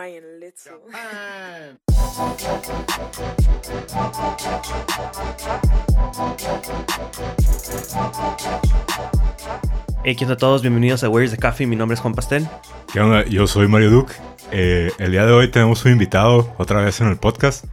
Brian 0.00 0.40
Little. 0.40 0.80
Hey, 10.02 10.16
¿qué 10.16 10.24
onda 10.24 10.34
a 10.34 10.36
todos? 10.38 10.62
Bienvenidos 10.62 11.04
a 11.04 11.10
Where's 11.10 11.32
the 11.32 11.36
Coffee. 11.36 11.66
Mi 11.66 11.76
nombre 11.76 11.96
es 11.96 12.00
Juan 12.00 12.14
Pastel. 12.14 12.48
¿Qué 12.90 13.00
onda? 13.00 13.26
Yo 13.26 13.46
soy 13.46 13.68
Mario 13.68 13.90
Duke. 13.90 14.14
Eh, 14.52 14.90
el 14.98 15.12
día 15.12 15.26
de 15.26 15.32
hoy 15.32 15.50
tenemos 15.50 15.84
un 15.84 15.92
invitado 15.92 16.54
otra 16.56 16.80
vez 16.80 16.98
en 17.02 17.08
el 17.08 17.18
podcast. 17.18 17.66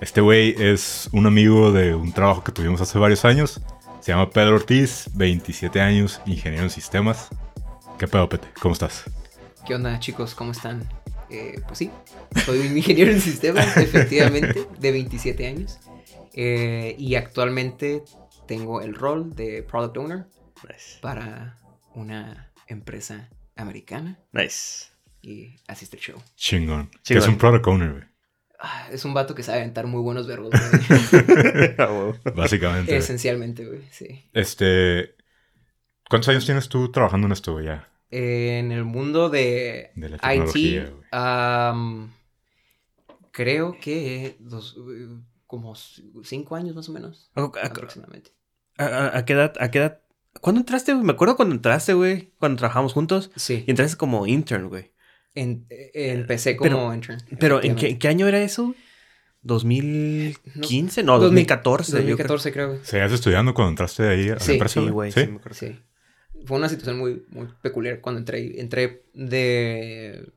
Este 0.00 0.22
güey 0.22 0.54
es 0.58 1.10
un 1.12 1.26
amigo 1.26 1.70
de 1.70 1.94
un 1.94 2.12
trabajo 2.12 2.42
que 2.42 2.52
tuvimos 2.52 2.80
hace 2.80 2.98
varios 2.98 3.26
años. 3.26 3.60
Se 4.00 4.12
llama 4.12 4.30
Pedro 4.30 4.54
Ortiz, 4.54 5.10
27 5.12 5.82
años, 5.82 6.22
ingeniero 6.24 6.64
en 6.64 6.70
sistemas. 6.70 7.28
¿Qué 7.98 8.08
pedo, 8.08 8.26
Pete? 8.26 8.48
¿Cómo 8.58 8.72
estás? 8.72 9.04
¿Qué 9.66 9.74
onda, 9.74 10.00
chicos? 10.00 10.34
¿Cómo 10.34 10.52
están? 10.52 10.88
Eh, 11.30 11.60
pues 11.66 11.78
sí, 11.78 11.90
soy 12.44 12.60
un 12.66 12.76
ingeniero 12.76 13.10
en 13.10 13.20
sistemas, 13.20 13.76
efectivamente, 13.76 14.66
de 14.78 14.92
27 14.92 15.46
años. 15.46 15.78
Eh, 16.34 16.94
y 16.98 17.14
actualmente 17.16 18.02
tengo 18.46 18.80
el 18.80 18.94
rol 18.94 19.34
de 19.34 19.62
Product 19.62 19.96
Owner 19.98 20.26
Nice. 20.68 20.98
para 21.00 21.58
una 21.94 22.50
empresa 22.66 23.28
americana. 23.56 24.18
Nice. 24.32 24.86
Y 25.20 25.56
así 25.66 25.84
está 25.84 25.96
el 25.96 26.02
show. 26.02 26.22
Chingón. 26.36 26.90
Que 27.04 27.18
es 27.18 27.26
un 27.26 27.36
product 27.38 27.66
owner, 27.66 27.92
güey. 27.92 28.04
Ah, 28.60 28.88
es 28.90 29.04
un 29.04 29.14
vato 29.14 29.34
que 29.34 29.42
sabe 29.42 29.58
aventar 29.58 29.86
muy 29.86 30.00
buenos 30.00 30.26
verbos, 30.26 30.50
güey. 31.78 32.34
Básicamente. 32.34 32.96
Esencialmente, 32.96 33.64
güey, 33.66 33.82
sí. 33.90 34.24
Este. 34.32 35.14
¿Cuántos 36.08 36.28
años 36.30 36.46
tienes 36.46 36.68
tú 36.68 36.90
trabajando 36.90 37.26
en 37.26 37.32
esto, 37.32 37.52
güey? 37.52 37.66
Ya. 37.66 37.88
En 38.10 38.72
el 38.72 38.84
mundo 38.84 39.28
de, 39.28 39.90
De 39.94 40.08
la 40.08 40.16
tecnología, 40.18 40.82
IT, 40.82 40.90
güey. 40.90 41.02
am, 41.10 42.12
creo 43.30 43.76
que 43.80 44.36
dos, 44.40 44.76
como 45.46 45.74
cinco 46.24 46.56
años 46.56 46.74
más 46.74 46.88
o 46.88 46.92
menos, 46.92 47.30
¿A, 47.34 47.42
a- 47.42 47.66
aproximadamente. 47.66 48.32
a- 48.78 49.16
a 49.18 49.24
qué 49.24 49.34
edad? 49.34 49.52
¿A 49.60 49.70
qué 49.70 49.78
edad? 49.78 50.00
¿Cuándo 50.40 50.60
entraste, 50.60 50.92
güey? 50.92 51.04
Me 51.04 51.12
acuerdo 51.12 51.36
cuando 51.36 51.54
entraste, 51.54 51.94
güey. 51.94 52.32
Cuando 52.38 52.58
trabajamos 52.58 52.92
juntos. 52.92 53.30
Sí, 53.36 53.64
Y 53.66 53.70
entraste 53.70 53.96
como 53.96 54.26
intern, 54.26 54.68
güey. 54.68 54.92
en- 55.34 55.66
eh, 55.70 55.90
empecé 56.12 56.56
Pero- 56.60 56.76
como 56.78 56.94
intern. 56.94 57.18
Pero 57.38 57.56
¿en 57.56 57.60
qué, 57.76 57.86
efectivamente. 57.88 57.88
en 57.90 57.98
qué 57.98 58.08
año 58.08 58.26
era 58.28 58.40
eso? 58.42 58.74
¿2015? 59.44 61.02
No, 61.04 61.18
2014. 61.18 61.92
yo 61.92 61.96
creo. 61.98 62.06
2014 62.16 62.52
creo. 62.52 62.68
güey. 62.68 62.80
¿Seguías 62.84 63.12
estudiando 63.12 63.54
cuando 63.54 63.70
entraste 63.70 64.08
ahí 64.08 64.28
a 64.30 64.34
la 64.34 64.40
Sí. 64.40 64.52
empresa? 64.52 64.80
Sí, 64.80 64.88
güey. 64.90 65.12
¿Sí? 65.12 65.20
Sí, 65.20 65.26
me 65.28 65.36
acuerdo. 65.36 65.54
Sí. 65.58 65.78
Fue 66.48 66.56
una 66.56 66.68
situación 66.68 66.98
muy, 66.98 67.24
muy 67.28 67.46
peculiar 67.62 68.00
cuando 68.00 68.18
entré. 68.20 68.60
Entré 68.60 69.04
de 69.14 70.32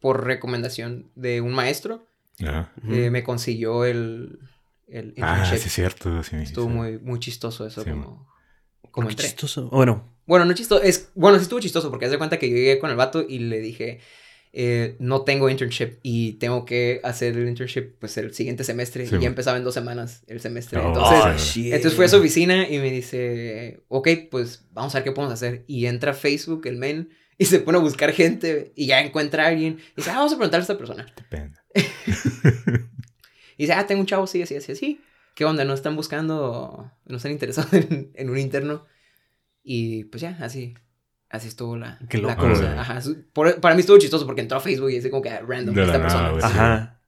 por 0.00 0.24
recomendación 0.24 1.10
de 1.14 1.40
un 1.40 1.52
maestro. 1.54 2.06
Eh, 2.38 3.10
me 3.10 3.24
consiguió 3.24 3.84
el, 3.84 4.38
el 4.86 5.14
Ah, 5.22 5.44
sí, 5.46 5.54
es 5.56 5.72
cierto. 5.72 6.22
Sí, 6.22 6.36
Estuvo 6.36 6.66
sí. 6.68 6.74
muy, 6.74 6.98
muy 6.98 7.18
chistoso 7.18 7.66
eso 7.66 7.82
Sí, 7.82 7.90
como, 7.90 8.28
como 8.90 9.08
Qué 9.08 9.12
entré. 9.12 9.26
chistoso. 9.28 9.70
Bueno, 9.70 10.12
Bueno, 10.26 10.44
no 10.44 10.52
chistoso, 10.52 10.82
es, 10.82 11.10
bueno, 11.14 11.38
sí 11.38 11.44
estuvo 11.44 11.60
chistoso 11.60 11.88
porque 11.90 12.04
haz 12.04 12.10
de 12.10 12.18
cuenta 12.18 12.38
que 12.38 12.50
yo 12.50 12.56
llegué 12.56 12.78
con 12.78 12.90
el 12.90 12.96
vato 12.96 13.24
y 13.26 13.38
le 13.38 13.60
dije, 13.60 14.00
eh, 14.58 14.96
no 15.00 15.20
tengo 15.20 15.50
internship 15.50 15.98
y 16.02 16.32
tengo 16.34 16.64
que 16.64 17.02
hacer 17.04 17.36
el 17.36 17.46
internship 17.46 17.98
pues 17.98 18.16
el 18.16 18.32
siguiente 18.32 18.64
semestre 18.64 19.06
Sí, 19.06 19.14
y 19.14 19.20
ya 19.20 19.26
empezaba 19.26 19.58
en 19.58 19.64
dos 19.64 19.74
semanas 19.74 20.22
el 20.28 20.40
semestre. 20.40 20.80
Oh, 20.80 20.88
entonces, 20.88 21.58
entonces 21.58 21.92
fui 21.92 22.06
a 22.06 22.08
su 22.08 22.16
oficina 22.16 22.66
y 22.66 22.78
me 22.78 22.90
dice, 22.90 23.82
ok, 23.88 24.08
pues 24.30 24.64
vamos 24.72 24.94
a 24.94 24.98
ver 24.98 25.04
qué 25.04 25.12
podemos 25.12 25.34
hacer. 25.34 25.64
Y 25.66 25.84
entra 25.84 26.12
a 26.12 26.14
Facebook, 26.14 26.66
el 26.66 26.78
men, 26.78 27.10
y 27.36 27.44
se 27.44 27.60
pone 27.60 27.76
a 27.76 27.82
buscar 27.82 28.12
gente 28.12 28.72
y 28.74 28.86
ya 28.86 29.02
encuentra 29.02 29.44
a 29.44 29.48
alguien. 29.48 29.74
Y 29.92 29.96
dice, 29.98 30.08
ah, 30.08 30.16
vamos 30.16 30.32
a 30.32 30.36
preguntarle 30.36 30.62
a 30.62 30.64
esta 30.64 30.78
persona. 30.78 31.06
Depende. 31.14 31.58
Y 33.58 33.62
dice, 33.62 33.72
ah, 33.72 33.86
tengo 33.86 34.02
un 34.02 34.06
chavo, 34.06 34.26
sí, 34.26 34.42
así, 34.42 34.54
así, 34.54 34.72
así. 34.72 35.00
¿Qué 35.34 35.46
onda? 35.46 35.64
¿No 35.64 35.72
están 35.72 35.96
buscando, 35.96 36.92
no 37.06 37.16
están 37.16 37.32
interesados 37.32 37.72
en, 37.72 38.10
en 38.14 38.28
un 38.28 38.36
interno? 38.36 38.84
Y 39.62 40.04
pues 40.04 40.20
ya, 40.20 40.36
así, 40.42 40.74
así 41.30 41.48
estuvo 41.48 41.76
la, 41.76 41.98
Qué 42.08 42.18
la 42.18 42.36
cosa. 42.36 42.80
Ajá, 42.80 43.00
por- 43.32 43.60
para 43.60 43.74
mí 43.74 43.80
estuvo 43.80 43.98
chistoso 43.98 44.26
porque 44.26 44.40
entró 44.42 44.58
a 44.58 44.60
Facebook 44.60 44.90
y 44.90 44.94
dice 44.96 45.10
como 45.10 45.22
que 45.22 45.30
ah, 45.30 45.42
random 45.46 45.74
De 45.74 45.84
esta 45.84 46.00
persona. 46.00 46.28
Ajá. 46.42 47.00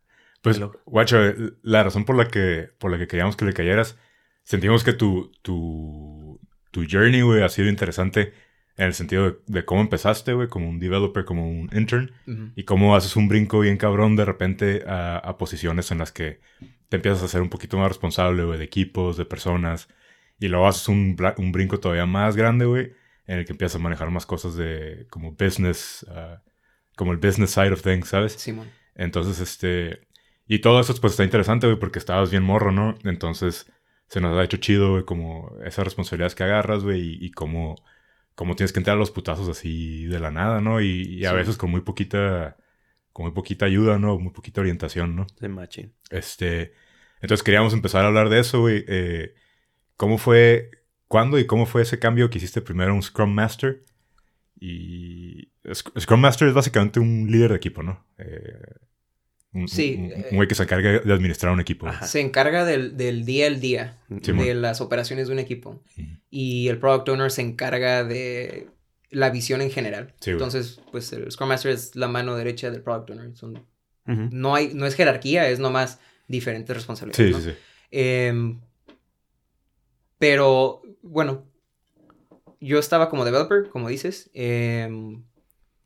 Pues, 0.43 0.61
guacho, 0.87 1.19
la 1.63 1.83
razón 1.83 2.05
por 2.05 2.17
la 2.17 2.29
que, 2.29 2.69
por 2.79 2.91
la 2.91 2.99
que 2.99 3.09
queríamos 3.09 3.37
que 3.37 3.45
le 3.45 3.53
cayeras, 3.53 3.97
sentimos 4.45 4.85
que 4.85 4.93
tu, 4.93 5.33
tu, 5.43 6.41
tu 6.71 6.85
journey, 6.89 7.23
güey, 7.23 7.43
ha 7.43 7.49
sido 7.49 7.69
interesante 7.69 8.33
en 8.77 8.87
el 8.87 8.95
sentido 8.95 9.25
de, 9.25 9.37
de 9.47 9.65
cómo 9.65 9.81
empezaste, 9.81 10.33
güey, 10.35 10.47
como 10.47 10.69
un 10.69 10.79
developer, 10.79 11.25
como 11.25 11.51
un 11.51 11.69
intern, 11.73 12.13
y 12.55 12.63
cómo 12.63 12.95
haces 12.95 13.17
un 13.17 13.27
brinco 13.29 13.59
bien 13.61 13.77
cabrón 13.77 14.15
de 14.15 14.25
repente 14.25 14.85
a, 14.87 15.19
a 15.19 15.37
posiciones 15.37 15.91
en 15.91 15.99
las 15.99 16.13
que 16.13 16.41
te 16.89 16.97
empiezas 16.97 17.25
a 17.25 17.29
ser 17.29 17.43
un 17.43 17.51
poquito 17.51 17.77
más 17.77 17.89
responsable, 17.89 18.45
güey, 18.45 18.59
de 18.59 18.65
equipos, 18.65 19.17
de 19.17 19.25
personas, 19.25 19.89
y 20.39 20.47
luego 20.47 20.69
haces 20.69 20.87
un, 20.89 21.17
un 21.39 21.51
brinco 21.53 21.81
todavía 21.81 22.07
más 22.07 22.37
grande, 22.37 22.65
güey, 22.67 22.93
en 23.29 23.39
el 23.39 23.45
que 23.45 23.53
empiezas 23.53 23.77
a 23.77 23.79
manejar 23.83 24.11
más 24.11 24.27
cosas 24.27 24.57
de 24.57 25.07
como 25.11 25.31
business, 25.33 26.05
ah, 26.11 26.43
como 26.97 27.13
el 27.13 27.19
business 27.19 27.51
side 27.51 27.71
of 27.73 27.83
things, 27.83 28.09
¿sabes? 28.09 28.33
Simón. 28.33 28.69
Entonces, 28.97 29.39
este. 29.39 30.01
Y 30.49 30.59
todo 30.59 30.81
eso, 30.81 30.93
pues 31.01 31.13
está 31.13 31.23
interesante, 31.23 31.69
güey, 31.69 31.79
porque 31.79 32.01
estabas 32.01 32.31
bien 32.33 32.43
morro, 32.43 32.73
¿no? 32.73 32.97
Entonces, 33.05 33.71
se 34.09 34.21
nos 34.21 34.37
ha 34.37 34.43
hecho 34.43 34.57
chido, 34.57 34.91
güey, 34.93 35.05
como 35.05 35.53
esas 35.65 35.85
responsabilidades 35.85 36.35
que 36.35 36.43
agarras, 36.43 36.83
güey, 36.83 37.01
y, 37.01 37.27
y 37.27 37.31
cómo, 37.31 37.77
cómo 38.35 38.57
tienes 38.57 38.73
que 38.73 38.81
entrar 38.81 38.97
a 38.97 38.99
los 38.99 39.11
putazos 39.13 39.49
así 39.49 40.07
de 40.07 40.19
la 40.19 40.31
nada, 40.33 40.61
¿no? 40.61 40.81
Y, 40.81 41.03
y 41.03 41.25
a 41.27 41.31
Sí. 41.31 41.37
veces 41.37 41.57
con 41.57 41.71
muy 41.71 41.83
poquita. 41.83 42.57
Con 43.13 43.27
muy 43.27 43.35
poquita 43.35 43.67
ayuda, 43.67 43.99
¿no? 43.99 44.19
Muy 44.19 44.33
poquita 44.33 44.61
orientación, 44.63 45.15
¿no? 45.17 45.27
De 45.41 45.49
machín. 45.49 45.93
Este. 46.11 46.73
Entonces 47.21 47.43
queríamos 47.45 47.73
empezar 47.75 48.05
a 48.05 48.09
hablar 48.09 48.29
de 48.31 48.39
eso, 48.41 48.61
güey. 48.61 48.85
Eh, 48.89 49.35
¿Cómo 49.97 50.19
fue. 50.19 50.71
¿Cuándo 51.09 51.39
y 51.39 51.47
cómo 51.47 51.67
fue 51.67 51.83
ese 51.83 51.99
cambio 51.99 52.31
que 52.31 52.39
hiciste 52.39 52.61
primero 52.61 52.95
un 52.95 53.03
Scrum 53.03 53.31
Master? 53.33 53.83
Y. 54.61 55.49
Sc- 55.65 55.99
Scrum 56.01 56.21
Master 56.21 56.49
es 56.49 56.55
básicamente 56.55 57.01
un 57.01 57.31
líder 57.31 57.51
de 57.51 57.57
equipo, 57.57 57.83
¿no? 57.83 58.05
Eh, 58.19 58.75
un, 59.53 59.69
Sí, 59.69 59.97
un- 59.99 60.13
eh, 60.13 60.27
un 60.31 60.37
güey 60.37 60.49
que 60.49 60.55
se 60.55 60.63
encarga 60.65 61.01
de 61.01 61.13
administrar 61.13 61.53
un 61.53 61.61
equipo. 61.61 61.87
Ajá. 61.89 62.07
Se 62.07 62.21
encarga 62.21 62.65
del, 62.65 62.97
del 62.97 63.25
día 63.25 63.47
al 63.47 63.61
día, 63.61 63.97
de 64.09 64.55
las 64.55 64.81
operaciones 64.81 65.29
de 65.29 65.33
un 65.33 65.39
equipo. 65.39 65.83
Y 66.31 66.69
el 66.69 66.79
Product 66.79 67.09
Owner 67.09 67.31
se 67.31 67.43
encarga 67.43 68.05
de 68.05 68.69
la 69.11 69.31
visión 69.31 69.63
en 69.63 69.71
general. 69.71 70.15
Sí. 70.21 70.33
Entonces, 70.33 70.81
pues 70.93 71.11
el 71.15 71.31
Scrum 71.33 71.49
Master 71.49 71.73
es 71.73 71.97
la 71.97 72.09
mano 72.09 72.37
derecha 72.37 72.71
del 72.71 72.83
Product 72.83 73.11
Owner. 73.11 73.35
Son, 73.37 73.65
no, 74.05 74.55
hay, 74.55 74.73
no 74.75 74.85
es 74.87 74.95
jerarquía, 74.95 75.49
es 75.49 75.59
nomás 75.61 75.99
diferentes 76.29 76.77
responsabilidades. 76.77 77.27
Sí, 77.27 77.33
¿no? 77.33 77.41
sí, 77.41 77.51
sí. 77.51 77.57
Em, 77.91 78.61
pero, 80.19 80.83
bueno, 81.09 81.47
yo 82.61 82.79
estaba 82.79 83.09
como 83.09 83.25
developer, 83.25 83.69
como 83.71 83.89
dices, 83.89 84.31
em, 84.35 85.25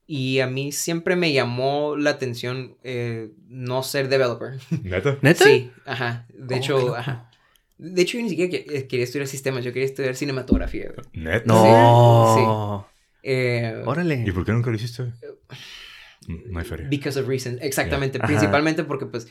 y 0.06 0.40
a 0.40 0.46
mí 0.46 0.72
siempre 0.72 1.16
me 1.16 1.32
llamó 1.32 1.96
la 1.96 2.10
atención 2.10 2.76
eh, 2.82 3.30
no 3.48 3.82
ser 3.82 4.08
developer. 4.08 4.54
¿Neta? 4.82 5.18
¿Neta? 5.22 5.44
Sí, 5.44 5.70
ajá. 5.86 6.26
De 6.34 6.56
hecho, 6.56 6.94
ajá. 6.96 7.30
De 7.78 8.02
hecho, 8.02 8.16
yo 8.18 8.22
ni 8.24 8.30
siquiera 8.30 8.52
eh, 8.56 8.86
quería 8.86 9.04
estudiar 9.04 9.26
sistemas, 9.26 9.64
yo 9.64 9.72
quería 9.72 9.86
estudiar 9.86 10.14
cinematografía. 10.14 10.92
¿Neta? 11.12 11.44
No. 11.46 12.86
Eh, 13.24 13.82
Órale. 13.86 14.24
¿Y 14.26 14.32
por 14.32 14.44
qué 14.44 14.52
nunca 14.52 14.70
lo 14.70 14.76
hiciste? 14.76 15.02
Mm, 16.28 16.52
No 16.52 16.58
hay 16.60 16.64
feria. 16.64 16.88
because 16.88 17.18
of 17.18 17.26
reasons, 17.26 17.58
exactamente. 17.62 18.18
Ajá. 18.18 18.26
Principalmente 18.26 18.84
porque, 18.84 19.06
pues, 19.06 19.26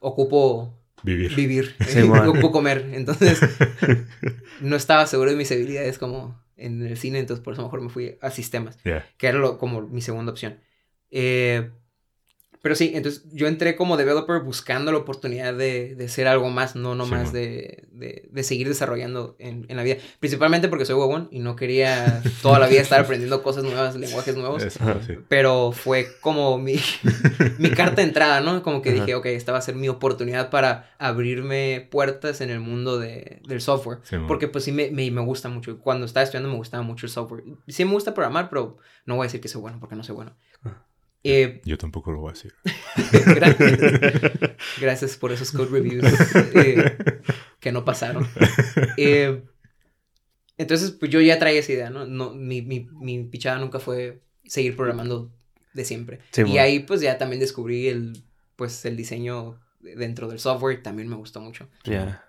ocupo 0.00 0.79
Vivir. 1.02 1.34
vivir, 1.34 1.74
Sí, 1.86 2.00
comer. 2.52 2.90
Entonces, 2.94 3.40
no 4.60 4.76
estaba 4.76 5.06
seguro 5.06 5.30
de 5.30 5.36
mis 5.36 5.50
habilidades 5.52 5.98
como 5.98 6.40
en 6.56 6.84
el 6.86 6.96
cine, 6.96 7.18
entonces 7.20 7.42
por 7.42 7.54
eso 7.54 7.62
mejor 7.62 7.80
me 7.80 7.88
fui 7.88 8.18
a 8.20 8.30
sistemas, 8.30 8.78
Ya. 8.84 9.06
que 9.16 9.26
era 9.28 9.38
lo, 9.38 9.58
como 9.58 9.80
mi 9.82 10.02
segunda 10.02 10.30
opción. 10.32 10.60
Eh, 11.10 11.70
pero 12.62 12.74
sí, 12.74 12.92
entonces 12.94 13.24
yo 13.32 13.46
entré 13.46 13.74
como 13.74 13.96
developer 13.96 14.42
buscando 14.42 14.92
la 14.92 14.98
oportunidad 14.98 15.54
de, 15.54 15.94
de 15.94 16.08
ser 16.08 16.28
algo 16.28 16.50
más, 16.50 16.76
no 16.76 16.94
nomás 16.94 17.32
de, 17.32 17.84
de, 17.92 18.28
de 18.30 18.42
seguir 18.42 18.68
desarrollando 18.68 19.34
en, 19.38 19.64
en 19.68 19.76
la 19.78 19.82
vida. 19.82 19.96
Principalmente 20.18 20.68
porque 20.68 20.84
soy 20.84 20.96
huevón 20.96 21.28
y 21.30 21.38
no 21.38 21.56
quería 21.56 22.22
toda 22.42 22.58
la 22.58 22.66
vida 22.66 22.82
estar 22.82 23.00
aprendiendo 23.00 23.42
cosas 23.42 23.64
nuevas, 23.64 23.96
lenguajes 23.96 24.36
nuevos. 24.36 24.62
Sí. 24.62 25.14
Pero 25.28 25.72
fue 25.72 26.08
como 26.20 26.58
mi, 26.58 26.76
mi 27.58 27.70
carta 27.70 27.96
de 27.96 28.08
entrada, 28.08 28.42
¿no? 28.42 28.62
Como 28.62 28.82
que 28.82 28.90
Ajá. 28.90 29.00
dije, 29.00 29.14
ok, 29.14 29.26
esta 29.26 29.52
va 29.52 29.58
a 29.58 29.62
ser 29.62 29.74
mi 29.74 29.88
oportunidad 29.88 30.50
para 30.50 30.94
abrirme 30.98 31.88
puertas 31.90 32.42
en 32.42 32.50
el 32.50 32.60
mundo 32.60 32.98
de, 32.98 33.40
del 33.48 33.62
software. 33.62 34.00
Sí. 34.02 34.16
Porque 34.28 34.48
pues 34.48 34.64
sí 34.64 34.72
me, 34.72 34.90
me, 34.90 35.10
me 35.10 35.22
gusta 35.22 35.48
mucho. 35.48 35.78
Cuando 35.78 36.04
estaba 36.04 36.24
estudiando 36.24 36.50
me 36.50 36.56
gustaba 36.56 36.82
mucho 36.82 37.06
el 37.06 37.12
software. 37.12 37.42
Sí 37.68 37.86
me 37.86 37.92
gusta 37.92 38.12
programar, 38.12 38.50
pero 38.50 38.76
no 39.06 39.16
voy 39.16 39.24
a 39.24 39.28
decir 39.28 39.40
que 39.40 39.48
soy 39.48 39.62
bueno 39.62 39.78
porque 39.80 39.96
no 39.96 40.04
soy 40.04 40.14
bueno. 40.14 40.36
Eh, 41.22 41.60
Yo 41.64 41.76
tampoco 41.76 42.12
lo 42.12 42.20
voy 42.20 42.30
a 42.30 42.32
decir. 42.32 42.54
gracias, 43.34 43.80
gracias 44.80 45.16
por 45.16 45.32
esos 45.32 45.52
code 45.52 45.70
reviews 45.70 46.04
eh, 46.54 46.96
que 47.60 47.72
no 47.72 47.84
pasaron. 47.84 48.26
Eh, 48.96 49.42
entonces, 50.56 50.90
pues 50.92 51.10
yo 51.10 51.20
ya 51.20 51.38
traía 51.38 51.60
esa 51.60 51.72
idea, 51.72 51.90
¿no? 51.90 52.06
no 52.06 52.32
mi, 52.34 52.62
mi, 52.62 52.88
mi 52.92 53.22
pichada 53.24 53.58
nunca 53.58 53.78
fue 53.80 54.22
seguir 54.44 54.76
programando 54.76 55.30
de 55.74 55.84
siempre. 55.84 56.20
Sí, 56.32 56.40
y 56.42 56.44
bueno. 56.44 56.60
ahí 56.62 56.78
pues 56.80 57.00
ya 57.00 57.16
también 57.18 57.40
descubrí 57.40 57.88
el, 57.88 58.24
pues 58.56 58.84
el 58.84 58.96
diseño 58.96 59.58
dentro 59.80 60.28
del 60.28 60.38
software, 60.38 60.82
también 60.82 61.08
me 61.08 61.16
gustó 61.16 61.40
mucho. 61.40 61.68
Ya. 61.84 62.24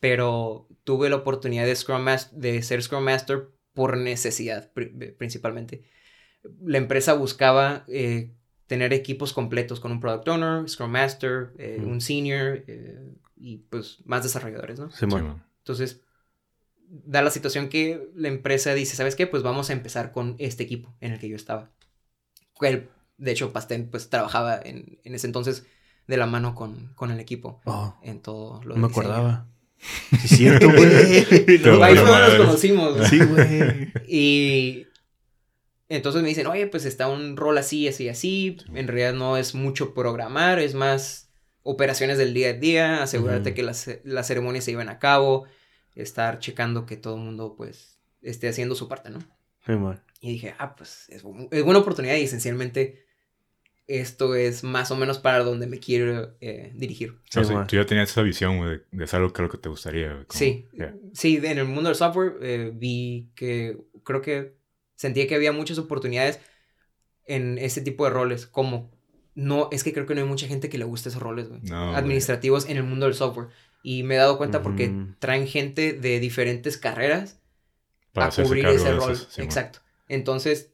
Pero 0.00 0.68
tuve 0.84 1.08
la 1.08 1.16
oportunidad 1.16 1.64
de, 1.64 1.74
Scrum 1.74 2.02
Mas- 2.02 2.38
de 2.38 2.62
ser 2.62 2.82
Scrum 2.82 3.04
Master 3.04 3.48
por 3.72 3.96
necesidad 3.96 4.70
pri- 4.72 5.14
principalmente. 5.16 5.84
La 6.64 6.78
empresa 6.78 7.14
buscaba 7.14 7.84
eh, 7.88 8.30
tener 8.66 8.92
equipos 8.92 9.32
completos 9.32 9.80
con 9.80 9.92
un 9.92 10.00
Product 10.00 10.28
Owner, 10.28 10.68
Scrum 10.68 10.90
Master, 10.90 11.52
eh, 11.58 11.78
Ujú. 11.80 11.90
un 11.90 12.00
Senior 12.00 12.64
eh, 12.66 13.12
y 13.36 13.58
pues 13.58 13.98
más 14.04 14.22
desarrolladores, 14.22 14.78
¿no? 14.78 14.90
Sí, 14.90 15.06
bueno. 15.06 15.42
Entonces, 15.58 16.00
da 16.88 17.22
la 17.22 17.30
situación 17.30 17.68
que 17.68 18.10
la 18.14 18.28
empresa 18.28 18.74
dice, 18.74 18.94
¿sabes 18.96 19.16
qué? 19.16 19.26
Pues 19.26 19.42
vamos 19.42 19.70
a 19.70 19.72
empezar 19.72 20.12
con 20.12 20.36
este 20.38 20.62
equipo 20.62 20.94
en 21.00 21.12
el 21.12 21.18
que 21.18 21.28
yo 21.28 21.36
estaba. 21.36 21.70
El- 22.60 22.88
de 23.16 23.30
hecho, 23.30 23.52
Pastén 23.52 23.88
pues 23.90 24.10
trabajaba 24.10 24.60
en, 24.62 24.98
en 25.04 25.14
ese 25.14 25.26
entonces 25.26 25.64
de 26.06 26.16
la 26.16 26.26
mano 26.26 26.54
con, 26.54 26.92
con 26.94 27.10
el 27.10 27.20
equipo 27.20 27.60
Oh, 27.64 27.96
en 28.02 28.20
todo 28.20 28.60
lo 28.64 28.74
no 28.74 28.82
me 28.82 28.88
diseño. 28.88 29.06
acordaba. 29.08 29.46
Sí, 29.78 30.16
es 30.24 30.30
cierto, 30.30 30.66
güey. 30.70 31.58
No, 31.64 31.82
Ahí 31.82 31.96
fue 31.96 32.08
donde 32.10 32.26
nos 32.28 32.46
conocimos. 32.46 33.08
Sí, 33.08 33.18
güey. 33.24 33.92
Y 34.08 34.86
entonces 35.94 36.22
me 36.22 36.28
dicen, 36.28 36.46
oye, 36.46 36.66
pues 36.66 36.84
está 36.84 37.08
un 37.08 37.36
rol 37.36 37.56
así, 37.58 37.88
así, 37.88 38.08
así. 38.08 38.56
En 38.74 38.86
realidad 38.88 39.12
no 39.14 39.36
es 39.36 39.54
mucho 39.54 39.94
programar, 39.94 40.58
es 40.58 40.74
más 40.74 41.30
operaciones 41.62 42.18
del 42.18 42.34
día 42.34 42.50
a 42.50 42.52
día, 42.54 43.02
asegurarte 43.02 43.50
Ujú. 43.50 43.56
que 43.56 43.62
las, 43.62 43.88
las 44.04 44.26
ceremonias 44.26 44.64
se 44.64 44.72
lleven 44.72 44.88
a 44.90 44.98
cabo, 44.98 45.46
estar 45.94 46.38
checando 46.38 46.84
que 46.86 46.96
todo 46.96 47.16
el 47.16 47.22
mundo 47.22 47.54
pues 47.56 47.98
esté 48.22 48.48
haciendo 48.48 48.74
su 48.74 48.88
parte, 48.88 49.10
¿no? 49.10 49.20
Sí. 49.66 49.72
Y 50.20 50.30
dije, 50.32 50.54
ah, 50.58 50.74
pues 50.76 51.06
es, 51.08 51.22
es 51.50 51.62
buena 51.64 51.80
oportunidad 51.80 52.16
y 52.16 52.22
esencialmente 52.24 53.04
esto 53.86 54.34
es 54.34 54.64
más 54.64 54.90
o 54.90 54.96
menos 54.96 55.18
para 55.18 55.40
donde 55.44 55.66
me 55.66 55.78
quiero 55.78 56.36
eh, 56.40 56.72
dirigir. 56.74 57.18
Sí, 57.28 57.40
tú 57.68 57.76
ya 57.76 57.84
tenías 57.84 58.10
esa 58.10 58.22
visión, 58.22 58.58
de, 58.66 58.82
de 58.90 59.04
hacer 59.04 59.20
algo 59.20 59.32
que 59.32 59.42
lo 59.42 59.50
que 59.50 59.58
te 59.58 59.68
gustaría, 59.68 60.24
como- 60.26 60.38
Sí, 60.38 60.66
Yeah. 60.72 60.94
sí, 61.12 61.36
en 61.42 61.58
el 61.58 61.66
mundo 61.66 61.90
del 61.90 61.96
software 61.96 62.36
eh, 62.40 62.72
vi 62.74 63.30
que 63.34 63.76
creo 64.02 64.22
que 64.22 64.56
sentía 64.94 65.26
que 65.26 65.34
había 65.34 65.52
muchas 65.52 65.78
oportunidades 65.78 66.40
en 67.26 67.58
ese 67.58 67.80
tipo 67.80 68.04
de 68.04 68.10
roles, 68.10 68.46
como 68.46 68.90
no, 69.34 69.68
es 69.72 69.82
que 69.82 69.92
creo 69.92 70.06
que 70.06 70.14
no 70.14 70.20
hay 70.20 70.26
mucha 70.28 70.46
gente 70.46 70.68
que 70.68 70.78
le 70.78 70.84
guste 70.84 71.08
esos 71.08 71.22
roles. 71.22 71.48
No, 71.62 71.96
administrativos 71.96 72.68
en 72.68 72.76
el 72.76 72.84
mundo 72.84 73.06
del 73.06 73.14
software. 73.14 73.48
Y 73.82 74.02
me 74.02 74.14
he 74.14 74.18
dado 74.18 74.38
cuenta 74.38 74.62
porque 74.62 74.88
Ujú. 74.88 75.14
traen 75.18 75.46
gente 75.46 75.92
de 75.92 76.20
diferentes 76.20 76.78
carreras 76.78 77.40
Para 78.12 78.28
a 78.28 78.30
cubrir 78.30 78.66
ese 78.66 78.92
rol. 78.94 79.12
esas, 79.12 79.28
sí. 79.30 79.42
Exacto. 79.42 79.80
Entonces, 80.08 80.70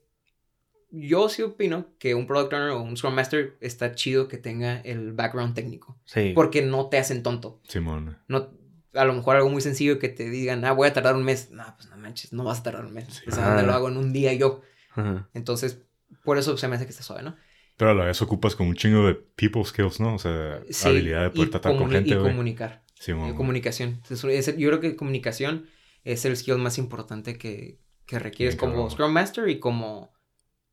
yo 0.91 1.27
sí 1.29 1.41
opino 1.41 1.87
que 1.97 2.15
un 2.15 2.27
product 2.27 2.53
owner 2.53 2.69
o 2.69 2.81
un 2.81 2.95
scrum 2.95 3.13
master 3.15 3.57
está 3.61 3.95
chido 3.95 4.27
que 4.27 4.37
tenga 4.37 4.79
el 4.81 5.13
background 5.13 5.55
técnico. 5.55 5.97
Sí. 6.05 6.31
Porque 6.35 6.61
no 6.61 6.87
te 6.87 6.97
hacen 6.99 7.23
tonto. 7.23 7.59
Simón. 7.67 8.17
No, 8.27 8.49
a 8.93 9.05
lo 9.05 9.13
mejor 9.13 9.35
algo 9.37 9.49
muy 9.49 9.61
sencillo 9.61 9.99
que 9.99 10.09
te 10.09 10.29
digan, 10.29 10.63
ah, 10.65 10.71
voy 10.73 10.87
a 10.87 10.93
tardar 10.93 11.15
un 11.15 11.23
mes. 11.23 11.51
No, 11.51 11.63
pues 11.77 11.89
no 11.89 11.97
manches, 11.97 12.33
no 12.33 12.43
vas 12.43 12.59
a 12.59 12.63
tardar 12.63 12.85
un 12.85 12.93
mes. 12.93 13.05
Sí. 13.13 13.23
O 13.27 13.31
sea, 13.31 13.47
donde 13.47 13.63
Ah. 13.63 13.65
lo 13.65 13.73
hago 13.73 13.89
en 13.89 13.97
un 13.97 14.11
día 14.13 14.33
yo. 14.33 14.61
Ajá. 14.91 15.29
Entonces, 15.33 15.81
por 16.23 16.37
eso 16.37 16.57
se 16.57 16.67
me 16.67 16.75
hace 16.75 16.85
que 16.85 16.91
está 16.91 17.03
suave, 17.03 17.23
¿no? 17.23 17.35
Pero 17.77 17.91
a 17.91 17.93
la 17.93 18.05
vez 18.05 18.21
ocupas 18.21 18.55
como 18.55 18.69
un 18.69 18.75
chingo 18.75 19.07
de 19.07 19.15
people 19.15 19.63
skills, 19.63 19.99
¿no? 19.99 20.15
O 20.15 20.19
sea, 20.19 20.61
Sí, 20.69 20.87
habilidad 20.89 21.23
de 21.23 21.29
poder 21.31 21.47
y 21.47 21.51
tratar 21.51 21.77
con 21.77 21.89
gente, 21.91 22.09
Y 22.11 22.15
comunicar. 22.17 22.83
Eh, 23.07 23.13
güey. 23.13 23.33
comunicación. 23.33 24.01
Es- 24.09 24.23
es- 24.23 24.57
yo 24.57 24.67
creo 24.69 24.79
que 24.79 24.95
comunicación 24.95 25.65
es 26.03 26.23
el 26.25 26.37
skill 26.37 26.57
más 26.59 26.77
importante 26.77 27.37
que, 27.37 27.79
que 28.05 28.19
requieres 28.19 28.55
Bien 28.55 28.59
como 28.59 28.71
cabrón. 28.73 28.91
Scrum 28.91 29.11
Master 29.13 29.47
y 29.49 29.59
como, 29.59 30.13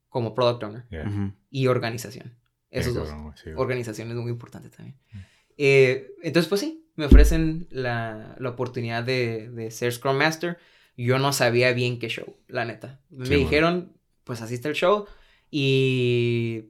como 0.09 0.35
Product 0.35 0.63
Owner. 0.65 0.87
Yeah. 0.91 1.33
Y 1.51 1.69
organización. 1.69 2.37
Bien 2.71 2.83
Esos 2.83 2.95
dos. 2.95 3.09
cabrón, 3.09 3.33
sí, 3.37 3.45
güey. 3.45 3.57
Organización 3.57 4.11
es 4.11 4.17
muy 4.17 4.31
importante 4.31 4.69
también. 4.69 4.99
Mm. 5.13 5.19
Eh, 5.57 6.11
entonces, 6.23 6.49
pues 6.49 6.61
sí, 6.61 6.78
me 6.99 7.07
ofrecen 7.07 7.67
la, 7.71 8.37
la 8.39 8.49
oportunidad 8.51 9.03
de, 9.05 9.49
de 9.51 9.71
ser 9.71 9.93
Scrum 9.93 10.17
Master. 10.17 10.59
Yo 10.97 11.19
no 11.19 11.33
sabía 11.33 11.73
bien 11.73 11.99
qué 11.99 12.09
show, 12.09 12.37
la 12.49 12.65
neta. 12.65 13.01
Me 13.11 13.37
dijeron, 13.37 13.93
pues 14.25 14.43
asiste 14.43 14.69
al 14.69 14.75
show 14.75 15.07
y 15.51 16.65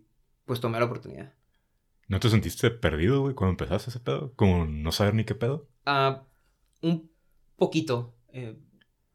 pues 0.45 0.61
tomé 0.61 0.79
la 0.79 0.85
oportunidad. 0.87 1.33
¿No 2.09 2.21
te 2.21 2.31
sentiste 2.31 2.71
perdido, 2.71 3.21
güey, 3.23 3.35
cuando 3.35 3.51
empezaste 3.53 3.91
ese 3.91 4.01
pedo? 4.01 4.33
Como 4.35 4.65
no 4.67 4.93
saber 4.93 5.15
ni 5.15 5.25
qué 5.25 5.35
pedo. 5.35 5.69
Ah, 5.85 6.25
un 6.83 7.11
poquito. 7.57 8.15
eh, 8.33 8.57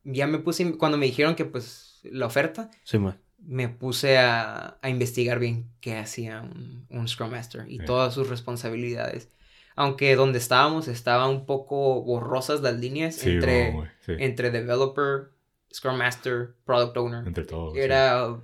ya 0.04 0.28
me 0.28 0.40
puse, 0.40 0.78
cuando 0.78 0.98
me 0.98 1.06
dijeron 1.06 1.36
que 1.36 1.46
pues 1.46 2.02
la 2.04 2.26
oferta, 2.26 2.70
Sí, 2.84 2.98
man. 3.00 3.20
me 3.38 3.70
puse 3.70 4.18
a, 4.18 4.78
a 4.82 4.90
investigar 4.90 5.40
bien 5.40 5.70
qué 5.80 5.96
hacía 5.98 6.42
un, 6.42 6.86
un 6.90 7.08
Scrum 7.08 7.32
Master 7.32 7.66
y 7.70 7.80
Sí. 7.80 7.86
todas 7.86 8.14
sus 8.14 8.28
responsabilidades. 8.30 9.30
Aunque 9.76 10.16
donde 10.16 10.38
estábamos 10.40 10.88
estaban 10.88 11.30
un 11.30 11.46
poco 11.46 12.04
borrosas 12.04 12.62
las 12.62 12.76
líneas 12.80 13.16
Sí, 13.16 13.32
entre, 13.32 13.74
sí. 14.02 14.14
entre 14.20 14.52
developer, 14.52 15.32
Scrum 15.74 15.98
Master, 15.98 16.56
Product 16.66 16.96
Owner. 16.98 17.28
Entre 17.28 17.44
todos. 17.46 17.76
Era 17.76 18.40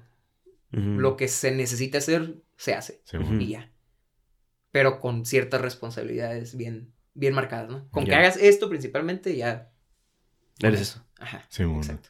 lo 0.71 1.17
que 1.17 1.27
se 1.27 1.51
necesita 1.51 1.97
hacer, 1.99 2.35
se 2.55 2.73
hace. 2.73 3.01
Sí. 3.05 3.17
Y 3.39 3.47
ya. 3.49 3.71
Pero 4.71 4.99
con 4.99 5.25
ciertas 5.25 5.61
responsabilidades 5.61 6.55
bien, 6.55 6.93
bien 7.13 7.33
marcadas, 7.33 7.69
¿no? 7.69 7.89
Con 7.89 8.05
que 8.05 8.13
hagas 8.15 8.37
esto 8.37 8.69
principalmente, 8.69 9.35
ya. 9.35 9.71
Eres 10.61 10.81
eso. 10.81 11.05
Ajá. 11.19 11.43
Sí, 11.49 11.63
güey. 11.63 11.79
Exacto. 11.79 12.09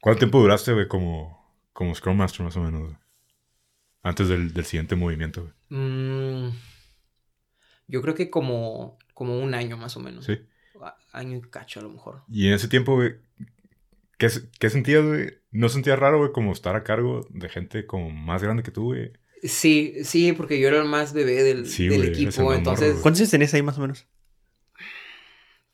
¿Cuánto 0.00 0.20
tiempo 0.20 0.38
duraste, 0.40 0.72
güey, 0.72 0.86
como, 0.88 1.54
como 1.72 1.94
Scrum 1.94 2.16
Master, 2.16 2.44
más 2.44 2.56
o 2.56 2.60
menos? 2.62 2.94
Antes 4.02 4.28
del, 4.28 4.52
del 4.52 4.64
siguiente 4.66 4.96
movimiento, 4.96 5.42
güey. 5.42 5.52
Mm, 5.80 6.50
yo 7.88 8.02
creo 8.02 8.14
que 8.14 8.30
como, 8.30 8.98
como 9.14 9.38
un 9.40 9.54
año 9.54 9.76
más 9.76 9.96
o 9.96 10.00
menos. 10.00 10.24
Sí. 10.26 10.38
A- 10.82 10.96
Año 11.12 11.38
y 11.38 11.40
cacho 11.42 11.80
a 11.80 11.82
lo 11.82 11.90
mejor. 11.90 12.22
Y 12.28 12.48
en 12.48 12.54
ese 12.54 12.68
tiempo, 12.68 12.94
güey, 12.94 13.14
¿qué, 14.18 14.28
qué 14.58 14.70
sentías, 14.70 15.04
güey? 15.04 15.34
¿No 15.52 15.68
sentías 15.68 15.98
raro, 15.98 16.18
güey, 16.18 16.32
como 16.32 16.52
estar 16.52 16.74
a 16.76 16.82
cargo 16.84 17.26
de 17.30 17.48
gente 17.48 17.86
como 17.86 18.10
más 18.10 18.42
grande 18.42 18.62
que 18.62 18.70
tú, 18.72 18.84
güey? 18.86 19.12
Sí, 19.42 19.94
sí, 20.04 20.32
porque 20.32 20.58
yo 20.58 20.68
era 20.68 20.78
el 20.82 20.88
más 20.88 21.12
bebé 21.12 21.42
del, 21.42 21.66
Sí, 21.66 21.84
del 21.88 21.98
güey, 21.98 22.08
eres 22.08 22.18
el 22.18 22.24
equipo. 22.28 22.54
Entonces, 22.54 22.96
¿Cuántos 23.02 23.20
años 23.20 23.30
tenías 23.30 23.54
ahí 23.54 23.62
más 23.62 23.78
o 23.78 23.82
menos? 23.82 24.06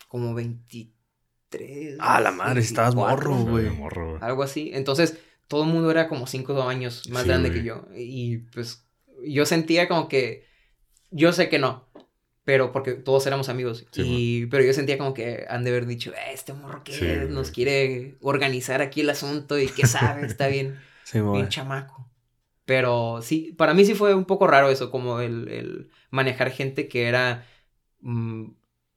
como 0.07 0.33
23. 0.33 1.97
Ah, 1.99 2.19
la 2.19 2.31
madre, 2.31 2.61
estabas 2.61 2.95
24, 2.95 3.31
morro, 3.31 3.51
güey. 3.51 3.63
De 3.65 3.71
morro, 3.71 4.09
güey. 4.11 4.21
Algo 4.21 4.43
así. 4.43 4.71
Entonces, 4.73 5.17
todo 5.47 5.63
el 5.63 5.69
mundo 5.69 5.89
era 5.91 6.07
como 6.07 6.27
5 6.27 6.61
años 6.67 7.09
más 7.09 7.23
Sí, 7.23 7.29
grande 7.29 7.49
güey. 7.49 7.61
que 7.61 7.67
yo. 7.67 7.87
Y 7.95 8.37
pues 8.53 8.85
yo 9.25 9.45
sentía 9.45 9.87
como 9.87 10.07
que. 10.07 10.45
Yo 11.11 11.31
sé 11.33 11.49
que 11.49 11.59
no. 11.59 11.87
Pero 12.43 12.71
porque 12.71 12.93
todos 12.93 13.25
éramos 13.27 13.49
amigos. 13.49 13.85
Sí, 13.91 14.03
y, 14.03 14.45
pero 14.47 14.63
yo 14.63 14.73
sentía 14.73 14.97
como 14.97 15.13
que 15.13 15.45
han 15.49 15.63
de 15.63 15.69
haber 15.71 15.85
dicho, 15.85 16.11
"Eh, 16.13 16.33
este 16.33 16.53
morro 16.53 16.83
que 16.83 16.93
Sí, 16.93 17.05
nos 17.29 17.51
güey. 17.51 17.53
quiere 17.53 18.17
organizar 18.21 18.81
aquí 18.81 19.01
el 19.01 19.09
asunto 19.11 19.59
y 19.59 19.67
que 19.67 19.85
sabe, 19.85 20.25
está 20.25 20.47
bien, 20.47 20.79
Sí, 21.03 21.19
bien 21.19 21.49
chamaco. 21.49 22.09
Pero 22.65 23.21
sí, 23.21 23.53
para 23.57 23.73
mí 23.73 23.85
sí 23.85 23.95
fue 23.95 24.15
un 24.15 24.25
poco 24.25 24.47
raro 24.47 24.69
eso, 24.69 24.91
como 24.91 25.19
el, 25.19 25.47
el 25.49 25.89
manejar 26.11 26.51
gente 26.51 26.87
que 26.87 27.07
era 27.07 27.45
mm, 28.01 28.49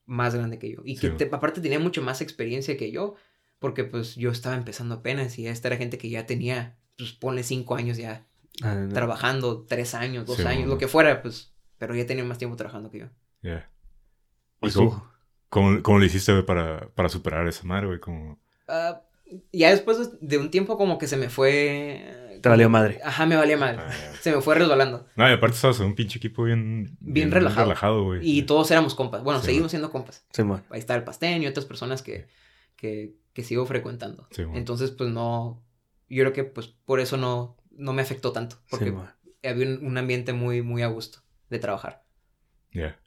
más 0.07 0.35
grande 0.35 0.59
que 0.59 0.71
yo. 0.73 0.83
Y 0.85 0.99
que 0.99 1.11
te- 1.11 1.29
aparte 1.33 1.61
tenía 1.61 1.79
mucho 1.79 2.03
más 2.03 2.21
experiencia 2.21 2.77
que 2.77 2.91
yo, 2.93 3.15
porque 3.59 3.85
pues 3.85 4.17
yo 4.17 4.31
estaba 4.31 4.57
empezando 4.57 4.97
apenas 4.97 5.39
y 5.39 5.47
esta 5.49 5.69
era 5.69 5.77
gente 5.77 5.99
que 5.99 6.11
ya 6.11 6.27
tenía, 6.27 6.79
pues 6.97 7.13
ponle 7.13 7.43
cinco 7.43 7.75
años 7.77 7.97
ya 7.97 8.27
Ah, 8.63 8.87
trabajando, 8.93 9.65
tres 9.67 9.95
años, 9.95 10.27
dos 10.27 10.47
años, 10.47 10.69
lo 10.69 10.79
que 10.79 10.89
fuera, 10.89 11.23
pues, 11.23 11.53
pero 11.79 11.95
ya 11.97 12.07
tenía 12.07 12.25
más 12.25 12.39
tiempo 12.39 12.57
trabajando 12.57 12.91
que 12.91 13.01
yo. 13.01 13.07
Yeah. 13.45 13.71
¿Y 14.63 14.69
¿Y 14.69 14.71
tú? 14.73 14.91
cómo, 14.91 15.11
cómo, 15.51 15.83
cómo 15.83 15.99
le 15.99 16.07
hiciste, 16.07 16.33
güey, 16.33 16.45
para, 16.45 16.89
para 16.95 17.09
superar 17.09 17.47
esa 17.47 17.65
madre, 17.65 17.87
güey? 17.87 18.01
Como... 18.01 18.41
Ah, 18.67 19.03
ya 19.53 19.71
después 19.71 20.19
de 20.21 20.39
un 20.39 20.51
tiempo 20.51 20.77
como 20.79 20.99
que 20.99 21.07
se 21.07 21.17
me 21.17 21.29
fue... 21.29 22.39
Te 22.43 22.49
valió 22.49 22.69
madre. 22.69 23.01
Ajá, 23.05 23.27
me 23.27 23.37
valía 23.37 23.57
madre. 23.57 23.79
Ah. 23.81 23.93
Se 24.21 24.35
me 24.35 24.41
fue 24.43 24.55
resbalando. 24.55 25.07
No, 25.17 25.29
y 25.29 25.33
aparte 25.33 25.57
estabas 25.57 25.79
en 25.81 25.87
un 25.87 25.95
pinche 25.95 26.19
equipo 26.19 26.45
bien... 26.45 26.97
Bien 27.01 27.31
relajado. 27.31 28.05
güey. 28.05 28.21
Y 28.23 28.43
todos 28.43 28.71
éramos 28.71 28.95
compas. 28.95 29.23
Bueno, 29.23 29.41
Sí, 29.41 29.47
seguimos 29.47 29.65
man. 29.67 29.71
siendo 29.71 29.91
compas. 29.91 30.27
Sí, 30.33 30.43
man. 30.43 30.65
Ahí 30.71 30.79
está 30.79 30.95
el 30.95 31.05
Pastén 31.05 31.43
y 31.43 31.47
otras 31.47 31.67
personas 31.67 32.03
que, 32.03 32.27
que, 32.77 33.15
que 33.33 33.43
sigo 33.45 33.65
frecuentando. 33.67 34.27
Sí, 34.31 34.45
man. 34.45 34.57
Entonces, 34.57 34.91
pues 34.91 35.11
no... 35.11 35.63
Yo 36.09 36.23
creo 36.23 36.33
que 36.33 36.45
pues 36.45 36.69
por 36.69 37.01
eso 37.01 37.17
no, 37.17 37.57
no 37.71 37.93
me 37.93 38.03
afectó 38.03 38.33
tanto. 38.33 38.57
Porque 38.71 38.95
había 39.43 39.67
un, 39.67 39.85
un 39.87 39.99
ambiente 39.99 40.33
muy, 40.33 40.63
muy 40.63 40.83
a 40.83 40.87
gusto 40.89 41.21
de 41.51 41.59
trabajar. 41.59 42.05
Yeah. 42.73 42.99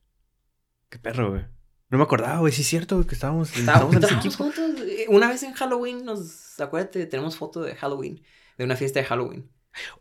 Qué 0.90 1.00
perro, 1.00 1.32
güey. 1.32 1.44
No 1.90 1.98
me 1.98 2.04
acordaba, 2.04 2.40
güey. 2.40 2.52
Sí 2.54 2.62
es 2.62 2.68
cierto, 2.68 2.96
güey, 2.96 3.08
que 3.08 3.16
estábamos, 3.16 3.56
Estábamos, 3.56 3.94
estábamos 3.96 4.26
en 4.26 4.30
ese 4.32 4.38
juntos. 4.38 4.66
Una 5.10 5.28
vez 5.30 5.44
en 5.44 5.54
Halloween 5.54 6.04
nos... 6.06 6.60
Acuérdate, 6.60 7.06
tenemos 7.06 7.38
foto 7.38 7.62
de 7.62 7.76
Halloween. 7.76 8.22
De 8.58 8.66
una 8.66 8.76
fiesta 8.76 9.00
de 9.00 9.06
Halloween. 9.06 9.50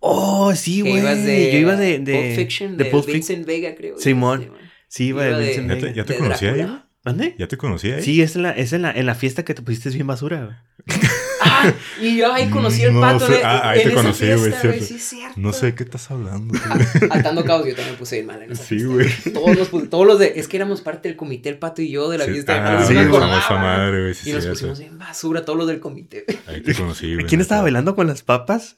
Oh, 0.00 0.54
sí, 0.54 0.80
güey. 0.80 0.94
Yo 0.94 1.58
iba 1.58 1.76
de... 1.76 1.98
de 2.00 2.14
Pulp 2.14 2.34
Fiction, 2.36 2.76
de 2.76 2.84
de, 2.84 2.90
Pulp 2.90 3.06
Fic- 3.06 3.12
Vincent 3.12 3.46
Vega, 3.46 3.74
creo. 3.76 3.98
Simón. 3.98 4.50
Sí, 4.88 5.06
iba 5.08 5.22
de 5.24 5.28
iba 5.30 5.38
de- 5.38 5.46
Vincent 5.46 5.68
¿Ya 5.68 5.74
te, 5.76 5.82
Vega. 5.82 5.94
ya 5.96 6.04
te 6.04 6.12
de 6.14 6.18
conocía 6.18 6.52
ahí? 6.52 6.82
¿Dónde? 7.04 7.34
¿Ya 7.38 7.46
te 7.46 7.56
conocía 7.56 7.96
ahí? 7.96 8.02
Sí, 8.02 8.20
es 8.22 8.34
en 8.36 8.42
la, 8.42 8.50
es 8.52 8.72
en 8.72 8.82
la, 8.82 8.90
en 8.90 9.06
la 9.06 9.14
fiesta 9.14 9.44
que 9.44 9.54
te 9.54 9.62
pusiste 9.62 9.90
bien 9.90 10.06
basura, 10.06 10.44
güey. 10.44 10.56
Ah, 11.64 11.74
y 12.00 12.16
yo 12.16 12.32
ahí 12.32 12.48
conocí 12.50 12.84
al 12.84 12.94
No 12.94 13.00
pato. 13.00 13.26
sé. 13.26 13.40
en- 13.40 13.46
Ah, 13.46 13.70
ahí 13.70 13.78
en 13.80 13.84
te 13.84 13.92
esa 13.92 14.02
conocí, 14.02 14.24
güey, 14.32 14.52
cierto. 14.52 14.84
Sí, 14.84 14.98
cierto. 14.98 15.34
No 15.40 15.52
sé 15.52 15.74
qué 15.74 15.82
estás 15.84 16.10
hablando. 16.10 16.54
Atando 17.10 17.44
cabos, 17.44 17.66
yo 17.66 17.74
también 17.74 17.96
puse 17.96 18.16
bien 18.16 18.26
mal 18.26 18.42
en 18.42 18.52
esa 18.52 18.64
Sí, 18.64 18.78
fiesta. 18.78 18.92
güey. 19.40 19.54
Todos, 19.54 19.68
pus- 19.68 19.90
todos 19.90 20.06
los 20.06 20.18
de. 20.18 20.32
Es 20.36 20.48
que 20.48 20.56
éramos 20.56 20.80
parte 20.80 21.08
del 21.08 21.16
comité, 21.16 21.48
el 21.48 21.58
pato 21.58 21.82
y 21.82 21.90
yo, 21.90 22.08
de 22.10 22.18
la 22.18 22.24
Sí, 22.26 22.32
fiesta 22.32 22.54
de 22.54 22.58
ah, 22.60 22.84
sí, 22.86 22.94
güey, 22.94 23.06
famosa 23.08 23.54
madre, 23.56 24.00
güey, 24.02 24.14
sí, 24.14 24.30
y 24.30 24.32
nos 24.32 24.46
pusimos 24.46 24.80
en 24.80 24.98
basura 24.98 25.44
todos 25.44 25.58
los 25.58 25.66
del 25.68 25.80
comité. 25.80 26.24
Ahí 26.46 26.60
te 26.60 26.74
conocí, 26.74 27.14
güey. 27.14 27.26
¿Quién 27.26 27.40
estaba 27.40 27.62
bailando 27.62 27.94
con 27.94 28.06
las 28.06 28.22
papas? 28.22 28.76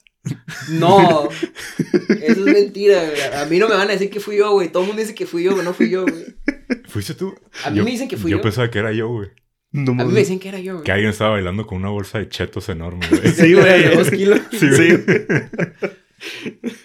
No, 0.67 1.29
eso 1.29 2.15
es 2.19 2.37
mentira, 2.39 3.01
güey. 3.05 3.21
A 3.41 3.45
mí 3.45 3.57
no 3.57 3.69
me 3.69 3.75
van 3.75 3.87
a 3.89 3.93
decir 3.93 4.09
que 4.09 4.19
fui 4.19 4.37
yo, 4.37 4.51
güey. 4.51 4.69
Todo 4.69 4.83
el 4.83 4.87
mundo 4.87 5.01
dice 5.01 5.15
que 5.15 5.25
fui 5.25 5.43
yo, 5.43 5.51
pero 5.51 5.63
no 5.63 5.73
fui 5.73 5.89
yo, 5.89 6.03
güey. 6.03 6.25
¿Fuiste 6.87 7.13
tú? 7.13 7.33
A 7.63 7.69
mí 7.69 7.81
me 7.81 7.91
dicen 7.91 8.07
que 8.07 8.17
fui 8.17 8.31
yo. 8.31 8.37
yo. 8.37 8.43
pensaba 8.43 8.69
que 8.69 8.79
era 8.79 8.91
yo, 8.91 9.07
güey. 9.07 9.29
No 9.71 9.91
A 9.91 10.05
mí 10.05 10.11
me 10.11 10.19
dicen 10.19 10.39
que 10.39 10.49
era 10.49 10.59
yo, 10.59 10.73
güey. 10.73 10.83
Que 10.83 10.91
alguien 10.91 11.11
estaba 11.11 11.31
bailando 11.31 11.67
con 11.67 11.77
una 11.77 11.89
bolsa 11.89 12.17
de 12.17 12.27
chetos 12.27 12.69
enorme, 12.69 13.05
güey. 13.07 13.31
Sí, 13.31 13.53
güey. 13.53 13.83
De 13.83 13.95
dos 13.95 14.09
kilos. 14.09 14.39
Sí. 14.51 14.67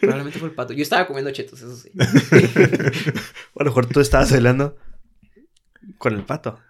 Probablemente 0.01 0.39
fue 0.39 0.49
el 0.49 0.55
pato. 0.55 0.75
Yo 0.75 0.83
estaba 0.83 1.07
comiendo 1.07 1.31
chetos, 1.33 1.61
eso 1.61 1.77
sí. 1.77 1.91
A 1.99 3.65
lo 3.65 3.65
mejor 3.65 3.87
tú 3.87 4.01
estabas 4.01 4.31
bailando 4.31 4.77
con 5.99 6.15
el 6.15 6.25
pato. 6.25 6.61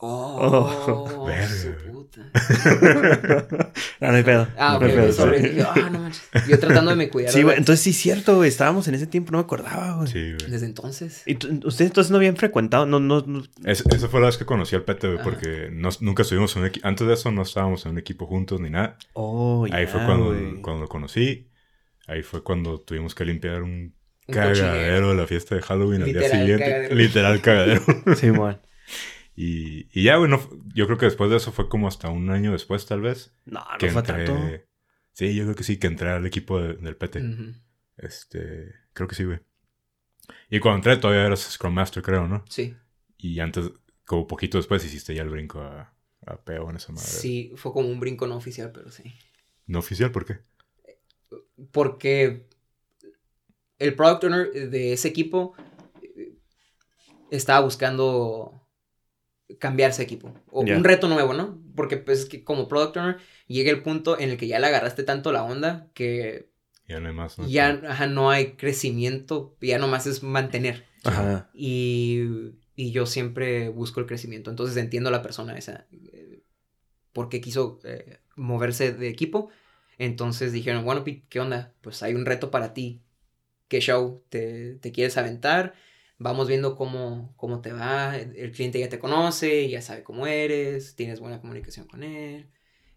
Oh, 0.00 1.24
Verga, 1.26 1.48
su 1.48 1.72
puta. 1.90 2.30
No, 4.00 4.08
no 4.08 4.14
hay 4.16 4.22
pedo. 4.22 4.48
Ah, 4.56 4.78
no 4.80 4.86
pedo. 4.86 5.12
ah, 5.74 5.90
no 5.92 5.98
manches. 5.98 6.22
Yo 6.48 6.58
tratando 6.58 6.90
de 6.90 6.96
me 6.96 7.08
cuidar. 7.08 7.32
Sí, 7.32 7.42
güey. 7.42 7.56
Entonces 7.58 7.82
sí 7.82 7.90
es 7.90 7.96
cierto, 7.96 8.36
güey. 8.36 8.48
Estábamos 8.48 8.86
en 8.88 8.94
ese 8.94 9.06
tiempo, 9.06 9.32
no 9.32 9.38
me 9.38 9.44
acordaba, 9.44 9.96
güey. 9.96 10.08
Sí, 10.08 10.32
güey. 10.38 10.50
Desde 10.50 10.66
entonces. 10.66 11.22
¿Y 11.26 11.34
ustedes 11.66 11.90
entonces 11.90 12.10
no 12.10 12.16
habían 12.16 12.36
frecuentado? 12.36 12.86
No, 12.86 13.00
no, 13.00 13.20
no. 13.26 13.42
Es- 13.64 13.84
esa 13.86 14.08
fue 14.08 14.20
la 14.20 14.26
vez 14.26 14.36
que 14.38 14.44
conocí 14.46 14.74
al 14.76 14.84
Pete, 14.84 15.08
güey, 15.08 15.22
porque 15.24 15.68
nos- 15.72 16.00
nunca 16.00 16.22
estuvimos 16.22 16.54
en 16.56 16.62
un 16.62 16.68
equipo. 16.68 16.86
Antes 16.86 17.06
de 17.06 17.14
eso 17.14 17.30
no 17.32 17.42
estábamos 17.42 17.84
en 17.86 17.92
un 17.92 17.98
equipo 17.98 18.26
juntos 18.26 18.60
ni 18.60 18.70
nada. 18.70 18.96
Oh, 19.14 19.66
Ahí 19.72 19.86
fue 19.86 20.04
cuando, 20.06 20.34
cuando 20.62 20.82
lo 20.82 20.88
conocí. 20.88 21.48
Ahí 22.06 22.22
fue 22.22 22.42
cuando 22.42 22.80
tuvimos 22.80 23.14
que 23.14 23.24
limpiar 23.24 23.62
un 23.62 23.70
Un 24.26 24.34
cagadero 24.34 24.66
cochinero. 24.68 25.08
de 25.10 25.14
la 25.16 25.26
fiesta 25.26 25.54
de 25.56 25.62
Halloween 25.62 26.02
al 26.02 26.12
día 26.12 26.30
siguiente. 26.30 26.64
cagadero. 26.64 26.94
Literal 26.94 27.40
cagadero. 27.42 27.82
Sí, 28.16 28.30
man. 28.30 28.60
Y, 29.40 29.88
y 29.92 30.02
ya, 30.04 30.16
güey, 30.16 30.30
no 30.30 30.40
yo 30.74 30.86
creo 30.86 30.98
que 30.98 31.06
después 31.06 31.30
de 31.30 31.36
eso 31.36 31.52
fue 31.52 31.68
como 31.68 31.86
hasta 31.86 32.08
un 32.10 32.30
año 32.30 32.52
después, 32.52 32.86
tal 32.86 33.00
vez. 33.02 33.32
No, 33.46 33.60
no 33.60 33.78
que 33.78 33.90
fue 33.90 34.02
entré- 34.02 34.24
tanto. 34.26 34.64
Sí, 35.12 35.34
yo 35.34 35.44
creo 35.44 35.54
que 35.54 35.64
sí, 35.64 35.78
que 35.78 35.86
entré 35.86 36.10
al 36.10 36.26
equipo 36.26 36.60
de- 36.60 36.74
del. 36.74 36.96
Ujú. 36.96 37.54
Este, 37.96 38.72
creo 38.92 39.08
que 39.08 39.14
sí, 39.14 39.24
güey. 39.24 39.40
Y 40.50 40.60
cuando 40.60 40.76
entré 40.78 40.96
todavía 40.96 41.26
eras 41.26 41.40
Scrum 41.40 41.72
Master, 41.74 42.02
creo, 42.02 42.26
¿no? 42.28 42.44
Sí. 42.48 42.74
Y 43.16 43.40
antes, 43.40 43.70
como 44.04 44.26
poquito 44.26 44.58
después, 44.58 44.84
hiciste 44.84 45.14
ya 45.14 45.22
el 45.22 45.30
brinco 45.30 45.60
a, 45.60 45.92
a 46.26 46.36
PO 46.36 46.70
en 46.70 46.76
esa 46.76 46.92
madre. 46.92 47.06
Sí, 47.08 47.52
fue 47.56 47.72
como 47.72 47.88
un 47.88 47.98
brinco 48.00 48.26
no 48.26 48.36
oficial, 48.36 48.70
pero 48.72 48.90
sí. 48.90 49.02
¿No 49.66 49.80
oficial? 49.80 50.10
¿Por 50.12 50.24
qué? 50.24 50.38
Porque 51.72 52.46
el 53.78 53.94
product 53.94 54.24
owner 54.24 54.50
de 54.70 54.92
ese 54.92 55.08
equipo 55.08 55.54
eh, 56.02 56.34
estaba 57.30 57.60
buscando 57.60 58.57
cambiarse 59.58 59.98
de 60.02 60.04
equipo. 60.04 60.34
O 60.50 60.60
un 60.60 60.84
reto 60.84 61.08
nuevo, 61.08 61.34
¿no? 61.34 61.58
Porque 61.74 61.96
pues 61.96 62.26
que 62.26 62.44
como 62.44 62.68
product 62.68 62.96
owner 62.96 63.16
llega 63.46 63.70
el 63.70 63.82
punto 63.82 64.18
en 64.18 64.30
el 64.30 64.36
que 64.36 64.46
ya 64.48 64.58
le 64.58 64.66
agarraste 64.66 65.02
tanto 65.04 65.32
la 65.32 65.44
onda 65.44 65.88
que 65.94 66.50
Ya 66.86 67.00
no 67.00 67.08
hay 67.08 67.14
más. 67.14 67.38
¿no? 67.38 67.48
ya 67.48 67.68
ajá, 67.88 68.06
no 68.06 68.30
hay 68.30 68.52
crecimiento, 68.52 69.56
ya 69.60 69.78
nomás 69.78 70.06
es 70.06 70.22
mantener. 70.22 70.86
Ajá. 71.04 71.50
Y, 71.54 72.22
y 72.76 72.92
yo 72.92 73.06
siempre 73.06 73.68
busco 73.68 74.00
el 74.00 74.06
crecimiento. 74.06 74.50
Entonces 74.50 74.76
entiendo 74.76 75.08
a 75.08 75.12
la 75.12 75.22
persona 75.22 75.56
esa. 75.56 75.86
eh, 75.90 76.42
por 77.12 77.28
qué 77.28 77.40
quiso 77.40 77.80
eh, 77.84 78.18
moverse 78.36 78.92
de 78.92 79.08
equipo. 79.08 79.50
Entonces 79.98 80.52
dijeron, 80.52 80.84
bueno, 80.84 81.04
Pete, 81.04 81.24
¿qué 81.28 81.40
onda? 81.40 81.74
Pues 81.80 82.02
hay 82.02 82.14
un 82.14 82.26
reto 82.26 82.50
para 82.50 82.74
ti. 82.74 83.02
¿Qué 83.68 83.80
show 83.80 84.22
te, 84.30 84.76
te 84.76 84.92
quieres 84.92 85.16
aventar? 85.18 85.74
Vamos 86.18 86.48
viendo 86.48 86.74
cómo, 86.74 87.32
cómo 87.36 87.60
te 87.60 87.72
va. 87.72 88.16
El 88.16 88.50
cliente 88.50 88.80
ya 88.80 88.88
te 88.88 88.98
conoce, 88.98 89.68
ya 89.68 89.80
sabe 89.80 90.02
cómo 90.02 90.26
eres, 90.26 90.96
tienes 90.96 91.20
buena 91.20 91.40
comunicación 91.40 91.86
con 91.86 92.02
él. 92.02 92.50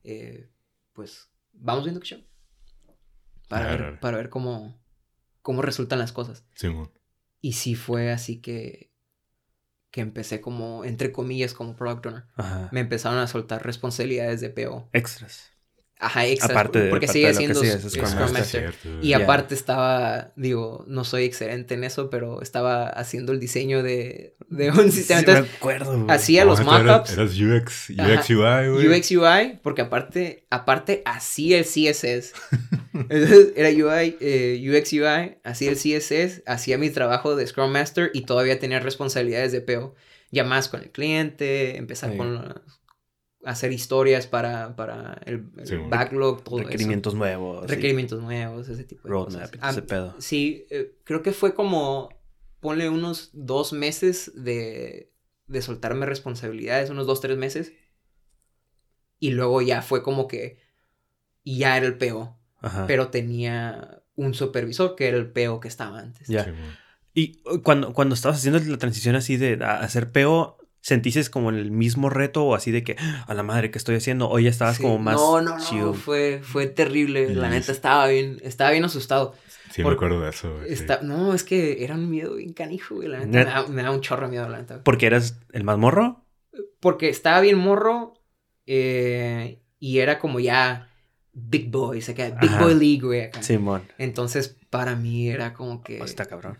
Eh, 0.03 0.49
pues 0.93 1.29
vamos 1.53 1.83
viendo 1.83 1.99
qué 1.99 2.07
show. 2.07 2.23
Para 3.47 3.75
ver, 3.75 3.99
para 3.99 4.17
ver 4.17 4.29
cómo, 4.29 4.81
cómo 5.41 5.61
resultan 5.61 5.99
las 5.99 6.11
cosas. 6.11 6.45
Simón. 6.55 6.91
Y 7.41 7.53
sí 7.53 7.75
fue 7.75 8.11
así 8.11 8.41
que, 8.41 8.91
que 9.91 10.01
empecé 10.01 10.41
como, 10.41 10.83
entre 10.85 11.11
comillas, 11.11 11.53
como 11.53 11.75
product 11.75 12.05
owner. 12.07 12.23
Ajá. 12.35 12.69
Me 12.71 12.79
empezaron 12.79 13.19
a 13.19 13.27
soltar 13.27 13.63
responsabilidades 13.63 14.41
de 14.41 14.49
PO. 14.49 14.89
Extras. 14.93 15.51
Ajá, 16.03 16.25
extras. 16.25 16.49
Aparte 16.51 16.79
de- 16.79 16.89
porque 16.89 17.05
aparte 17.05 17.13
sigue 17.19 17.27
de 17.27 17.33
siendo 17.35 17.61
sí 17.61 17.67
es 17.67 17.81
Scrum 17.83 18.07
Scrum 18.07 18.31
Master. 18.33 18.73
Y 19.03 19.09
Ya. 19.09 19.17
aparte 19.19 19.53
estaba, 19.53 20.31
digo, 20.35 20.83
no 20.87 21.03
soy 21.03 21.25
excelente 21.25 21.75
en 21.75 21.83
eso, 21.83 22.09
pero 22.09 22.41
estaba 22.41 22.87
haciendo 22.87 23.31
el 23.33 23.39
diseño 23.39 23.83
de, 23.83 24.35
de 24.49 24.71
un 24.71 24.91
sistema. 24.91 25.19
Sí, 25.19 25.25
me 25.27 25.31
Entonces, 25.33 25.55
acuerdo, 25.57 26.05
hacía 26.09 26.43
No, 26.43 26.49
los 26.51 26.59
eras- 26.59 26.83
mockups. 26.83 27.13
Eras 27.13 27.31
UX, 27.39 27.89
UX 27.91 27.99
Ajá. 27.99 28.23
UI, 28.29 28.69
güey. 28.71 28.99
UX 28.99 29.11
UI, 29.11 29.59
porque 29.61 29.81
aparte, 29.83 30.43
aparte 30.49 31.03
hacía 31.05 31.59
el 31.59 31.65
CSS. 31.65 32.33
Entonces, 32.93 33.53
era 33.55 33.69
UI, 33.69 34.17
eh, 34.21 34.59
UX 34.69 34.93
UI, 34.93 35.37
hacía 35.43 35.69
el 35.69 35.77
CSS, 35.77 36.41
hacía 36.47 36.77
mi 36.79 36.89
trabajo 36.89 37.35
de 37.35 37.45
Scrum 37.45 37.71
Master 37.71 38.09
y 38.13 38.21
todavía 38.21 38.59
tenía 38.59 38.79
responsabilidades 38.79 39.51
de 39.51 39.61
PO. 39.61 39.93
Llamadas 40.33 40.69
con 40.69 40.81
el 40.81 40.89
cliente, 40.91 41.77
empezar 41.77 42.11
Sí. 42.11 42.17
con 42.17 42.61
hacer 43.43 43.71
historias 43.71 44.27
para, 44.27 44.75
para 44.75 45.19
el, 45.25 45.49
el 45.57 45.67
Sí, 45.67 45.75
bueno. 45.75 45.89
backlog, 45.89 46.43
todo 46.43 46.59
Requerimientos 46.59 47.15
nuevos. 47.15 47.61
sí. 47.67 47.75
Requerimientos 47.75 48.21
nuevos, 48.21 48.69
ese 48.69 48.83
tipo 48.83 49.03
de 49.03 49.09
Roadmap, 49.09 49.55
cosas. 49.55 49.71
ese 49.71 49.81
Ah, 49.81 49.87
pedo. 49.87 50.15
Sí, 50.19 50.65
eh, 50.69 50.95
creo 51.03 51.21
que 51.23 51.31
fue 51.31 51.53
como, 51.53 52.09
ponle 52.59 52.89
unos 52.89 53.29
dos 53.33 53.73
meses 53.73 54.31
de, 54.35 55.11
de 55.47 55.61
soltarme 55.61 56.05
responsabilidades, 56.05 56.89
unos 56.91 57.07
dos, 57.07 57.19
tres 57.21 57.37
meses. 57.37 57.73
Y 59.19 59.31
luego 59.31 59.61
ya 59.61 59.81
fue 59.81 60.03
como 60.03 60.27
que 60.27 60.59
ya 61.43 61.77
era 61.77 61.85
el 61.87 61.97
PO, 61.97 62.37
Ajá. 62.59 62.85
pero 62.87 63.09
tenía 63.09 64.03
un 64.15 64.33
supervisor 64.33 64.95
que 64.95 65.07
era 65.07 65.17
el 65.17 65.31
PO 65.31 65.59
que 65.59 65.67
estaba 65.67 65.99
antes. 65.99 66.27
Ya. 66.27 66.53
Y 67.13 67.41
uh, 67.45 67.61
cuando, 67.61 67.93
cuando 67.93 68.15
estabas 68.15 68.37
haciendo 68.37 68.59
la 68.59 68.77
transición 68.77 69.15
así 69.15 69.37
de 69.37 69.63
hacer 69.63 70.11
PO, 70.11 70.57
¿sentiste 70.81 71.23
como 71.29 71.49
el 71.51 71.71
mismo 71.71 72.09
reto 72.09 72.43
o 72.43 72.55
así 72.55 72.71
de 72.71 72.83
que 72.83 72.95
"Ah, 72.99 73.25
a 73.27 73.33
la 73.33 73.43
madre 73.43 73.71
que 73.71 73.77
estoy 73.77 73.95
haciendo? 73.95 74.29
O 74.29 74.39
ya 74.39 74.49
estabas 74.49 74.77
Sí. 74.77 74.83
como 74.83 74.97
más 74.99 75.15
No, 75.15 75.41
no, 75.41 75.57
no, 75.57 75.63
chill? 75.63 75.93
fue, 75.93 76.41
fue 76.43 76.67
terrible. 76.67 77.33
La 77.35 77.49
neta 77.49 77.71
estaba 77.71 78.07
bien, 78.07 78.39
estaba 78.43 78.71
bien 78.71 78.83
asustado. 78.83 79.33
Sí, 79.71 79.83
Por- 79.83 79.91
me 79.93 79.95
acuerdo 79.95 80.19
de 80.21 80.29
eso, 80.31 80.53
güey. 80.53 80.67
sí. 80.67 80.73
Está- 80.73 81.01
No, 81.01 81.33
es 81.33 81.43
que 81.45 81.83
era 81.83 81.95
un 81.95 82.09
miedo 82.09 82.35
bien 82.35 82.51
canijo, 82.53 82.95
güey. 82.95 83.07
La 83.07 83.19
neta, 83.19 83.27
Net- 83.29 83.45
me 83.47 83.51
da, 83.53 83.67
me 83.67 83.83
da 83.83 83.91
un 83.91 84.01
chorro 84.01 84.25
de 84.25 84.31
miedo, 84.31 84.49
la 84.49 84.57
neta. 84.57 84.83
¿Porque 84.83 85.05
eras 85.05 85.39
el 85.53 85.63
más 85.63 85.77
morro? 85.77 86.25
porque 86.81 87.07
estaba 87.09 87.39
bien 87.41 87.57
morro 87.57 88.15
eh, 88.65 89.61
y 89.79 89.99
era 89.99 90.19
como 90.19 90.39
ya 90.39 90.87
big 91.33 91.69
boy, 91.71 92.01
se 92.01 92.13
queda 92.15 92.31
big 92.39 92.49
Ajá. 92.49 92.63
boy 92.63 92.73
league, 92.73 93.01
güey. 93.05 93.21
acá. 93.21 93.41
Simón. 93.43 93.83
Entonces, 93.97 94.57
para 94.69 94.95
mí 94.95 95.29
era 95.29 95.53
como 95.53 95.83
que 95.83 96.01
Oh, 96.01 96.05
está 96.05 96.25
cabrón. 96.25 96.57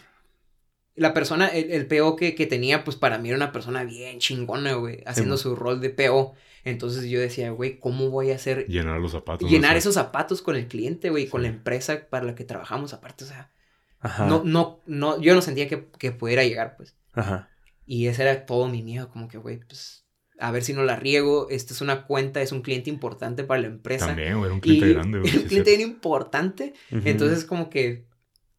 La 1.02 1.14
persona, 1.14 1.48
el, 1.48 1.72
el 1.72 1.88
PO 1.88 2.16
que, 2.16 2.36
que 2.36 2.46
tenía, 2.46 2.84
pues 2.84 2.96
para 2.96 3.18
mí 3.18 3.30
era 3.30 3.36
una 3.38 3.52
persona 3.52 3.84
bien 3.84 4.20
chingona, 4.20 4.74
güey, 4.76 5.04
haciendo 5.06 5.38
su 5.38 5.56
rol 5.56 5.82
de 5.82 5.90
PO. 5.90 6.34
Entonces 6.64 7.06
yo 7.10 7.20
decía, 7.20 7.50
güey, 7.50 7.80
¿cómo 7.80 8.10
voy 8.12 8.30
a 8.32 8.36
hacer 8.36 8.68
Llenar 8.68 9.00
los 9.00 9.14
zapatos. 9.14 9.50
llenar 9.50 9.78
esos 9.78 9.96
zapatos 9.96 10.42
con 10.44 10.56
el 10.56 10.68
cliente, 10.68 11.10
güey, 11.10 11.28
con 11.28 11.42
Sí. 11.42 11.48
la 11.48 11.54
empresa 11.54 12.08
para 12.10 12.26
la 12.26 12.36
que 12.36 12.44
trabajamos 12.44 12.94
aparte? 12.94 13.24
O 13.24 13.28
sea, 13.28 13.52
Ajá. 14.00 14.28
no, 14.28 14.44
no, 14.46 14.80
no, 14.86 15.20
yo 15.20 15.34
no 15.34 15.42
sentía 15.42 15.68
que, 15.68 15.88
que 15.98 16.12
pudiera 16.12 16.44
llegar, 16.44 16.78
pues. 16.78 16.96
Ajá. 17.14 17.50
Y 17.88 18.06
ese 18.08 18.22
era 18.22 18.46
todo 18.46 18.68
mi 18.68 18.84
miedo, 18.84 19.10
como 19.10 19.28
que, 19.28 19.40
güey, 19.40 19.60
pues, 19.68 20.06
a 20.40 20.52
ver 20.52 20.64
si 20.64 20.74
no 20.74 20.84
la 20.84 20.96
riego. 20.98 21.48
Esta 21.50 21.74
es 21.74 21.82
una 21.82 22.06
cuenta, 22.06 22.42
es 22.44 22.52
un 22.52 22.62
cliente 22.62 22.90
importante 22.92 23.44
para 23.44 23.62
la 23.62 23.68
empresa. 23.68 24.06
También, 24.08 24.34
güey, 24.38 24.46
era 24.46 24.54
un 24.54 24.60
Y 24.60 24.62
cliente 24.62 24.94
grande, 24.94 25.20
güey. 25.20 25.36
un 25.38 25.44
cliente 25.44 25.76
bien 25.76 25.90
importante. 25.90 26.74
Entonces, 26.92 27.44
como 27.44 27.70
que, 27.72 28.06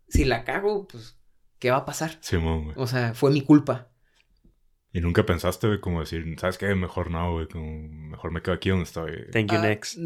si 0.09 0.25
la 0.25 0.43
cago, 0.43 0.89
pues, 0.89 1.17
¿qué 1.63 1.71
va 1.71 1.77
a 1.77 1.85
pasar? 1.85 2.19
Simón, 2.23 2.65
güey. 2.65 2.75
O 2.77 2.89
sea, 2.89 3.15
fue 3.15 3.31
mi 3.31 3.41
culpa. 3.41 3.89
Y 4.93 5.01
nunca 5.01 5.25
pensaste, 5.25 5.69
güey, 5.69 5.81
como 5.81 6.01
decir, 6.01 6.25
¿sabes 6.41 6.59
qué? 6.59 6.75
Mejor 6.75 7.09
no, 7.13 7.35
güey. 7.35 7.47
como, 7.47 7.89
Mejor 7.89 8.33
me 8.33 8.43
quedo 8.43 8.57
aquí 8.57 8.71
donde 8.71 8.83
estoy. 8.83 9.31
Thank 9.31 9.53
you, 9.53 9.59
Ah, 9.59 9.63
next. 9.63 9.97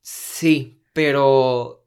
Sí, 0.00 0.82
pero 0.94 1.86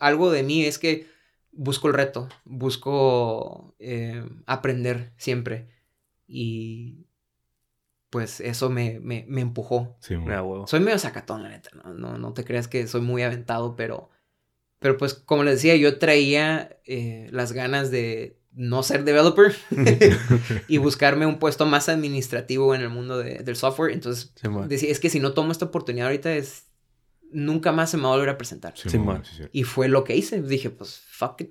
algo 0.00 0.32
de 0.32 0.42
mí 0.42 0.64
es 0.64 0.80
que 0.80 1.06
busco 1.52 1.86
el 1.86 1.94
reto, 1.94 2.28
busco 2.44 3.76
eh, 3.78 4.28
aprender 4.46 5.12
siempre. 5.16 5.68
Y 6.26 7.06
pues 8.10 8.40
eso 8.40 8.68
me, 8.68 8.98
me, 8.98 9.24
me 9.28 9.42
empujó. 9.42 9.96
Ah, 10.26 10.42
huevo. 10.42 10.66
Soy 10.66 10.80
medio 10.80 10.98
sacatón, 10.98 11.44
la 11.44 11.50
neta, 11.50 11.70
¿no? 11.76 11.94
No, 11.94 12.18
no 12.18 12.32
te 12.32 12.44
creas 12.44 12.66
que 12.66 12.88
soy 12.88 13.00
muy 13.00 13.22
aventado, 13.22 13.76
pero, 13.76 14.10
pero 14.80 14.96
pues 14.96 15.14
como 15.14 15.44
les 15.44 15.54
decía, 15.56 15.76
yo 15.76 15.98
traía 15.98 16.76
eh, 16.86 17.28
las 17.30 17.52
ganas 17.52 17.90
de, 17.92 18.36
no 18.52 18.82
ser 18.82 19.04
developer 19.04 19.54
y 20.68 20.78
buscarme 20.78 21.24
un 21.26 21.38
puesto 21.38 21.66
más 21.66 21.88
administrativo 21.88 22.74
en 22.74 22.80
el 22.80 22.88
mundo 22.88 23.16
de- 23.18 23.38
del 23.44 23.54
software. 23.56 23.92
Entonces, 23.92 24.32
Sí, 24.34 24.48
decía, 24.66 24.90
es 24.90 24.98
que 24.98 25.08
si 25.10 25.20
no 25.20 25.32
tomo 25.34 25.52
esta 25.52 25.66
oportunidad 25.66 26.08
ahorita 26.08 26.34
es... 26.34 26.64
Nunca 27.32 27.70
más 27.70 27.92
se 27.92 27.96
me 27.96 28.02
va 28.02 28.08
a 28.08 28.12
volver 28.14 28.30
a 28.30 28.36
presentar. 28.36 28.72
Sí, 28.76 28.90
Sí, 28.90 28.98
man. 28.98 29.22
Y 29.52 29.62
fue 29.62 29.86
lo 29.86 30.02
que 30.02 30.16
hice. 30.16 30.42
Dije, 30.42 30.68
pues, 30.68 31.00
fuck 31.10 31.40
it. 31.42 31.50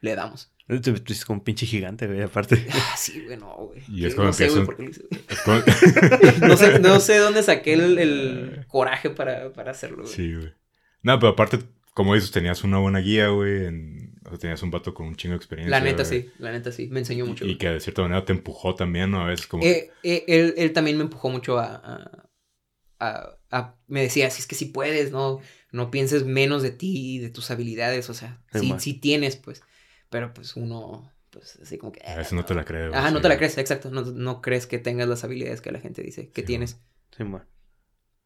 Le 0.00 0.14
damos. 0.14 0.52
Eres 0.68 1.24
como 1.24 1.40
un 1.40 1.44
pinche 1.44 1.66
gigante, 1.66 2.06
güey, 2.06 2.22
aparte. 2.22 2.64
Ah, 2.72 2.94
sí, 2.96 3.24
güey, 3.24 3.36
no, 3.36 3.54
güey. 3.56 3.82
Y 3.88 4.04
es 4.06 4.14
Que 4.14 4.16
cuando 4.16 4.28
no 4.28 4.32
sé, 4.34 4.48
güey, 4.50 4.60
empiezan- 4.60 4.66
por 4.66 4.76
qué 4.76 4.82
lo 4.84 4.90
hice, 4.90 5.02
güey. 5.10 5.24
Es 5.28 5.40
como- 6.38 6.46
No 6.48 6.56
sé, 6.56 6.78
no 6.78 7.00
sé 7.00 7.16
dónde 7.18 7.42
saqué 7.42 7.72
el, 7.72 7.98
el 7.98 8.66
coraje 8.68 9.10
para, 9.10 9.52
para 9.52 9.72
hacerlo, 9.72 10.04
güey. 10.04 10.14
Sí, 10.14 10.32
güey. 10.32 10.52
No, 11.02 11.18
pero 11.18 11.32
aparte, 11.32 11.58
como 11.94 12.14
dices, 12.14 12.30
tenías 12.30 12.62
una 12.64 12.78
buena 12.78 12.98
guía, 13.00 13.28
güey. 13.28 13.66
en- 13.66 14.14
O 14.26 14.30
sea, 14.30 14.38
tenías 14.38 14.62
un 14.62 14.70
vato 14.70 14.94
con 14.94 15.06
un 15.06 15.16
chingo 15.16 15.32
de 15.32 15.36
experiencia. 15.36 15.70
La 15.78 15.84
neta, 15.84 16.02
güey. 16.02 16.22
sí. 16.22 16.30
La 16.38 16.50
neta, 16.52 16.72
sí. 16.72 16.88
Me 16.88 17.00
enseñó 17.00 17.26
mucho. 17.26 17.44
Y, 17.46 17.56
que 17.58 17.68
de 17.68 17.80
cierta 17.80 18.02
manera 18.02 18.24
te 18.24 18.32
empujó 18.32 18.74
también, 18.74 19.10
¿no? 19.10 19.22
A 19.22 19.26
veces 19.28 19.46
como... 19.46 19.62
Eh, 19.64 19.90
eh, 20.02 20.24
él, 20.28 20.54
él 20.56 20.72
también 20.72 20.96
me 20.96 21.04
empujó 21.04 21.28
mucho 21.30 21.58
a, 21.58 21.74
a, 21.74 22.28
a- 23.00 23.38
a- 23.50 23.76
Me 23.86 24.02
decía, 24.02 24.30
si 24.30 24.40
es 24.40 24.46
que 24.46 24.54
sí 24.54 24.66
puedes, 24.66 25.12
no, 25.12 25.40
no 25.72 25.90
pienses 25.90 26.24
menos 26.24 26.62
de 26.62 26.70
ti 26.70 27.16
y 27.16 27.18
de 27.18 27.28
tus 27.30 27.50
habilidades. 27.50 28.08
O 28.10 28.14
sea, 28.14 28.42
Sí, 28.52 28.74
sí, 28.78 28.94
tienes, 28.94 29.36
pues. 29.36 29.62
Pero 30.10 30.32
pues 30.32 30.56
uno, 30.56 31.12
pues 31.30 31.56
así 31.62 31.76
como 31.78 31.92
que... 31.92 32.00
a 32.06 32.16
veces 32.16 32.32
no 32.32 32.44
te 32.44 32.54
la 32.54 32.64
crees. 32.64 32.88
güey, 32.88 32.98
Ajá, 32.98 33.10
no 33.10 33.18
sí, 33.18 33.22
te 33.22 33.28
la 33.28 33.36
crees, 33.36 33.58
exacto. 33.58 33.90
No, 33.90 34.02
no 34.02 34.40
crees 34.40 34.66
que 34.66 34.78
tengas 34.78 35.06
las 35.08 35.22
habilidades 35.24 35.60
que 35.60 35.70
la 35.72 35.80
gente 35.80 36.02
dice 36.02 36.30
que 36.30 36.40
Sí, 36.42 36.46
tienes. 36.46 36.80
Sí, 37.16 37.24
man. 37.24 37.46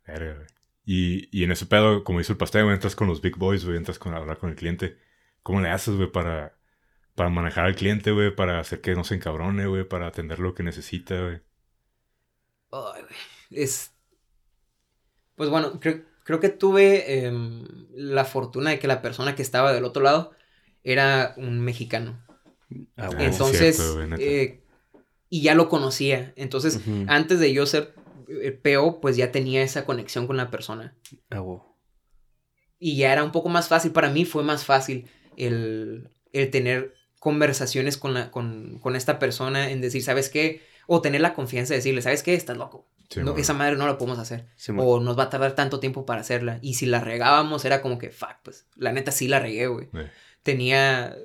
Verga, 0.06 0.34
güey. 0.34 0.46
Y, 0.90 1.28
y 1.38 1.45
en 1.45 1.52
ese 1.52 1.66
pedo, 1.66 2.02
como 2.02 2.18
hizo 2.18 2.33
el 2.33 2.38
pastel, 2.38 2.64
güey, 2.64 2.73
entras 2.75 2.97
con 2.97 3.09
los 3.09 3.21
big 3.21 3.37
boys, 3.37 3.62
güey, 3.62 3.76
entras 3.76 3.99
con 3.99 4.14
hablar 4.14 4.38
con 4.38 4.49
el 4.49 4.57
cliente. 4.57 4.97
¿Cómo 5.42 5.61
le 5.61 5.68
haces, 5.68 5.95
güey, 5.95 6.11
para, 6.11 6.57
para 7.14 7.28
manejar 7.28 7.66
al 7.66 7.76
cliente, 7.76 8.11
güey, 8.11 8.35
para 8.35 8.59
hacer 8.59 8.80
que 8.80 8.95
no 8.95 9.04
se 9.04 9.16
encabrone, 9.16 9.66
güey, 9.66 9.87
para 9.87 10.07
atender 10.07 10.38
lo 10.38 10.54
que 10.54 10.62
necesita, 10.62 11.21
güey? 11.21 11.42
Ay, 12.73 13.02
güey, 13.02 13.62
Es. 13.62 13.92
Pues 15.37 15.50
bueno, 15.50 15.78
creo, 15.78 16.04
creo 16.25 16.40
que 16.40 16.49
tuve 16.49 17.26
em, 17.26 17.66
la 17.92 18.25
fortuna 18.25 18.71
de 18.71 18.78
que 18.78 18.88
la 18.88 19.02
persona 19.02 19.35
que 19.35 19.42
estaba 19.42 19.75
del 19.75 19.85
otro 19.85 20.02
lado 20.02 20.33
era 20.85 21.35
un 21.37 21.61
mexicano. 21.61 22.18
Ah, 22.97 23.09
sí, 23.11 23.14
güey. 23.14 23.26
Entonces, 23.26 23.76
cierto, 23.76 24.16
eh, 24.16 24.62
y 25.28 25.42
ya 25.42 25.54
lo 25.54 25.68
conocía. 25.68 26.33
Entonces, 26.37 26.80
antes 27.09 27.40
de 27.40 27.52
yo 27.52 27.66
ser 27.66 27.92
eh, 28.28 28.52
PO, 28.52 29.00
pues 29.00 29.16
ya 29.16 29.32
tenía 29.32 29.62
esa 29.62 29.85
conexión 29.85 30.26
con 30.26 30.37
la 30.37 30.50
persona. 30.50 30.94
Ah. 31.30 31.42
Y 32.78 32.97
ya 32.97 33.12
era 33.12 33.25
un 33.25 33.32
poco 33.32 33.49
más 33.49 33.68
fácil, 33.68 33.92
para 33.92 34.11
mí 34.11 34.25
fue 34.25 34.44
más 34.44 34.64
fácil 34.64 35.08
el, 35.37 36.11
el 36.32 36.50
tener 36.50 36.94
conversaciones 37.18 37.97
con, 37.97 38.14
la, 38.14 38.30
con, 38.30 38.78
con 38.80 38.97
esta 38.97 39.18
persona, 39.18 39.70
en 39.70 39.80
decir, 39.80 40.02
¿sabes 40.02 40.28
qué? 40.28 40.62
O 40.87 41.02
tener 41.02 41.20
la 41.20 41.35
confianza 41.35 41.75
de 41.75 41.78
decirle, 41.78 42.02
¿sabes 42.02 42.23
qué? 42.23 42.35
Estás 42.35 42.56
loco. 42.56 42.87
Sí, 43.11 43.20
No, 43.20 43.37
esa 43.37 43.54
madre 43.54 43.76
no 43.76 43.87
la 43.87 43.97
podemos 43.97 44.18
hacer. 44.18 44.47
Sí. 44.56 44.73
O 44.76 45.00
nos 45.00 45.18
va 45.18 45.25
a 45.25 45.30
tardar 45.30 45.54
tanto 45.54 45.80
tiempo 45.80 46.04
para 46.04 46.20
hacerla. 46.20 46.58
Y 46.61 46.75
si 46.75 46.87
la 46.87 47.00
regábamos, 47.00 47.64
era 47.64 47.80
como 47.80 47.99
que, 47.99 48.11
fuck, 48.11 48.37
pues, 48.42 48.66
la 48.76 48.92
neta 48.92 49.12
sí 49.12 49.28
la 49.28 49.40
regué, 49.40 49.66
güey. 49.66 49.88
Eh. 49.94 50.11
Tenía 50.42 51.16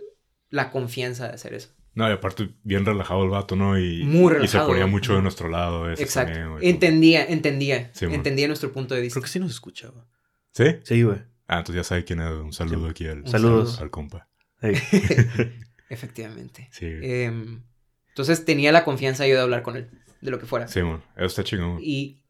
la 0.50 0.72
confianza 0.72 1.28
de 1.28 1.34
hacer 1.34 1.54
eso. 1.54 1.70
No, 1.96 2.10
y 2.10 2.12
aparte, 2.12 2.50
bien 2.64 2.86
relajado 2.86 3.24
el 3.24 3.30
vato, 3.30 3.56
¿no? 3.56 3.78
Y, 3.78 4.04
Muy 4.04 4.26
Y 4.26 4.28
se 4.28 4.34
relajado, 4.34 4.68
ponía 4.68 4.88
mucho 4.88 5.16
de 5.16 5.22
nuestro 5.22 5.48
lado. 5.50 5.90
Exacto. 5.92 6.34
también, 6.34 6.52
güey. 6.54 6.70
entendía, 6.70 7.26
entendía. 7.26 7.92
Sí, 7.94 8.06
entendía 8.06 8.48
nuestro 8.48 8.72
punto 8.72 8.96
de 8.96 9.02
vista. 9.02 9.16
Creo 9.20 9.24
que 9.24 9.30
sí 9.30 9.40
nos 9.40 9.52
escuchaba. 9.52 10.08
¿Sí? 10.52 10.66
Sí, 10.84 11.04
güey. 11.04 11.20
Ah, 11.48 11.60
entonces 11.60 11.76
ya 11.76 11.84
sabe 11.84 12.04
quién 12.04 12.20
es. 12.22 12.30
Un 12.32 12.54
saludo 12.54 12.86
Sí. 12.86 12.92
aquí 12.92 13.08
al, 13.08 13.20
Un 13.22 13.28
Saludos. 13.28 13.80
al 13.80 13.92
compa. 13.92 14.28
Efectivamente. 15.90 16.70
Sí. 16.72 16.88
Em, 16.88 17.62
entonces 18.10 18.46
tenía 18.46 18.72
la 18.72 18.84
confianza 18.84 19.28
yo 19.28 19.36
de 19.36 19.42
hablar 19.42 19.62
con 19.62 19.76
él, 19.78 19.90
de 20.22 20.32
lo 20.32 20.40
que 20.40 20.46
fuera. 20.46 20.68
Sí, 20.68 20.82
man. 20.82 21.04
Eso 21.16 21.26
está 21.26 21.44
chingón. 21.44 21.80
Y, 21.82 22.22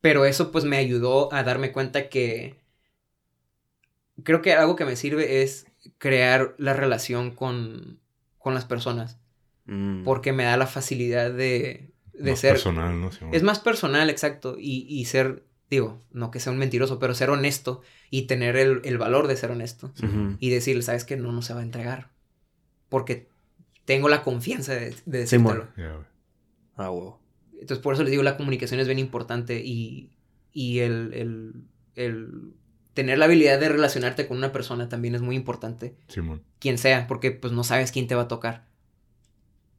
pero 0.00 0.24
eso 0.24 0.50
pues 0.50 0.64
me 0.64 0.76
ayudó 0.78 1.32
a 1.32 1.42
darme 1.42 1.70
cuenta 1.72 2.08
que 2.08 2.56
creo 4.22 4.42
que 4.42 4.52
algo 4.54 4.76
que 4.76 4.84
me 4.84 4.96
sirve 4.96 5.42
es 5.42 5.66
crear 5.98 6.54
la 6.58 6.72
relación 6.72 7.30
con, 7.30 8.00
con 8.46 8.54
las 8.54 8.64
personas. 8.64 9.18
Mm. 9.64 10.04
Porque 10.04 10.32
me 10.32 10.44
da 10.44 10.56
la 10.56 10.68
facilidad 10.68 11.32
de, 11.32 11.90
de 12.12 12.30
Más 12.30 12.38
ser... 12.38 12.52
personal, 12.52 13.00
¿no? 13.00 13.10
Sí. 13.10 13.24
Es 13.32 13.42
más 13.42 13.58
personal, 13.58 14.08
exacto. 14.08 14.54
Y, 14.56 14.86
y 14.88 15.04
ser, 15.06 15.42
digo, 15.68 16.00
no 16.12 16.30
que 16.30 16.38
sea 16.38 16.52
un 16.52 16.58
mentiroso, 16.60 17.00
pero 17.00 17.12
ser 17.12 17.30
honesto 17.30 17.82
y 18.08 18.28
tener 18.28 18.56
el, 18.56 18.82
el 18.84 18.98
valor 18.98 19.26
de 19.26 19.34
ser 19.34 19.50
honesto. 19.50 19.92
Y 20.38 20.50
decirle, 20.50 20.82
sabes 20.82 21.04
que 21.04 21.16
no, 21.16 21.32
no 21.32 21.42
se 21.42 21.54
va 21.54 21.58
a 21.60 21.64
entregar. 21.64 22.12
Porque 22.88 23.26
tengo 23.84 24.08
la 24.08 24.22
confianza 24.22 24.74
de, 24.74 24.90
de 25.06 25.26
Sí, 25.26 25.38
decírtelo. 25.38 25.66
Ah, 26.76 26.86
güey. 26.90 27.14
Entonces, 27.54 27.82
por 27.82 27.94
eso 27.94 28.04
les 28.04 28.12
digo, 28.12 28.22
la 28.22 28.36
comunicación 28.36 28.78
es 28.78 28.86
bien 28.86 29.00
importante 29.00 29.60
y, 29.64 30.12
y 30.52 30.78
el, 30.78 31.12
el, 31.14 31.52
el 31.96 32.54
tener 32.96 33.18
la 33.18 33.26
habilidad 33.26 33.60
de 33.60 33.68
relacionarte 33.68 34.26
con 34.26 34.38
una 34.38 34.52
persona 34.52 34.88
también 34.88 35.14
es 35.14 35.20
muy 35.20 35.36
importante. 35.36 35.94
Sí, 36.08 36.22
man. 36.22 36.42
Quien 36.58 36.78
sea, 36.78 37.06
porque 37.06 37.30
pues 37.30 37.52
no 37.52 37.62
sabes 37.62 37.92
quién 37.92 38.08
te 38.08 38.14
va 38.14 38.22
a 38.22 38.28
tocar. 38.28 38.64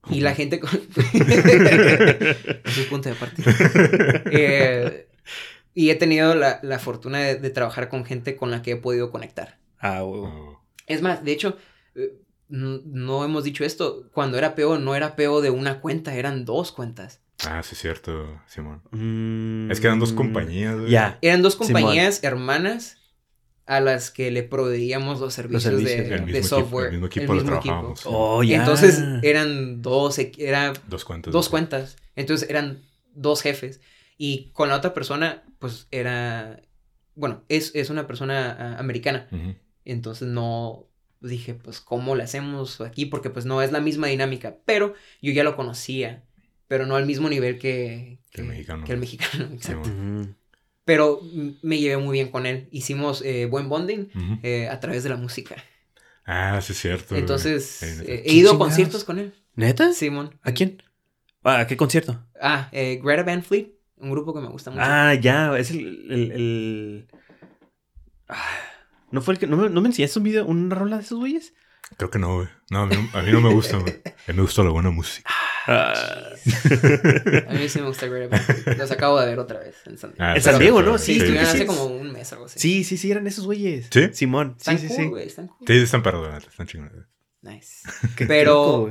Y 0.10 0.21
la 0.21 0.36
gente 0.36 0.60
con... 0.60 0.69
es 1.13 2.77
un 2.77 2.86
punto 2.89 3.10
de 3.10 3.15
partida. 3.15 3.51
Eh, 4.32 5.08
y 5.73 5.89
he 5.89 5.95
tenido 5.95 6.36
la, 6.36 6.60
la 6.62 6.80
fortuna 6.80 7.19
de, 7.19 7.36
de 7.36 7.49
trabajar 7.49 7.89
con 7.89 8.06
gente 8.06 8.36
con 8.36 8.51
la 8.51 8.62
que 8.62 8.71
he 8.71 8.75
podido 8.77 9.10
conectar. 9.12 9.58
Ah, 9.80 10.01
güey. 10.01 10.21
Oh, 10.21 10.62
Es 10.86 11.01
más, 11.01 11.23
de 11.23 11.32
hecho, 11.32 11.58
eh, 11.95 12.13
no 12.49 13.25
hemos 13.25 13.43
dicho 13.43 13.63
esto. 13.65 14.10
Cuando 14.12 14.38
era 14.38 14.53
PO, 14.56 14.77
no 14.77 14.95
era 14.95 15.15
PO 15.15 15.41
de 15.41 15.49
una 15.49 15.82
cuenta, 15.82 16.15
eran 16.15 16.45
dos 16.45 16.71
cuentas. 16.71 17.21
Ah, 17.47 17.62
sí, 17.63 17.69
es 17.73 17.82
cierto, 17.82 18.41
Simón. 18.47 18.82
Mm. 18.91 19.71
Es 19.71 19.80
que 19.80 19.88
eran 19.88 19.99
dos 19.99 20.13
compañías. 20.13 20.75
Ya. 20.88 21.17
Eran 21.21 21.41
dos 21.41 21.53
Simón. 21.53 21.73
compañías 21.73 22.23
hermanas 22.23 22.97
a 23.67 23.80
las 23.82 24.10
que 24.12 24.32
le 24.32 24.43
proveíamos 24.43 25.19
los 25.19 25.34
servicios, 25.34 25.63
servicios. 25.63 26.08
de, 26.10 26.15
El 26.15 26.21
mismo 26.23 26.25
de 26.34 26.39
equipo- 26.39 26.47
software. 26.47 26.86
el 26.88 26.91
mismo 26.93 27.08
equipo 27.08 27.34
lo 27.36 27.43
trabajábamos. 27.43 28.01
Oh, 28.06 28.41
ya. 28.43 28.58
Entonces 28.60 29.03
eran 29.23 29.82
dos, 29.82 30.17
equ- 30.19 30.39
era 30.39 30.73
Dos 30.88 31.03
cuentas. 31.06 31.34
dos 31.34 31.49
cuentas. 31.49 31.97
Entonces 32.15 32.49
eran 32.49 32.82
dos 33.13 33.41
jefes. 33.41 33.82
Y 34.17 34.49
con 34.53 34.69
la 34.69 34.75
otra 34.77 34.93
persona, 34.93 35.43
pues 35.60 35.88
era. 35.91 36.62
Bueno, 37.13 37.43
es, 37.49 37.71
es 37.75 37.89
una 37.89 38.08
persona 38.08 38.56
ah, 38.58 38.80
americana. 38.80 39.27
Ujú. 39.32 39.56
Entonces 39.86 40.27
no 40.27 40.88
dije, 41.21 41.53
pues, 41.56 41.82
¿cómo 41.82 42.15
le 42.15 42.23
hacemos 42.23 42.80
aquí? 42.82 43.06
Porque 43.06 43.30
pues 43.30 43.45
no 43.45 43.62
es 43.62 43.71
la 43.71 43.80
misma 43.80 44.08
dinámica. 44.08 44.58
Pero 44.65 44.93
yo 45.21 45.32
ya 45.34 45.43
lo 45.43 45.56
conocía. 45.56 46.23
Pero 46.67 46.86
no 46.86 46.95
al 46.95 47.06
mismo 47.06 47.30
nivel 47.30 47.60
que, 47.60 48.19
Que 48.32 48.41
el 48.41 48.47
mexicano. 48.47 48.84
que 48.86 48.91
el 48.93 48.99
mexicano, 48.99 49.45
exacto. 49.53 49.86
Simón. 49.89 50.21
Ujú. 50.21 50.36
Pero 50.88 51.21
me 51.62 51.78
llevé 51.80 51.97
muy 51.97 52.13
bien 52.13 52.32
con 52.32 52.45
él. 52.45 52.69
Hicimos 52.71 53.21
eh, 53.21 53.45
buen 53.45 53.67
bonding 53.67 54.08
eh, 54.41 54.69
a 54.69 54.80
través 54.80 55.04
de 55.04 55.10
la 55.10 55.17
música. 55.17 55.56
Ah, 56.26 56.60
sí, 56.62 56.71
es 56.71 56.80
cierto. 56.80 57.13
Entonces, 57.15 57.84
eh, 57.84 58.23
he 58.26 58.32
ido 58.34 58.54
a 58.54 58.58
conciertos 58.58 59.04
con 59.04 59.19
él. 59.19 59.34
¿Neta? 59.56 59.91
Simón. 59.91 60.34
¿A 60.43 60.54
quién? 60.54 60.82
Ah, 61.43 61.60
¿A 61.60 61.67
qué 61.67 61.76
concierto? 61.76 62.23
Ah, 62.41 62.69
eh, 62.71 63.02
Greta 63.04 63.23
Van 63.23 63.43
Fleet, 63.43 63.73
un 63.97 64.12
grupo 64.12 64.34
que 64.34 64.39
me 64.39 64.47
gusta 64.47 64.71
mucho. 64.71 64.82
Ah, 64.86 65.13
ya. 65.15 65.58
Es 65.60 65.71
el. 65.71 66.08
el, 66.10 66.32
el- 66.32 67.08
Ah, 68.30 68.45
¿No 69.12 69.21
fue 69.21 69.34
el 69.34 69.39
que. 69.41 69.47
¿No 69.47 69.58
me, 69.58 69.69
no 69.69 69.82
me 69.82 69.88
enseñaste 69.89 70.19
un 70.19 70.23
video, 70.23 70.45
una 70.45 70.73
rola 70.73 70.97
de 70.97 71.04
esos 71.04 71.17
güeyes? 71.19 71.54
Creo 71.97 72.10
que 72.10 72.19
no, 72.19 72.36
güey. 72.36 72.47
No, 72.69 72.82
a 72.84 72.86
mí, 72.86 72.95
no- 72.95 73.19
a 73.19 73.23
mí 73.23 73.32
no 73.32 73.41
me 73.41 73.54
gusta, 73.54 73.78
güey. 73.78 73.93
A 74.06 74.32
mí 74.32 74.36
me 74.38 74.41
gusta 74.41 74.63
la 74.63 74.69
buena 74.69 74.89
música. 74.89 75.30
Ah, 75.67 76.30
A 77.49 77.53
mí 77.53 77.67
sí 77.69 77.80
me 77.82 77.88
gusta 77.88 78.08
Fleet. 78.08 78.30
Los 78.77 78.91
acabo 78.91 79.19
de 79.19 79.25
ver 79.27 79.39
otra 79.39 79.60
vez 79.60 79.75
en 79.86 79.97
San 79.97 80.12
Diego. 80.13 80.23
Ah, 80.25 80.36
En 80.36 80.41
San 80.41 80.60
Diego, 80.60 80.82
¿no? 80.82 80.97
Sí, 80.97 81.13
Sí, 81.13 81.19
estuvieron 81.19 81.45
sí, 81.45 81.56
hace 81.58 81.65
como 81.65 81.86
un 81.86 82.12
mes 82.12 82.32
o 82.32 82.36
algo 82.36 82.45
así. 82.45 82.60
sí, 82.60 82.84
sí, 82.84 82.97
sí, 82.97 83.12
eran 83.12 83.27
esos 83.27 83.45
güeyes. 83.45 83.88
¿Sí? 83.91 84.10
Simón. 84.13 84.56
Sí, 84.60 84.71
Están 84.71 84.80
sí, 84.80 84.88
cool, 84.88 84.95
sí. 84.97 85.06
güey, 85.10 85.27
están 85.27 85.47
cool. 85.47 85.67
Sí, 85.67 85.73
están 85.77 86.01
neta, 86.32 86.49
están 86.49 86.67
chingones. 86.67 87.06
Nice. 87.41 87.88
Pero 88.27 88.89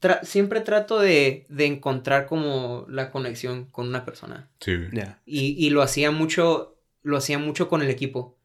tra- 0.00 0.22
siempre 0.22 0.60
trato 0.60 0.98
de, 1.00 1.46
de 1.48 1.66
encontrar 1.66 2.26
como 2.26 2.86
la 2.88 3.10
conexión 3.10 3.66
con 3.66 3.88
una 3.88 4.04
persona. 4.04 4.48
Sí. 4.60 4.76
Ya. 4.92 5.20
Y, 5.26 5.54
y 5.66 5.70
lo 5.70 5.82
hacía 5.82 6.10
mucho, 6.10 6.78
lo 7.02 7.16
hacía 7.16 7.38
mucho 7.38 7.68
con 7.68 7.82
el 7.82 7.90
equipo. 7.90 8.38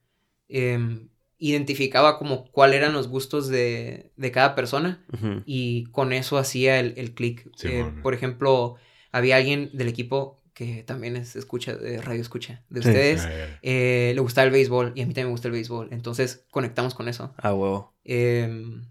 Em, 0.50 1.08
identificaba 1.42 2.18
como 2.18 2.46
cuáles 2.52 2.78
eran 2.78 2.94
los 2.94 3.08
gustos 3.08 3.48
de, 3.50 4.12
de 4.16 4.32
cada 4.32 4.56
persona 4.56 5.04
y 5.46 5.86
con 5.92 6.14
eso 6.14 6.38
hacía 6.38 6.80
el, 6.80 6.94
el 6.98 7.14
clic. 7.14 7.50
Sí, 7.58 7.68
Eh, 7.68 7.82
bueno. 7.84 8.02
por 8.04 8.14
ejemplo, 8.14 8.76
había 9.12 9.36
alguien 9.38 9.70
del 9.74 9.88
equipo 9.88 10.38
que 10.54 10.84
también 10.84 11.16
es 11.16 11.36
escucha, 11.36 11.76
de 11.76 12.02
radio 12.02 12.22
escucha 12.22 12.62
de 12.70 12.82
Sí. 12.84 12.88
ustedes. 12.90 13.22
Ah, 13.26 13.58
eh, 13.64 14.12
le 14.14 14.22
gustaba 14.22 14.46
el 14.46 14.52
béisbol 14.52 14.94
y 14.96 15.02
a 15.02 15.06
mí 15.08 15.14
también 15.14 15.28
me 15.28 15.32
gusta 15.32 15.48
el 15.48 15.54
béisbol. 15.54 15.88
Entonces 15.92 16.46
conectamos 16.52 16.94
con 16.94 17.08
eso. 17.08 17.34
Ah, 17.38 17.54
huevo. 17.54 17.94
Em, 18.04 18.86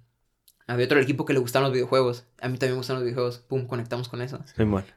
había 0.67 0.87
otro 0.87 0.97
del 0.97 1.05
equipo 1.05 1.25
que 1.25 1.33
le 1.33 1.39
gustaban 1.41 1.65
los 1.65 1.73
videojuegos. 1.73 2.27
A 2.41 2.49
mí 2.49 2.55
también 2.57 2.73
me 2.75 2.79
gustan 2.79 2.97
los 2.97 3.03
videojuegos. 3.05 3.39
Pum, 3.39 3.67
conectamos 3.67 4.09
con 4.09 4.23
eso. 4.23 4.39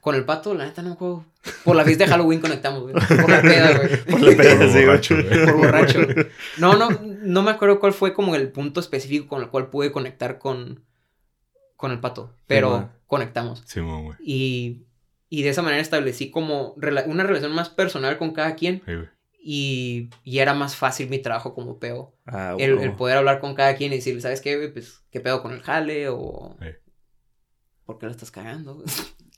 Con 0.02 0.16
el 0.16 0.24
pato, 0.24 0.54
la 0.54 0.66
neta 0.66 0.82
no 0.84 0.96
juego. 0.96 1.26
Por 1.66 1.76
la 1.76 1.84
fiesta 1.84 2.06
de 2.06 2.12
Halloween 2.12 2.40
conectamos, 2.40 2.84
güey. 2.84 2.94
Por 3.08 3.30
la 3.30 3.42
peda, 3.42 3.78
güey. 3.78 4.04
Por 4.06 4.22
la 4.22 4.38
peda, 4.38 4.72
sí, 4.72 4.86
borracho, 4.86 5.16
güey. 5.16 5.46
Por 5.46 5.58
borracho. 5.58 6.00
No, 6.58 6.78
no, 6.78 6.90
no 7.24 7.42
me 7.44 7.52
acuerdo 7.52 7.80
cuál 7.80 7.94
fue 7.94 8.14
como 8.14 8.36
el 8.36 8.52
punto 8.52 8.80
específico 8.80 9.28
con 9.28 9.42
el 9.42 9.50
cual 9.50 9.70
pude 9.70 9.92
conectar 9.92 10.38
con, 10.40 10.84
con 11.76 11.92
el 11.92 12.00
pato, 12.00 12.36
pero 12.48 12.70
Simón. 12.72 12.92
conectamos. 13.08 13.64
Simón, 13.66 14.06
güey. 14.06 14.18
Y, 14.24 14.86
y 15.30 15.44
de 15.44 15.50
esa 15.50 15.62
manera 15.62 15.82
establecí 15.82 16.30
como 16.32 16.76
rela- 16.76 17.06
una 17.08 17.24
relación 17.24 17.52
más 17.54 17.70
personal 17.70 18.18
con 18.18 18.32
cada 18.34 18.56
quien 18.56 18.82
Sí, 18.86 18.94
güey. 18.94 19.08
y, 19.44 20.10
y 20.24 20.40
era 20.40 20.54
más 20.54 20.76
fácil 20.76 21.10
mi 21.10 21.20
trabajo 21.20 21.54
como 21.54 21.80
peo. 21.80 22.16
Ah, 22.26 22.56
El, 22.60 22.80
el 22.80 22.94
poder 22.96 23.18
hablar 23.18 23.40
con 23.40 23.56
cada 23.56 23.76
quien 23.76 23.92
y 23.94 23.98
decirle, 23.98 24.22
¿sabes 24.22 24.42
qué? 24.42 24.70
Pues, 24.72 25.04
¿qué 25.12 25.20
pedo 25.20 25.42
con 25.42 25.52
el 25.54 25.62
jale? 25.62 26.08
O... 26.10 26.56
Sí. 26.62 26.68
¿Por 27.86 27.98
qué 28.00 28.06
la 28.06 28.12
estás 28.14 28.32
cagando? 28.32 28.84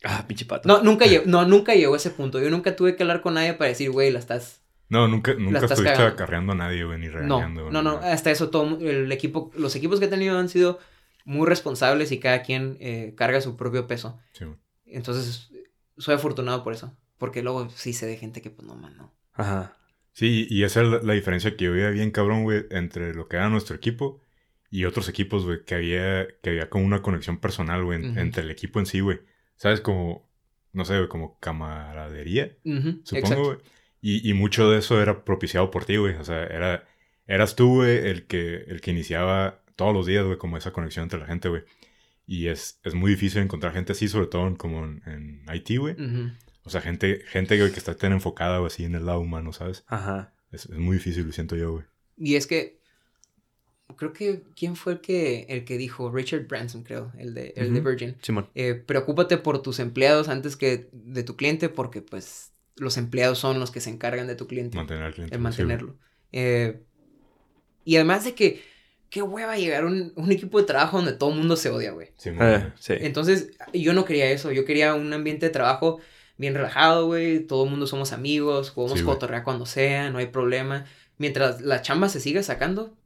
Ah, 0.03 0.25
pinche 0.27 0.45
pato. 0.45 0.67
No, 0.67 0.83
nunca 0.83 1.05
llegó, 1.07 1.23
no, 1.25 1.45
nunca 1.47 1.73
llegó 1.73 1.95
a 1.95 1.97
ese 1.97 2.11
punto. 2.11 2.39
Yo 2.39 2.51
nunca 2.51 2.75
tuve 2.75 2.95
que 2.95 3.01
hablar 3.03 3.21
con 3.21 3.33
nadie 3.33 3.53
para 3.55 3.69
decir, 3.69 3.89
güey, 3.89 4.11
la 4.11 4.19
estás... 4.19 4.61
No, 4.89 5.07
nunca, 5.07 5.33
nunca 5.33 5.59
estuviste 5.65 5.83
cagando. 5.93 6.13
acarreando 6.13 6.51
a 6.53 6.55
nadie, 6.55 6.83
güey, 6.83 6.99
ni 6.99 7.07
No, 7.07 7.13
regañando. 7.13 7.71
no, 7.71 7.81
no, 7.81 7.95
nada. 7.95 8.13
hasta 8.13 8.31
eso 8.31 8.49
todo 8.49 8.77
el 8.79 9.11
equipo, 9.11 9.51
los 9.55 9.75
equipos 9.75 9.99
que 9.99 10.05
he 10.05 10.09
tenido 10.09 10.37
han 10.37 10.49
sido 10.49 10.79
muy 11.25 11.47
responsables 11.47 12.11
y 12.11 12.19
cada 12.19 12.43
quien 12.43 12.77
eh, 12.79 13.13
carga 13.17 13.41
su 13.41 13.57
propio 13.57 13.87
peso. 13.87 14.19
Sí, 14.33 14.45
güey. 14.45 14.57
Entonces, 14.85 15.51
soy 15.97 16.15
afortunado 16.15 16.63
por 16.63 16.73
eso. 16.73 16.95
Porque 17.17 17.41
luego 17.41 17.69
sí 17.69 17.93
sé 17.93 18.05
de 18.05 18.17
gente 18.17 18.41
que, 18.41 18.49
pues, 18.51 18.67
no, 18.67 18.75
man, 18.75 18.95
no. 18.97 19.13
Ajá. 19.33 19.77
Sí, 20.11 20.47
y 20.49 20.63
esa 20.63 20.81
es 20.81 20.87
la, 20.87 21.01
la 21.01 21.13
diferencia 21.13 21.55
que 21.55 21.65
yo 21.65 21.71
veía 21.71 21.89
bien 21.89 22.11
cabrón, 22.11 22.43
güey, 22.43 22.65
entre 22.71 23.13
lo 23.13 23.27
que 23.27 23.37
era 23.37 23.49
nuestro 23.49 23.75
equipo 23.75 24.21
y 24.69 24.85
otros 24.85 25.07
equipos, 25.09 25.45
güey, 25.45 25.63
que 25.65 25.75
había, 25.75 26.27
que 26.43 26.49
había 26.51 26.69
como 26.69 26.85
una 26.85 27.01
conexión 27.01 27.39
personal, 27.39 27.83
güey, 27.85 28.03
entre 28.17 28.43
el 28.43 28.51
equipo 28.51 28.79
en 28.79 28.85
sí, 28.85 28.99
güey. 28.99 29.19
¿Sabes? 29.55 29.79
Como, 29.81 30.29
no 30.73 30.83
sé, 30.85 30.97
güey, 30.97 31.07
como 31.07 31.39
camaradería, 31.39 32.57
Ujú, 32.65 32.99
supongo, 33.03 33.17
exacto. 33.17 33.43
güey. 33.45 33.57
Y, 34.07 34.29
y 34.29 34.35
mucho 34.35 34.69
de 34.69 34.77
eso 34.77 35.01
era 35.01 35.25
propiciado 35.25 35.71
por 35.71 35.85
ti, 35.85 35.97
güey. 35.97 36.13
O 36.17 36.23
sea, 36.23 36.43
era, 36.43 36.87
eras 37.25 37.55
tú, 37.55 37.77
güey, 37.77 38.07
el 38.07 38.27
que, 38.27 38.57
el 38.67 38.79
que 38.79 38.91
iniciaba 38.91 39.63
todos 39.75 39.95
los 39.95 40.05
días, 40.05 40.23
güey, 40.23 40.37
como 40.37 40.57
esa 40.57 40.71
conexión 40.71 41.01
entre 41.01 41.17
la 41.17 41.25
gente, 41.25 41.49
güey. 41.49 41.63
Y 42.27 42.49
es, 42.49 42.79
es 42.83 42.93
muy 42.93 43.09
difícil 43.09 43.41
encontrar 43.41 43.73
gente 43.73 43.93
así, 43.93 44.07
sobre 44.07 44.27
todo 44.27 44.45
en, 44.45 44.57
como 44.57 44.83
en, 44.83 45.01
en 45.07 45.41
Haití, 45.47 45.77
güey. 45.77 45.95
Ujú. 45.95 46.29
O 46.65 46.69
sea, 46.69 46.81
gente, 46.81 47.23
gente 47.29 47.57
güey, 47.57 47.71
que 47.71 47.79
está 47.79 47.95
tan 47.97 48.11
enfocada, 48.11 48.59
güey, 48.59 48.67
así 48.67 48.83
en 48.83 48.93
el 48.93 49.07
lado 49.07 49.21
humano, 49.21 49.51
¿sabes? 49.53 49.83
Ajá. 49.87 50.35
Es, 50.51 50.65
es 50.65 50.77
muy 50.77 50.97
difícil, 50.97 51.25
lo 51.25 51.31
siento 51.31 51.55
yo, 51.55 51.71
güey. 51.71 51.85
Y 52.15 52.35
es 52.35 52.45
que 52.45 52.77
creo 53.97 54.13
que 54.13 54.43
quién 54.55 54.75
fue 54.75 54.93
el 54.93 55.01
que 55.01 55.47
el 55.49 55.65
que 55.65 55.79
dijo 55.79 56.11
Richard 56.11 56.45
Branson 56.45 56.83
creo 56.83 57.11
el 57.17 57.33
de 57.33 57.53
el 57.55 57.73
de 57.73 57.79
Ujú. 57.79 57.89
Virgin 57.89 58.17
Simón. 58.21 58.49
Eh, 58.53 58.75
preocúpate 58.75 59.37
por 59.37 59.63
tus 59.63 59.79
empleados 59.79 60.27
antes 60.27 60.55
que 60.55 60.89
de 60.91 61.23
tu 61.23 61.35
cliente 61.35 61.69
porque 61.69 62.03
pues 62.03 62.51
los 62.75 62.97
empleados 62.97 63.39
son 63.39 63.59
los 63.59 63.71
que 63.71 63.79
se 63.81 63.89
encargan 63.89 64.27
de 64.27 64.35
tu 64.35 64.47
cliente 64.47 64.77
Mantener 64.77 65.03
al 65.03 65.13
cliente. 65.13 65.37
mantenerlo 65.37 65.97
Eh, 66.31 66.81
y 67.83 67.95
además 67.95 68.23
de 68.25 68.33
que 68.35 68.61
qué 69.09 69.21
hueva 69.21 69.57
llegar 69.57 69.83
a 69.83 69.87
un, 69.87 70.11
un 70.15 70.31
equipo 70.31 70.59
de 70.59 70.65
trabajo 70.65 70.97
donde 70.97 71.13
todo 71.13 71.31
el 71.31 71.37
mundo 71.37 71.55
se 71.55 71.69
odia 71.69 71.91
güey 71.91 72.09
Sí, 72.17 72.31
güey. 72.31 72.53
Eh, 72.55 72.71
sí. 72.79 72.93
entonces 72.99 73.51
yo 73.73 73.93
no 73.93 74.05
quería 74.05 74.29
eso 74.31 74.51
yo 74.51 74.65
quería 74.65 74.93
un 74.95 75.13
ambiente 75.13 75.45
de 75.45 75.51
trabajo 75.51 75.99
bien 76.37 76.53
relajado 76.55 77.05
güey 77.05 77.39
todo 77.39 77.63
el 77.63 77.69
mundo 77.69 77.87
somos 77.87 78.11
amigos 78.11 78.71
podemos 78.71 78.99
Sí, 78.99 79.05
cotorrear 79.05 79.43
cuando 79.43 79.65
sea 79.65 80.09
no 80.09 80.17
hay 80.17 80.27
problema 80.27 80.85
mientras 81.17 81.61
la 81.61 81.81
chamba 81.81 82.09
se 82.09 82.19
siga 82.19 82.43
sacando 82.43 82.97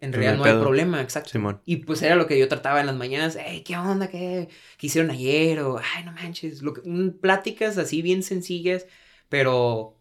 en 0.00 0.12
realidad 0.12 0.36
no 0.36 0.44
hay 0.44 0.52
problema 0.52 1.00
exacto 1.00 1.30
Simón. 1.30 1.60
y 1.64 1.76
pues 1.78 2.02
era 2.02 2.14
lo 2.16 2.26
que 2.26 2.38
yo 2.38 2.46
trataba 2.48 2.80
en 2.80 2.86
las 2.86 2.96
mañanas. 2.96 3.38
Hey, 3.40 3.64
¿qué 3.66 3.76
onda? 3.78 4.08
¿Qué, 4.08 4.48
qué 4.76 4.86
hicieron 4.88 5.10
ayer? 5.10 5.58
O, 5.60 5.78
ay, 5.78 6.04
no 6.04 6.12
manches. 6.12 6.60
Lo 6.60 6.74
que- 6.74 6.82
pláticas 7.18 7.78
así 7.78 8.02
bien 8.02 8.22
sencillas, 8.22 8.84
pero 9.28 9.98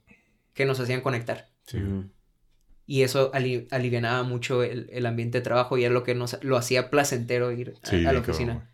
que 0.53 0.65
nos 0.65 0.79
hacían 0.79 1.01
conectar. 1.01 1.49
Sí. 1.65 1.79
Y 2.87 3.01
eso 3.01 3.31
ali- 3.33 3.67
alivianaba 3.71 4.23
mucho 4.23 4.61
el, 4.63 4.87
el 4.91 5.05
ambiente 5.05 5.39
de 5.39 5.43
trabajo 5.43 5.77
y 5.77 5.83
era 5.85 5.93
lo 5.93 6.03
que 6.03 6.13
nos 6.15 6.41
lo 6.43 6.55
hacía 6.57 6.89
placentero 6.91 7.51
ir 7.51 7.73
a, 7.83 7.89
Sí, 7.89 7.95
a 7.97 7.99
la 7.99 8.05
cabrón, 8.05 8.21
oficina. 8.21 8.71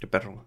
Qué 0.00 0.06
perro, 0.06 0.32
güey. 0.32 0.46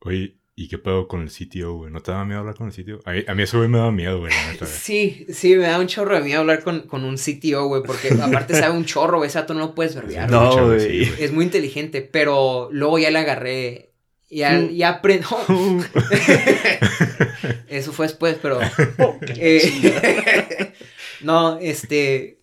Oye, 0.00 0.38
¿y 0.54 0.68
qué 0.68 0.78
pedo 0.78 1.08
con 1.08 1.22
el 1.22 1.30
sitio, 1.30 1.72
güey? 1.74 1.90
¿No 1.90 2.00
te 2.00 2.12
da 2.12 2.24
miedo 2.24 2.40
hablar 2.40 2.54
con 2.54 2.66
el 2.68 2.72
sitio? 2.72 3.00
A 3.04 3.12
mí, 3.12 3.24
a 3.26 3.34
mí 3.34 3.42
eso, 3.42 3.56
güey, 3.58 3.68
me 3.68 3.78
da 3.78 3.90
miedo, 3.90 4.20
güey. 4.20 4.32
Sí, 4.66 5.26
sí, 5.30 5.56
me 5.56 5.64
da 5.66 5.80
un 5.80 5.86
chorro 5.88 6.14
de 6.16 6.22
miedo 6.22 6.40
hablar 6.40 6.62
con, 6.62 6.82
con 6.82 7.02
un 7.04 7.16
CTO, 7.16 7.66
güey, 7.66 7.82
porque 7.82 8.10
aparte 8.22 8.54
sabe 8.54 8.76
un 8.76 8.84
chorro, 8.84 9.16
güey, 9.18 9.28
ese 9.28 9.42
no 9.48 9.54
lo 9.54 9.74
puedes 9.74 9.94
verbear. 9.94 10.30
No, 10.30 10.66
güey. 10.66 10.80
sí, 10.80 11.10
güey. 11.10 11.24
Es 11.24 11.32
muy 11.32 11.44
inteligente, 11.46 12.02
pero 12.02 12.68
luego 12.70 12.98
ya 12.98 13.10
le 13.10 13.18
agarré. 13.18 13.90
Ya, 14.30 14.60
ya 14.60 14.88
aprendí. 14.90 15.26
Eso 17.76 17.92
fue 17.92 18.06
después, 18.06 18.38
pero. 18.40 18.58
eh, 19.36 20.72
no, 21.22 21.58
este. 21.58 22.40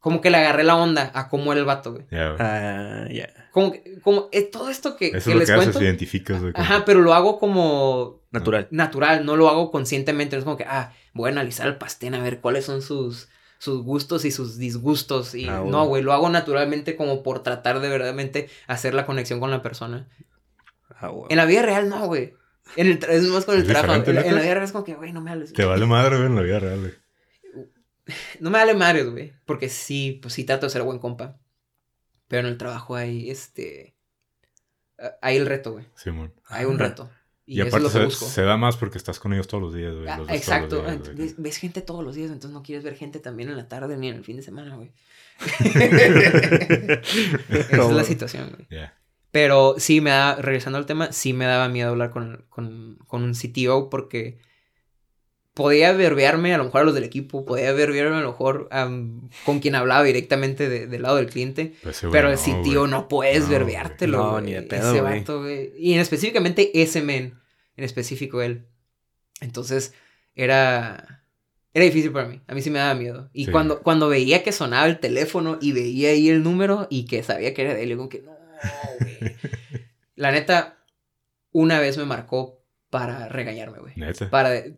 Como 0.00 0.20
que 0.20 0.30
le 0.30 0.38
agarré 0.38 0.64
la 0.64 0.74
onda 0.74 1.12
a 1.14 1.28
cómo 1.28 1.52
era 1.52 1.60
el 1.60 1.64
vato, 1.64 1.92
güey. 1.92 2.04
Ya, 2.10 2.30
güey. 2.30 2.36
Ah, 2.40 3.06
ya. 3.08 3.28
Como, 3.52 3.70
que- 3.70 4.00
como 4.00 4.28
eh, 4.32 4.42
todo 4.42 4.68
esto 4.68 4.96
que, 4.96 5.08
Eso 5.08 5.16
es 5.18 5.26
lo 5.28 5.34
les 5.36 5.46
que 5.48 5.52
haces, 5.52 5.64
cuento. 5.66 5.84
identificas, 5.84 6.40
güey. 6.40 6.52
con- 6.52 6.60
Ajá, 6.60 6.84
pero 6.84 7.02
lo 7.02 7.14
hago 7.14 7.38
como 7.38 8.20
Natural. 8.32 8.66
natural, 8.72 9.24
no 9.24 9.36
lo 9.36 9.48
hago 9.48 9.70
conscientemente. 9.70 10.34
No 10.34 10.40
es 10.40 10.44
como 10.44 10.56
que, 10.56 10.64
ah, 10.64 10.92
voy 11.14 11.28
a 11.28 11.32
analizar 11.32 11.68
al 11.68 11.78
pastén 11.78 12.16
a 12.16 12.22
ver 12.22 12.40
cuáles 12.40 12.64
son 12.64 12.82
sus, 12.82 13.28
sus 13.58 13.84
gustos 13.84 14.24
y 14.24 14.32
sus 14.32 14.58
disgustos. 14.58 15.36
Y 15.36 15.48
Ah, 15.48 15.60
bueno. 15.60 15.78
no, 15.78 15.84
güey, 15.86 16.02
lo 16.02 16.12
hago 16.12 16.28
naturalmente 16.30 16.96
como 16.96 17.22
por 17.22 17.44
tratar 17.44 17.78
de 17.78 17.88
verdaderamente 17.88 18.48
hacer 18.66 18.94
la 18.94 19.06
conexión 19.06 19.38
con 19.38 19.52
la 19.52 19.62
persona. 19.62 20.08
Ah, 20.98 21.08
güey. 21.08 21.26
En 21.30 21.36
la 21.36 21.44
vida 21.44 21.62
real, 21.62 21.88
no, 21.88 22.06
güey. 22.08 22.34
En 22.76 22.86
el 22.86 22.98
es 23.08 23.22
más 23.24 23.44
con 23.44 23.54
el 23.56 23.62
Es 23.62 23.68
trabajo. 23.68 23.94
En, 23.94 24.14
la- 24.14 24.20
en 24.22 24.26
¿neta? 24.26 24.32
la 24.36 24.42
vida 24.42 24.54
real 24.54 24.64
es 24.64 24.72
como 24.72 24.84
que, 24.84 24.94
güey, 24.94 25.12
no 25.12 25.20
me 25.20 25.30
hables. 25.30 25.52
Te 25.52 25.64
vale 25.64 25.84
madre, 25.86 26.16
güey, 26.16 26.26
en 26.28 26.36
la 26.36 26.42
vida 26.42 26.58
real, 26.58 26.80
güey. 26.80 26.92
No 28.40 28.50
me 28.50 28.58
vale 28.58 28.74
madres, 28.74 29.08
güey. 29.10 29.32
Porque 29.44 29.68
sí, 29.68 30.18
pues 30.20 30.34
sí 30.34 30.44
trato 30.44 30.66
de 30.66 30.70
ser 30.70 30.82
buen 30.82 30.98
compa. 30.98 31.38
Pero 32.28 32.40
en 32.40 32.52
el 32.52 32.58
trabajo 32.58 32.96
hay, 32.96 33.30
este... 33.30 33.94
ah, 34.98 35.12
Hay 35.22 35.36
el 35.36 35.46
reto, 35.46 35.72
güey. 35.72 35.86
Simón. 35.94 36.32
Hay 36.46 36.64
un 36.64 36.78
reto. 36.78 37.10
Y, 37.46 37.58
Y, 37.58 37.60
eso 37.60 37.68
es 37.68 37.74
aparte 37.74 37.82
lo 37.84 37.88
que 37.92 37.98
se, 37.98 38.04
busco. 38.04 38.26
se 38.26 38.42
da 38.42 38.56
más 38.56 38.76
porque 38.76 38.98
estás 38.98 39.18
con 39.20 39.32
ellos 39.34 39.46
todos 39.48 39.62
los 39.62 39.74
días, 39.74 39.94
güey. 39.94 40.08
Ah, 40.08 40.20
exacto. 40.30 40.82
días, 40.82 40.98
güey. 41.00 41.14
ves, 41.14 41.34
ves 41.38 41.56
gente 41.58 41.80
todos 41.82 42.02
los 42.04 42.14
días, 42.14 42.30
entonces 42.30 42.52
no 42.54 42.62
quieres 42.62 42.84
ver 42.84 42.96
gente 42.96 43.18
también 43.20 43.48
en 43.50 43.56
la 43.56 43.68
tarde 43.68 43.96
ni 43.96 44.08
en 44.08 44.16
el 44.16 44.24
fin 44.24 44.36
de 44.36 44.42
semana, 44.42 44.74
güey. 44.76 44.92
Esa 47.50 47.86
es 47.86 47.92
la 47.92 48.04
situación, 48.04 48.50
güey. 48.50 48.66
Ya. 48.70 48.94
Pero 49.32 49.74
sí 49.78 50.00
me 50.00 50.10
da, 50.10 50.36
regresando 50.36 50.78
al 50.78 50.86
tema, 50.86 51.10
sí 51.10 51.32
me 51.32 51.46
daba 51.46 51.68
miedo 51.68 51.88
hablar 51.90 52.10
con, 52.10 52.44
con, 52.50 52.98
con 53.08 53.22
un 53.24 53.34
CTO 53.34 53.90
porque 53.90 54.38
podía 55.54 55.92
verbearme 55.92 56.54
a 56.54 56.58
lo 56.58 56.64
mejor 56.64 56.80
a 56.82 56.84
los 56.84 56.94
del 56.94 57.04
equipo, 57.04 57.44
podía 57.44 57.72
verbearme 57.72 58.16
a 58.16 58.20
lo 58.20 58.28
mejor 58.30 58.68
con 59.44 59.60
quien 59.60 59.74
hablaba 59.74 60.02
directamente 60.02 60.68
de- 60.68 60.86
del 60.86 61.02
lado 61.02 61.16
del 61.16 61.26
cliente. 61.26 61.74
Pues 61.82 62.00
Pero 62.10 62.30
el 62.30 62.36
no, 62.36 62.40
CTO 62.40 62.80
güey. 62.80 62.90
no 62.90 63.08
puedes 63.08 63.44
No, 63.44 63.48
verbeártelo. 63.50 64.18
No, 64.18 64.40
ni 64.40 64.52
de 64.52 64.62
pedo, 64.62 64.90
Ese 64.92 65.00
vato, 65.02 65.40
güey. 65.42 65.72
Y 65.76 65.92
en 65.94 66.00
específicamente 66.00 66.70
ese 66.82 67.02
men, 67.02 67.34
en 67.76 67.84
específico 67.84 68.40
él. 68.42 68.66
Entonces 69.40 69.94
era... 70.34 71.18
Era 71.74 71.86
difícil 71.86 72.12
para 72.12 72.28
mí. 72.28 72.38
A 72.48 72.54
mí 72.54 72.60
sí 72.60 72.68
me 72.70 72.78
daba 72.80 72.94
miedo. 72.94 73.30
Y 73.32 73.46
Sí. 73.46 73.50
cuando, 73.50 73.80
cuando 73.82 74.06
veía 74.10 74.42
que 74.42 74.52
sonaba 74.52 74.84
el 74.86 75.00
teléfono 75.00 75.56
y 75.58 75.72
veía 75.72 76.10
ahí 76.10 76.28
el 76.28 76.42
número 76.42 76.86
y 76.90 77.06
que 77.06 77.22
sabía 77.22 77.54
que 77.54 77.62
era 77.62 77.72
de 77.74 77.82
él, 77.82 77.88
yo 77.90 77.96
como 77.96 78.10
que 78.10 78.20
no, 78.20 78.30
güey. 79.00 79.36
La 80.14 80.30
neta, 80.30 80.78
una 81.52 81.80
vez 81.80 81.96
me 81.98 82.04
marcó 82.04 82.62
para 82.90 83.28
regañarme, 83.28 83.78
güey. 83.78 83.94
Neta. 83.96 84.28
Para... 84.30 84.50
de- 84.50 84.76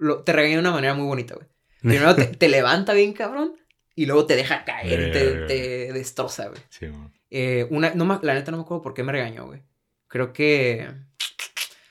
lo- 0.00 0.22
te 0.24 0.32
regaña 0.32 0.54
de 0.54 0.60
una 0.60 0.72
manera 0.72 0.94
muy 0.94 1.06
bonita, 1.06 1.34
güey. 1.34 1.46
Primero 1.80 2.14
te, 2.14 2.26
te 2.26 2.48
levanta 2.48 2.92
bien, 2.92 3.12
cabrón. 3.12 3.56
Y 3.94 4.06
luego 4.06 4.26
te 4.26 4.36
deja 4.36 4.64
caer, 4.64 5.12
te, 5.12 5.24
Verga. 5.26 5.46
te 5.46 5.92
destroza, 5.92 6.48
güey. 6.48 6.60
Simón. 6.70 7.12
Eh, 7.30 7.66
una, 7.70 7.94
no, 7.94 8.20
la 8.22 8.34
neta 8.34 8.50
no 8.50 8.56
me 8.56 8.62
acuerdo 8.62 8.82
por 8.82 8.94
qué 8.94 9.02
me 9.02 9.12
regañó, 9.12 9.46
güey. 9.46 9.62
Creo 10.08 10.32
que... 10.32 10.88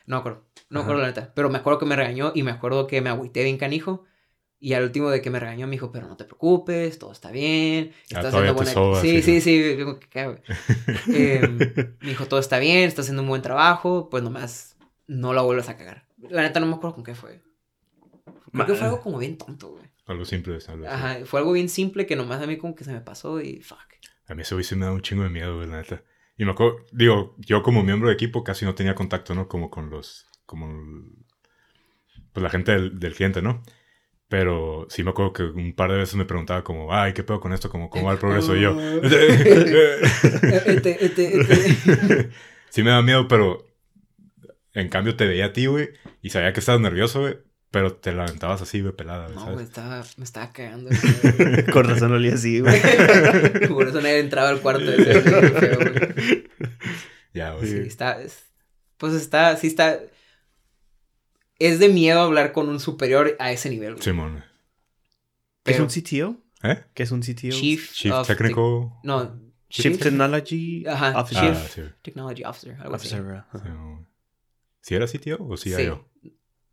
No 0.05 0.15
me 0.15 0.19
acuerdo. 0.19 0.45
No 0.69 0.79
me 0.79 0.83
acuerdo 0.83 1.01
la 1.01 1.07
neta. 1.07 1.31
Pero 1.35 1.49
me 1.49 1.57
acuerdo 1.59 1.79
que 1.79 1.85
me 1.85 1.95
regañó 1.95 2.31
y 2.35 2.43
me 2.43 2.51
acuerdo 2.51 2.87
que 2.87 3.01
me 3.01 3.09
agüité 3.09 3.43
bien 3.43 3.57
canijo. 3.57 4.03
Y 4.63 4.73
al 4.73 4.83
último 4.83 5.09
de 5.09 5.23
que 5.23 5.31
me 5.31 5.39
regañó 5.39 5.65
me 5.65 5.71
dijo, 5.71 5.91
pero 5.91 6.07
no 6.07 6.15
te 6.15 6.23
preocupes, 6.23 6.99
todo 6.99 7.11
está 7.11 7.31
bien. 7.31 7.93
Ah, 7.93 8.19
Estás 8.19 8.25
haciendo 8.27 8.53
buena... 8.53 8.71
sobas, 8.71 9.01
sí, 9.01 9.23
sí, 9.23 9.41
sí, 9.41 9.75
sí. 9.75 9.83
Em, 11.15 11.57
me 11.99 12.09
dijo, 12.09 12.27
todo 12.27 12.39
está 12.39 12.59
bien, 12.59 12.87
estás 12.87 13.05
haciendo 13.05 13.23
un 13.23 13.27
buen 13.27 13.41
trabajo. 13.41 14.07
Pues 14.11 14.21
nomás 14.21 14.77
no 15.07 15.33
la 15.33 15.41
vuelvas 15.41 15.67
a 15.67 15.77
cagar. 15.77 16.05
La 16.29 16.43
neta 16.43 16.59
no 16.59 16.67
me 16.67 16.75
acuerdo 16.75 16.93
con 16.93 17.03
qué 17.03 17.15
fue. 17.15 17.41
Creo 18.51 18.67
que 18.67 18.75
fue 18.75 18.85
algo 18.85 19.01
como 19.01 19.17
bien 19.17 19.35
tonto, 19.39 19.69
güey. 19.69 19.83
Algo 20.05 20.25
simple, 20.25 20.59
algo. 20.67 20.87
Ajá, 20.87 21.17
fue 21.25 21.39
algo 21.39 21.53
bien 21.53 21.67
simple 21.67 22.05
que 22.05 22.15
nomás 22.15 22.39
a 22.39 22.45
mí 22.45 22.57
como 22.57 22.75
que 22.75 22.83
se 22.83 22.93
me 22.93 23.01
pasó 23.01 23.41
y 23.41 23.61
fuck. 23.61 23.79
A 24.27 24.35
mí 24.35 24.43
ese 24.43 24.53
güey 24.53 24.63
sí 24.63 24.75
me 24.75 24.85
da 24.85 24.91
un 24.91 25.01
chingo 25.01 25.23
de 25.23 25.29
miedo, 25.29 25.55
güey, 25.55 25.69
la 25.69 25.77
neta. 25.77 26.03
Y 26.37 26.45
me 26.45 26.51
acuerdo, 26.51 26.85
digo, 26.91 27.35
yo 27.39 27.63
como 27.63 27.81
miembro 27.81 28.09
de 28.09 28.13
equipo 28.13 28.43
casi 28.43 28.65
no 28.65 28.75
tenía 28.75 28.93
contacto, 28.93 29.33
¿no? 29.33 29.47
Como 29.47 29.71
con 29.71 29.89
los, 29.89 30.27
como, 30.45 30.67
pues 32.31 32.43
la 32.43 32.51
gente 32.51 32.73
del, 32.73 32.99
del 32.99 33.15
cliente, 33.15 33.41
¿no? 33.41 33.63
Pero 34.31 34.87
sí 34.89 35.03
me 35.03 35.09
acuerdo 35.09 35.33
que 35.33 35.43
un 35.43 35.73
par 35.75 35.91
de 35.91 35.97
veces 35.97 36.15
me 36.15 36.23
preguntaba 36.23 36.63
como, 36.63 36.93
ay, 36.95 37.11
¿qué 37.11 37.21
pedo 37.21 37.41
con 37.41 37.51
esto? 37.51 37.69
Como, 37.69 37.89
¿Cómo 37.89 38.05
va 38.07 38.13
el 38.13 38.17
progreso? 38.17 38.55
Y 38.55 38.61
yo, 38.61 38.79
Este, 38.79 41.05
este, 41.05 41.05
este. 41.05 42.29
sí 42.69 42.81
me 42.81 42.91
da 42.91 43.01
miedo, 43.01 43.27
pero 43.27 43.67
en 44.73 44.87
cambio 44.87 45.17
te 45.17 45.27
veía 45.27 45.47
a 45.47 45.51
ti, 45.53 45.65
güey, 45.65 45.89
y 46.21 46.29
sabía 46.29 46.53
que 46.53 46.61
estabas 46.61 46.79
nervioso, 46.79 47.19
güey, 47.19 47.39
pero 47.71 47.91
te 47.93 48.13
levantabas 48.13 48.61
así, 48.61 48.79
güey, 48.79 48.95
pelada, 48.95 49.25
güey, 49.25 49.35
No, 49.35 49.41
¿sabes? 49.41 49.53
güey, 49.55 49.65
estaba, 49.65 50.03
me 50.15 50.23
estaba 50.23 50.53
cagando. 50.53 50.89
güey. 50.89 51.65
Con 51.73 51.89
razón 51.89 52.13
olía 52.13 52.35
así, 52.35 52.61
güey. 52.61 52.79
Por 53.67 53.89
eso 53.89 53.99
nadie 53.99 54.19
entraba 54.19 54.47
al 54.49 54.61
cuarto 54.61 54.85
de 54.85 54.95
ese 54.95 55.29
güey, 55.29 55.49
feo, 55.51 55.77
güey. 55.77 56.49
Ya, 57.33 57.53
güey. 57.53 57.65
Sí, 57.67 57.77
Sí. 57.81 57.87
está. 57.87 58.21
es- 58.21 58.45
pues 58.97 59.13
está. 59.13 59.55
Sí 59.57 59.67
está. 59.67 59.99
Es 61.65 61.79
de 61.79 61.89
miedo 61.89 62.19
hablar 62.21 62.51
con 62.53 62.69
un 62.69 62.79
superior 62.79 63.35
a 63.39 63.51
ese 63.51 63.69
nivel. 63.69 63.93
güey. 63.93 64.03
Simón. 64.03 64.43
¿Qué 65.63 65.73
es 65.73 65.79
un 65.79 65.87
CTO? 65.87 66.37
¿Eh? 66.63 66.83
¿Qué 66.93 67.03
es 67.03 67.11
un 67.11 67.21
CTO? 67.21 67.49
Chief, 67.51 67.91
Chief 67.93 68.11
of 68.13 68.27
Technical. 68.27 68.55
Tec- 68.55 68.91
no. 69.03 69.39
Chief 69.69 69.83
Chief 69.93 69.99
Technology 69.99 70.85
Ajá, 70.87 71.19
Officer. 71.19 71.51
Ah, 71.55 71.61
Chief 71.61 71.71
sí. 71.87 71.93
Technology 72.01 72.43
Officer. 72.43 72.75
Algo 72.81 72.95
así. 72.95 73.07
Officer, 73.13 73.35
ajá. 73.35 73.59
Sí, 73.63 73.69
güey. 73.69 74.05
¿Sí 74.81 74.95
era 74.95 75.05
CTO 75.07 75.45
o 75.47 75.55
Sí. 75.57 75.71
CIO? 75.73 76.09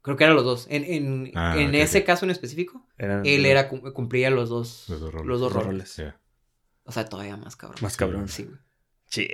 Creo 0.03 0.16
que 0.16 0.24
eran 0.24 0.37
los 0.37 0.44
dos. 0.44 0.66
En, 0.70 0.85
en, 0.85 1.33
Ah, 1.35 1.55
en 1.59 1.74
ese 1.74 2.03
caso 2.05 2.24
en 2.24 2.31
específico, 2.31 2.87
Eran- 2.96 3.27
él 3.27 3.44
era 3.44 3.68
cum- 3.68 3.92
cumplía 3.92 4.31
los 4.31 4.48
dos, 4.48 4.87
Los 4.88 5.01
dos 5.01 5.12
roles. 5.12 5.27
los 5.29 5.40
dos 5.40 5.53
roles. 5.53 6.03
O 6.85 6.92
sea, 6.92 7.05
todavía 7.05 7.37
más 7.37 7.57
cabrón. 7.57 7.79
Más 7.83 7.96
cabrón. 7.96 8.29
Sí, 8.29 8.44
güey. 8.44 8.57
Sí. 9.08 9.28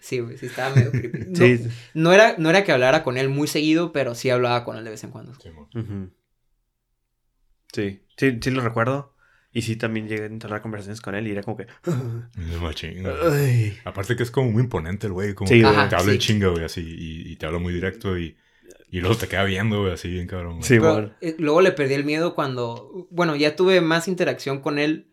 Sí, 0.00 0.22
estaba 0.42 0.74
medio 0.74 0.90
creepy. 0.92 1.18
No, 1.30 1.36
Sí. 1.36 1.66
no 1.94 2.12
era, 2.12 2.36
no 2.38 2.50
era 2.50 2.64
que 2.64 2.72
hablara 2.72 3.02
con 3.02 3.16
él 3.18 3.28
muy 3.28 3.48
seguido, 3.48 3.92
pero 3.92 4.14
sí 4.14 4.30
hablaba 4.30 4.64
con 4.64 4.76
él 4.76 4.84
de 4.84 4.90
vez 4.90 5.04
en 5.04 5.10
cuando. 5.10 5.32
Sí, 7.72 8.00
sí, 8.16 8.38
sí 8.40 8.50
lo 8.50 8.62
recuerdo. 8.62 9.14
Y 9.50 9.62
sí, 9.62 9.76
también 9.76 10.08
llegué 10.08 10.24
a 10.24 10.26
entablar 10.26 10.60
conversaciones 10.60 11.00
con 11.00 11.14
él 11.14 11.26
y 11.26 11.30
era 11.32 11.42
como 11.42 11.56
que... 11.56 11.66
Aparte 13.84 14.14
que 14.14 14.22
es 14.22 14.30
como 14.30 14.50
muy 14.52 14.62
imponente 14.62 15.06
el 15.06 15.12
güey. 15.12 15.34
Como 15.34 15.48
Sí, 15.48 15.60
que 15.60 15.64
güey. 15.64 15.88
te 15.88 15.96
habla 15.96 16.12
en 16.12 16.20
sí. 16.20 16.26
chinga, 16.26 16.48
güey, 16.48 16.64
así. 16.64 16.80
Y, 16.82 17.32
y 17.32 17.36
te 17.36 17.46
habla 17.46 17.58
muy 17.58 17.72
directo 17.72 18.16
y, 18.18 18.36
y 18.90 19.00
luego 19.00 19.16
te 19.16 19.26
queda 19.26 19.44
viendo, 19.44 19.80
güey, 19.80 19.92
así 19.94 20.08
bien 20.08 20.26
cabrón. 20.26 20.56
güey. 20.58 20.62
Sí, 20.64 20.78
Pero, 20.78 20.92
bueno. 20.92 21.14
eh, 21.20 21.34
luego 21.38 21.60
le 21.62 21.72
perdí 21.72 21.94
el 21.94 22.04
miedo 22.04 22.34
cuando, 22.34 23.08
bueno, 23.10 23.34
ya 23.36 23.56
tuve 23.56 23.80
más 23.80 24.06
interacción 24.06 24.60
con 24.60 24.78
él, 24.78 25.12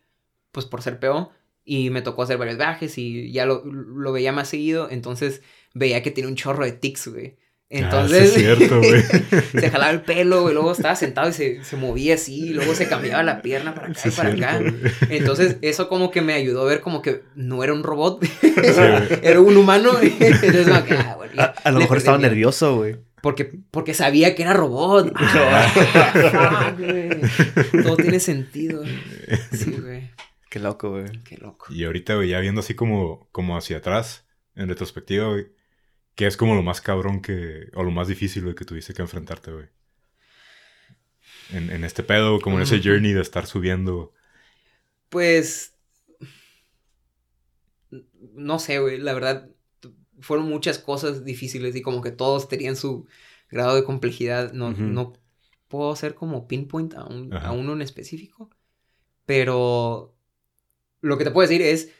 pues 0.52 0.66
por 0.66 0.82
ser 0.82 1.00
PO, 1.00 1.32
y 1.66 1.90
me 1.90 2.00
tocó 2.00 2.22
hacer 2.22 2.38
varios 2.38 2.56
viajes 2.56 2.96
y 2.96 3.30
ya 3.32 3.44
lo, 3.44 3.62
lo 3.66 4.12
veía 4.12 4.32
más 4.32 4.48
seguido, 4.48 4.88
entonces 4.90 5.42
veía 5.74 6.02
que 6.02 6.10
tenía 6.12 6.28
un 6.30 6.36
chorro 6.36 6.64
de 6.64 6.72
tics, 6.72 7.08
güey. 7.08 7.36
Entonces, 7.68 8.30
Ah, 8.32 8.38
sí 8.38 8.44
es 8.44 8.58
cierto, 8.58 8.78
güey. 8.78 9.02
se 9.60 9.70
jalaba 9.70 9.90
el 9.90 10.02
pelo, 10.02 10.42
güey, 10.42 10.54
luego 10.54 10.70
estaba 10.70 10.94
sentado 10.94 11.28
y 11.28 11.32
se, 11.32 11.64
se 11.64 11.76
movía 11.76 12.14
así, 12.14 12.50
y 12.50 12.50
luego 12.50 12.74
se 12.76 12.86
cambiaba 12.88 13.24
la 13.24 13.42
pierna 13.42 13.74
para 13.74 13.88
acá 13.88 13.98
Sí 14.00 14.08
y 14.08 14.12
para 14.12 14.30
cierto, 14.32 14.46
acá. 14.46 14.58
güey. 14.60 15.18
Entonces, 15.18 15.56
eso 15.62 15.88
como 15.88 16.12
que 16.12 16.22
me 16.22 16.34
ayudó 16.34 16.62
a 16.62 16.66
ver 16.66 16.80
como 16.80 17.02
que 17.02 17.22
no 17.34 17.64
era 17.64 17.72
un 17.74 17.82
robot, 17.82 18.24
Sí, 18.40 18.52
güey. 18.54 19.18
era 19.22 19.40
un 19.40 19.56
humano. 19.56 19.90
Entonces, 20.00 20.68
como 20.68 20.84
que, 20.84 20.94
ah, 20.94 21.14
bueno, 21.16 21.32
ya, 21.34 21.42
A, 21.64 21.68
a 21.68 21.72
lo 21.72 21.80
mejor 21.80 21.96
estaba 21.98 22.18
nervioso, 22.18 22.76
güey. 22.76 22.96
Porque, 23.20 23.50
porque 23.72 23.92
sabía 23.94 24.36
que 24.36 24.42
era 24.42 24.52
robot. 24.52 25.12
Ah, 25.20 26.72
güey. 26.78 27.10
Todo 27.82 27.96
tiene 27.96 28.20
sentido. 28.20 28.84
Sí, 29.52 29.72
güey. 29.82 30.10
Qué 30.50 30.58
loco, 30.60 30.90
güey. 30.90 31.06
Qué 31.24 31.36
loco. 31.38 31.66
Y 31.72 31.84
ahorita, 31.84 32.14
güey, 32.14 32.28
ya 32.30 32.40
viendo 32.40 32.60
así 32.60 32.74
como, 32.74 33.28
como 33.32 33.56
hacia 33.56 33.78
atrás, 33.78 34.26
en 34.54 34.68
retrospectiva, 34.68 35.28
güey, 35.28 35.46
¿qué 36.14 36.26
es 36.26 36.36
como 36.36 36.54
lo 36.54 36.62
más 36.62 36.80
cabrón 36.80 37.20
que, 37.20 37.68
o 37.74 37.82
lo 37.82 37.90
más 37.90 38.08
difícil, 38.08 38.42
güey, 38.44 38.54
que 38.54 38.64
tuviste 38.64 38.94
que 38.94 39.02
enfrentarte, 39.02 39.52
güey? 39.52 39.66
En, 41.52 41.70
en 41.70 41.84
este 41.84 42.02
pedo, 42.02 42.40
como 42.40 42.56
en 42.56 42.62
ese 42.62 42.80
journey 42.82 43.12
de 43.12 43.22
estar 43.22 43.46
subiendo. 43.46 44.12
Pues. 45.10 45.74
No 48.34 48.58
sé, 48.58 48.78
güey. 48.80 48.98
La 48.98 49.14
verdad, 49.14 49.48
fueron 50.20 50.48
muchas 50.48 50.78
cosas 50.78 51.24
difíciles 51.24 51.76
y 51.76 51.82
como 51.82 52.02
que 52.02 52.10
todos 52.10 52.48
tenían 52.48 52.76
su 52.76 53.06
grado 53.50 53.76
de 53.76 53.84
complejidad. 53.84 54.52
No, 54.52 54.72
no 54.72 55.12
puedo 55.68 55.92
hacer 55.92 56.14
como 56.14 56.48
pinpoint 56.48 56.94
a, 56.94 57.04
un- 57.04 57.32
a 57.34 57.52
uno 57.52 57.72
en 57.74 57.82
específico. 57.82 58.50
Pero 59.24 60.15
lo 61.06 61.18
que 61.18 61.24
te 61.24 61.30
puedo 61.30 61.48
decir 61.48 61.62
es 61.62 61.90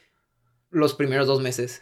los 0.69 0.93
primeros 0.93 1.27
dos 1.27 1.41
meses 1.41 1.81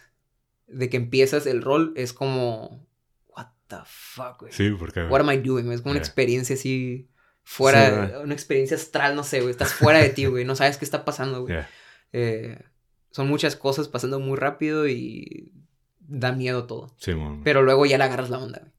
de 0.68 0.90
que 0.90 0.98
empiezas 0.98 1.46
el 1.46 1.62
rol 1.62 1.94
es 1.96 2.14
como. 2.14 2.88
What 3.28 3.48
the 3.68 3.78
fuck, 3.86 4.40
güey. 4.42 4.52
Sí, 4.54 4.70
porque... 4.78 5.04
What 5.04 5.22
am 5.22 5.32
I 5.32 5.38
doing? 5.38 5.72
Es 5.72 5.82
como 5.82 5.92
una 5.92 6.00
Yeah. 6.00 6.08
experiencia 6.08 6.56
así 6.56 7.10
fuera, 7.44 8.08
Sí, 8.08 8.14
una 8.24 8.34
experiencia 8.34 8.78
astral, 8.78 9.16
no 9.16 9.24
sé, 9.24 9.40
güey. 9.42 9.52
Estás 9.52 9.74
fuera 9.74 10.00
de 10.00 10.10
ti, 10.10 10.26
güey. 10.26 10.46
No 10.46 10.56
sabes 10.56 10.78
qué 10.78 10.86
está 10.86 11.06
pasando, 11.06 11.42
güey. 11.42 11.54
Yeah. 11.54 11.70
Eh, 12.14 12.60
son 13.12 13.28
muchas 13.28 13.56
cosas 13.56 13.88
pasando 13.88 14.20
muy 14.20 14.38
rápido 14.38 14.88
y 14.88 15.52
da 16.00 16.32
miedo 16.32 16.66
todo. 16.66 16.96
Sí, 16.98 17.14
mon. 17.16 17.44
Pero 17.44 17.64
luego 17.64 17.86
ya 17.86 17.98
le 17.98 18.04
agarras 18.04 18.30
la 18.30 18.40
onda, 18.40 18.60
güey. 18.60 18.72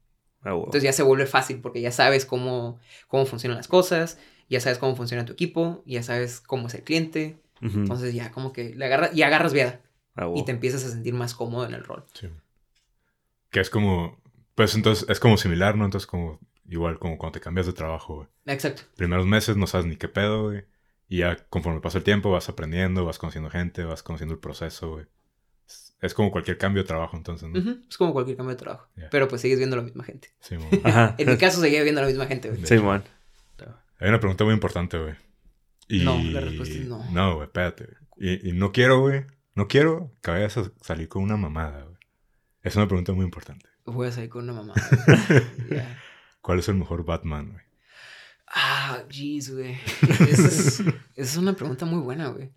Ah, 0.42 0.52
wow. 0.52 0.60
Entonces 0.66 0.82
ya 0.84 0.92
se 0.92 1.02
vuelve 1.02 1.26
fácil 1.26 1.60
porque 1.60 1.80
ya 1.80 1.90
sabes 1.90 2.24
cómo, 2.26 2.78
cómo 3.08 3.26
funcionan 3.26 3.56
las 3.56 3.66
cosas, 3.68 4.18
ya 4.48 4.60
sabes 4.60 4.78
cómo 4.78 4.94
funciona 4.94 5.24
tu 5.24 5.32
equipo, 5.32 5.82
ya 5.86 6.02
sabes 6.04 6.40
cómo 6.40 6.68
es 6.68 6.74
el 6.74 6.84
cliente. 6.84 7.40
Entonces 7.60 8.14
ya 8.14 8.30
como 8.30 8.52
que 8.52 8.74
le 8.74 8.84
agarras, 8.84 9.14
y 9.14 9.22
agarras 9.22 9.52
viada 9.52 9.80
Ah, 10.14 10.26
wow. 10.26 10.38
y 10.38 10.44
te 10.44 10.50
empiezas 10.52 10.84
a 10.84 10.90
sentir 10.90 11.14
más 11.14 11.34
cómodo 11.34 11.66
en 11.66 11.74
el 11.74 11.84
rol. 11.84 12.04
Sí. 12.14 12.28
Que 13.50 13.60
es 13.60 13.70
como... 13.70 14.20
Pues 14.54 14.74
entonces 14.74 15.08
es 15.08 15.20
como 15.20 15.36
similar, 15.36 15.76
¿no? 15.76 15.84
Entonces 15.84 16.06
como... 16.06 16.40
Igual 16.68 16.98
como 16.98 17.16
cuando 17.16 17.38
te 17.38 17.40
cambias 17.40 17.66
de 17.66 17.72
trabajo, 17.72 18.16
güey. 18.16 18.28
Exacto. 18.46 18.82
Primeros 18.96 19.24
meses 19.26 19.56
no 19.56 19.66
sabes 19.66 19.86
ni 19.86 19.96
qué 19.96 20.08
pedo, 20.08 20.44
güey. 20.44 20.64
Y 21.08 21.18
ya 21.18 21.36
conforme 21.48 21.80
pasa 21.80 21.98
el 21.98 22.04
tiempo 22.04 22.32
vas 22.32 22.48
aprendiendo, 22.48 23.04
vas 23.04 23.18
conociendo 23.18 23.50
gente, 23.50 23.84
vas 23.84 24.02
conociendo 24.02 24.34
el 24.34 24.40
proceso, 24.40 24.90
güey. 24.90 25.06
Es, 25.68 25.96
es 26.00 26.12
como 26.14 26.32
cualquier 26.32 26.58
cambio 26.58 26.82
de 26.82 26.88
trabajo, 26.88 27.16
entonces, 27.16 27.48
Es 27.88 27.96
como 27.96 28.12
cualquier 28.12 28.36
cambio 28.36 28.56
de 28.56 28.60
trabajo. 28.60 28.88
Yeah. 28.96 29.10
Pero 29.10 29.28
pues 29.28 29.42
sigues 29.42 29.58
viendo 29.58 29.76
a 29.76 29.78
la 29.78 29.84
misma 29.84 30.02
gente. 30.02 30.32
Sí. 30.40 30.56
Ajá. 30.82 31.14
En 31.18 31.30
mi 31.30 31.36
caso 31.36 31.60
seguía 31.60 31.82
viendo 31.84 32.00
a 32.00 32.04
la 32.04 32.08
misma 32.08 32.26
gente, 32.26 32.50
güey. 32.50 32.66
Sí, 32.66 32.78
man. 32.78 33.04
Hay 33.98 34.08
una 34.08 34.18
pregunta 34.20 34.44
muy 34.44 34.52
importante, 34.54 34.98
güey. 34.98 35.14
Y... 35.88 36.04
No, 36.04 36.20
la 36.22 36.40
respuesta 36.40 36.74
es 36.74 36.86
no. 36.86 37.10
No, 37.12 37.34
güey, 37.36 37.46
espérate. 37.46 37.88
Y, 38.16 38.48
y 38.50 38.52
no 38.52 38.72
quiero, 38.72 39.00
güey. 39.00 39.24
No 39.54 39.68
quiero 39.68 40.12
que 40.22 40.30
vayas 40.30 40.56
a 40.56 40.70
salir 40.82 41.08
con 41.08 41.22
una 41.22 41.36
mamada, 41.36 41.82
güey. 41.84 41.96
Es 42.62 42.76
una 42.76 42.86
pregunta 42.88 43.12
muy 43.12 43.24
importante. 43.24 43.66
Voy 43.84 44.08
a 44.08 44.12
salir 44.12 44.28
con 44.30 44.48
una. 44.50 44.72
Ya. 45.70 45.98
¿Cuál 46.40 46.58
es 46.60 46.68
el 46.68 46.74
mejor 46.76 47.04
Batman, 47.04 47.52
güey? 47.52 47.64
Ah, 48.48 49.02
jeez, 49.10 49.50
güey. 49.50 49.76
Esa 50.30 50.84
es, 51.16 51.36
una 51.36 51.54
pregunta 51.54 51.84
muy 51.84 52.00
buena, 52.00 52.28
güey. 52.28 52.50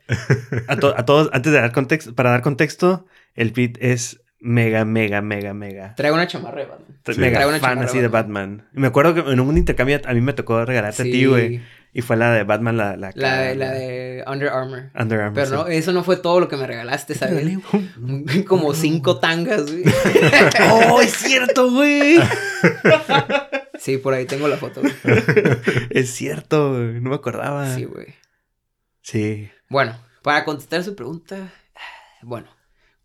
A, 0.67 0.75
to- 0.77 0.95
a 0.97 1.05
todos, 1.05 1.29
antes 1.33 1.51
de 1.51 1.59
dar 1.59 1.71
contexto, 1.71 2.13
para 2.13 2.29
dar 2.31 2.41
contexto, 2.41 3.05
el 3.33 3.51
Pete 3.53 3.91
es 3.91 4.21
mega, 4.39 4.85
mega, 4.85 5.21
mega, 5.21 5.53
mega. 5.53 5.95
Traigo 5.95 6.15
una 6.15 6.27
chamarra 6.27 6.61
de 6.61 6.67
Batman. 6.67 6.99
Sí. 7.05 7.19
Mega 7.19 7.31
Traigo 7.33 7.49
una 7.49 7.59
fan 7.59 7.69
chamarra 7.71 7.89
así 7.89 7.99
de 7.99 8.07
Batman. 8.07 8.67
Me 8.71 8.87
acuerdo 8.87 9.13
que 9.15 9.31
en 9.31 9.39
un 9.39 9.57
intercambio 9.57 9.99
a 10.05 10.13
mí 10.13 10.21
me 10.21 10.33
tocó 10.33 10.63
regalarte 10.63 11.01
a 11.01 11.05
ti, 11.05 11.25
güey. 11.25 11.61
Y 11.91 12.01
fue 12.01 12.17
la 12.17 12.31
de 12.31 12.43
Batman, 12.43 12.77
la... 12.77 12.95
La, 12.97 13.11
La 13.15 13.37
de, 13.39 13.55
la 13.55 13.71
de 13.71 14.23
Under 14.27 14.49
Armour. 14.49 14.91
Under 14.93 15.21
Armour. 15.21 15.33
Pero 15.43 15.49
no, 15.57 15.65
sí. 15.67 15.73
eso 15.75 15.91
no 15.91 16.03
fue 16.03 16.17
todo 16.17 16.39
lo 16.39 16.47
que 16.47 16.55
me 16.55 16.67
regalaste, 16.67 17.15
¿sabes? 17.15 17.57
Como 18.47 18.73
cinco 18.75 19.17
tangas, 19.19 19.63
güey. 19.71 19.83
¡Oh, 20.71 21.01
es 21.01 21.13
cierto, 21.13 21.71
güey! 21.71 22.19
Sí, 23.79 23.97
por 23.97 24.13
ahí 24.13 24.25
tengo 24.25 24.49
la 24.49 24.57
foto, 24.57 24.81
güey. 24.81 24.93
es 25.89 26.09
cierto, 26.13 26.71
güey. 26.73 26.99
No 26.99 27.11
me 27.11 27.15
acordaba. 27.15 27.73
Sí, 27.73 27.87
Sí. 29.01 29.35
güey. 29.35 29.51
Bueno, 29.69 29.97
para 30.21 30.43
contestar 30.43 30.83
su 30.83 30.95
pregunta, 30.97 31.37
bueno, 32.21 32.47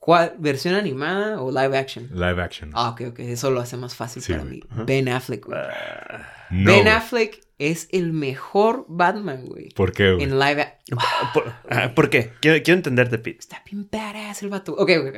¿cuál 0.04 0.34
versión 0.38 0.74
animada 0.74 1.40
o 1.40 1.50
live 1.50 1.78
action? 1.78 2.10
Live 2.12 2.42
action. 2.42 2.70
Ah, 2.74 2.90
ok, 2.90 3.00
ok, 3.08 3.20
eso 3.20 3.50
lo 3.50 3.60
hace 3.60 3.78
más 3.78 3.94
fácil 3.96 4.20
Sí, 4.22 4.32
para 4.32 4.44
güey. 4.44 4.56
mí. 4.56 4.62
Ajá. 4.68 4.84
Ben 4.84 5.08
Affleck, 5.08 5.46
güey. 5.46 5.58
Ah, 5.58 6.28
no, 6.50 6.70
ben 6.72 6.82
güey. 6.82 6.94
Affleck 6.94 7.40
es 7.58 7.88
el 7.90 8.12
mejor 8.12 8.84
Batman, 8.86 9.46
güey. 9.46 9.70
¿Por 9.70 9.92
qué, 9.92 10.12
güey? 10.12 10.22
En 10.24 10.38
live 10.38 10.60
action. 10.60 10.98
¿Por, 11.32 11.54
ah, 11.70 11.92
¿por 11.94 12.10
qué? 12.10 12.32
Quiero, 12.40 12.62
quiero 12.62 12.76
entenderte, 12.76 13.16
Pete. 13.16 13.38
Está 13.38 13.62
bien 13.64 13.88
badass 13.90 14.42
el 14.42 14.50
vato. 14.50 14.74
Ok, 14.74 14.90
ok, 15.00 15.06
ok. 15.08 15.16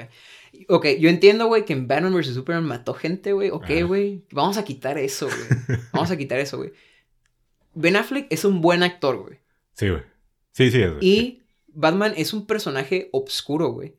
Ok, 0.68 0.87
yo 1.01 1.09
entiendo, 1.11 1.49
güey, 1.49 1.64
que 1.64 1.72
en 1.72 1.88
Batman 1.88 2.14
vs. 2.14 2.35
Superman 2.35 2.64
mató 2.64 2.94
gente, 2.94 3.33
güey. 3.33 3.51
Ok, 3.51 3.64
Ajá. 3.64 3.83
güey. 3.83 4.25
Vamos 4.31 4.57
a 4.57 4.62
quitar 4.64 4.99
eso, 4.99 5.27
güey. 5.27 5.79
Vamos 5.92 6.12
a 6.12 6.16
quitar 6.16 6.38
eso, 6.38 6.59
güey. 6.59 6.72
Ben 7.75 7.96
Affleck 7.96 8.29
es 8.31 8.44
un 8.44 8.61
buen 8.61 8.85
actor, 8.85 9.16
güey. 9.16 9.40
Sí, 9.75 9.88
güey. 9.88 10.03
Sí, 10.53 10.70
sí, 10.70 10.81
es, 10.81 10.92
güey. 10.92 11.05
Y 11.05 11.42
Batman 11.66 12.14
es 12.16 12.33
un 12.33 12.46
personaje 12.46 13.09
obscuro, 13.12 13.70
güey. 13.70 13.96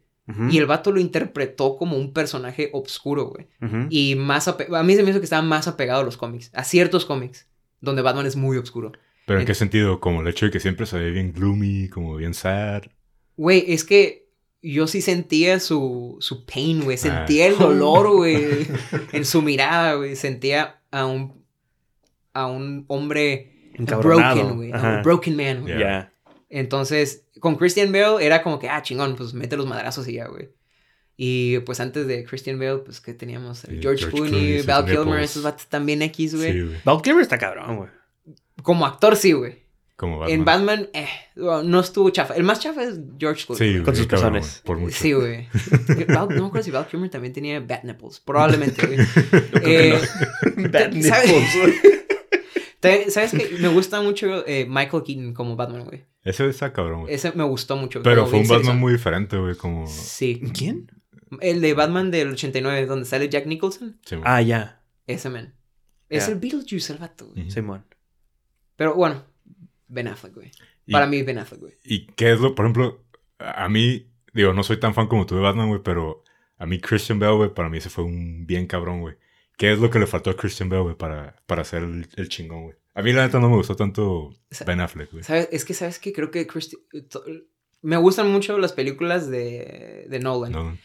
Y 0.49 0.57
el 0.57 0.65
vato 0.65 0.91
lo 0.91 0.99
interpretó 0.99 1.77
como 1.77 1.95
un 1.95 2.11
personaje 2.11 2.69
obscuro, 2.73 3.25
güey. 3.25 3.47
Y 3.89 4.15
más 4.15 4.47
a 4.47 4.57
mí 4.83 4.95
se 4.95 5.03
me 5.03 5.11
hizo 5.11 5.19
que 5.19 5.25
estaba 5.25 5.41
más 5.41 5.67
apegado 5.67 6.01
a 6.01 6.03
los 6.03 6.17
cómics, 6.17 6.51
a 6.53 6.63
ciertos 6.63 7.05
cómics, 7.05 7.47
donde 7.79 8.01
Batman 8.01 8.25
es 8.25 8.35
muy 8.35 8.57
obscuro. 8.57 8.91
¿Pero 9.25 9.39
en 9.39 9.45
qué 9.45 9.55
sentido? 9.55 9.99
Como 9.99 10.21
el 10.21 10.27
hecho 10.27 10.45
de 10.45 10.51
que 10.51 10.59
siempre 10.59 10.85
se 10.85 10.97
ve 10.97 11.11
bien 11.11 11.33
gloomy, 11.33 11.89
como 11.89 12.15
bien 12.15 12.33
sad. 12.33 12.83
Güey, 13.35 13.65
es 13.67 13.83
que 13.83 14.27
yo 14.61 14.87
sí 14.87 15.01
sentía 15.01 15.59
su, 15.59 16.17
su 16.19 16.45
pain, 16.45 16.83
güey. 16.83 16.95
Ah. 16.95 16.99
Sentía 16.99 17.47
el 17.47 17.57
dolor, 17.59 18.09
güey. 18.11 18.67
en 19.11 19.25
su 19.25 19.41
mirada, 19.41 19.95
güey. 19.95 20.15
Sentía 20.15 20.81
a 20.91 21.05
un, 21.05 21.43
a 22.33 22.47
un 22.47 22.85
hombre 22.87 23.71
broken, 23.77 24.55
güey. 24.55 24.71
a 24.71 24.97
un 24.97 25.03
broken 25.03 25.35
man, 25.35 25.61
güey. 25.61 25.79
Ya. 25.79 26.11
Entonces, 26.49 27.23
con 27.39 27.55
Christian 27.55 27.91
Bale 27.91 28.25
era 28.25 28.41
como 28.43 28.59
que, 28.59 28.69
ah, 28.69 28.81
chingón, 28.81 29.15
pues 29.15 29.33
mete 29.33 29.57
los 29.57 29.65
madrazos 29.67 30.07
y 30.07 30.13
ya, 30.13 30.27
güey. 30.27 30.49
Y 31.17 31.59
pues 31.59 31.79
antes 31.79 32.05
de 32.07 32.23
Christian 32.25 32.59
Bale, 32.59 32.77
pues 32.77 33.01
que 33.01 33.13
teníamos 33.13 33.59
Sí, 33.59 33.79
George, 33.81 34.03
George 34.03 34.05
Clooney, 34.09 34.29
Clooney, 34.29 34.61
Val 34.61 34.85
Kilmer, 34.85 35.19
esos 35.19 35.43
vatos 35.43 35.67
también 35.67 36.01
X, 36.03 36.35
güey. 36.35 36.53
Sí, 36.53 36.61
güey. 36.61 36.77
Val 36.85 37.01
Kilmer 37.01 37.23
está 37.23 37.37
cabrón, 37.37 37.77
güey. 37.77 37.89
Como 38.61 38.85
actor, 38.85 39.15
sí, 39.15 39.31
güey. 39.31 39.65
Como 39.95 40.19
Batman. 40.19 40.39
En 40.39 40.45
Batman, 40.45 40.89
eh, 40.93 41.07
no 41.35 41.79
estuvo 41.79 42.11
chafa. 42.11 42.35
El 42.35 42.43
más 42.43 42.59
chafa 42.59 42.83
es 42.83 42.99
George 43.17 43.45
Clooney. 43.47 43.67
Sí, 43.67 43.73
güey. 43.73 43.83
Con 43.83 43.95
sus 43.95 44.07
güey, 44.07 44.41
Por 44.63 44.77
mucho. 44.77 44.95
Sí, 44.95 45.13
güey. 45.13 45.47
Val- 46.07 46.29
no 46.29 46.41
me 46.41 46.47
acuerdo 46.47 46.63
si 46.63 46.69
Val 46.71 46.87
Kilmer 46.87 47.09
también 47.09 47.33
tenía 47.33 47.59
bat 47.59 47.83
nipples. 47.83 48.19
Probablemente, 48.19 48.85
güey. 48.85 48.99
Eh, 49.63 49.99
¿sabes? 50.71 50.93
nipples. 50.93 52.06
¿Sabes 53.09 53.31
qué? 53.31 53.57
Me 53.59 53.67
gusta 53.67 54.01
mucho 54.01 54.45
eh, 54.47 54.65
Michael 54.67 55.03
Keaton 55.03 55.33
como 55.33 55.55
Batman, 55.55 55.85
güey. 55.85 56.05
Ese 56.23 56.47
está 56.47 56.73
cabrón, 56.73 57.01
güey. 57.01 57.13
Ese 57.13 57.31
me 57.33 57.43
gustó 57.43 57.77
mucho. 57.77 58.01
Pero 58.03 58.27
fue 58.27 58.39
un 58.39 58.47
Batman 58.47 58.79
muy 58.79 58.93
diferente, 58.93 59.37
güey. 59.37 59.55
Como. 59.55 59.87
Sí. 59.87 60.41
¿Quién? 60.53 60.91
El 61.41 61.61
de 61.61 61.73
Batman 61.73 62.11
del 62.11 62.31
89, 62.31 62.85
donde 62.85 63.05
sale 63.05 63.29
Jack 63.29 63.45
Nicholson. 63.45 63.99
Sí. 64.05 64.15
Ah, 64.23 64.41
ya. 64.41 64.81
Ese 65.07 65.29
man. 65.29 65.53
Es 66.09 66.27
el 66.27 66.35
Beetlejuice, 66.35 66.93
el 66.93 66.99
vato, 66.99 67.27
güey. 67.27 67.51
Simón. 67.51 67.85
Pero 68.75 68.95
bueno, 68.95 69.25
Ben 69.87 70.07
Affleck, 70.07 70.35
güey. 70.35 70.51
Para 70.89 71.05
mí, 71.05 71.21
Ben 71.23 71.37
Affleck, 71.37 71.59
güey. 71.59 71.73
¿Y 71.83 72.07
qué 72.07 72.31
es 72.31 72.39
lo, 72.39 72.55
por 72.55 72.65
ejemplo, 72.65 73.03
a 73.39 73.67
mí, 73.67 74.09
digo, 74.33 74.53
no 74.53 74.63
soy 74.63 74.79
tan 74.79 74.93
fan 74.93 75.07
como 75.07 75.25
tú 75.25 75.35
de 75.35 75.41
Batman, 75.41 75.67
güey, 75.67 75.81
pero 75.83 76.23
a 76.57 76.65
mí 76.65 76.79
Christian 76.79 77.19
Bale, 77.19 77.35
güey, 77.35 77.53
para 77.53 77.69
mí 77.69 77.77
ese 77.77 77.89
fue 77.89 78.03
un 78.03 78.45
bien 78.45 78.67
cabrón, 78.67 79.01
güey. 79.01 79.15
¿Qué 79.57 79.73
es 79.73 79.79
lo 79.79 79.89
que 79.89 79.99
le 79.99 80.07
faltó 80.07 80.29
a 80.29 80.37
Christian 80.37 80.69
Bale, 80.69 80.83
güey, 80.83 80.95
para, 80.95 81.35
para 81.45 81.63
ser 81.65 81.83
el, 81.83 82.07
el 82.15 82.29
chingón, 82.29 82.63
güey? 82.63 82.75
A 82.93 83.01
mí 83.01 83.11
la 83.11 83.25
neta 83.25 83.39
no 83.39 83.49
me 83.49 83.57
gustó 83.57 83.75
tanto 83.75 84.31
Sa- 84.51 84.65
Ben 84.65 84.79
Affleck, 84.79 85.11
güey. 85.11 85.23
¿Sabes? 85.23 85.49
Es 85.51 85.65
que, 85.65 85.73
¿sabes 85.73 85.99
qué? 85.99 86.13
Creo 86.13 86.31
que 86.31 86.47
Christi- 86.47 86.77
to- 87.09 87.23
Me 87.81 87.97
gustan 87.97 88.31
mucho 88.31 88.57
las 88.57 88.73
películas 88.73 89.29
de, 89.29 90.05
de 90.09 90.19
Nolan. 90.19 90.51
No, 90.51 90.77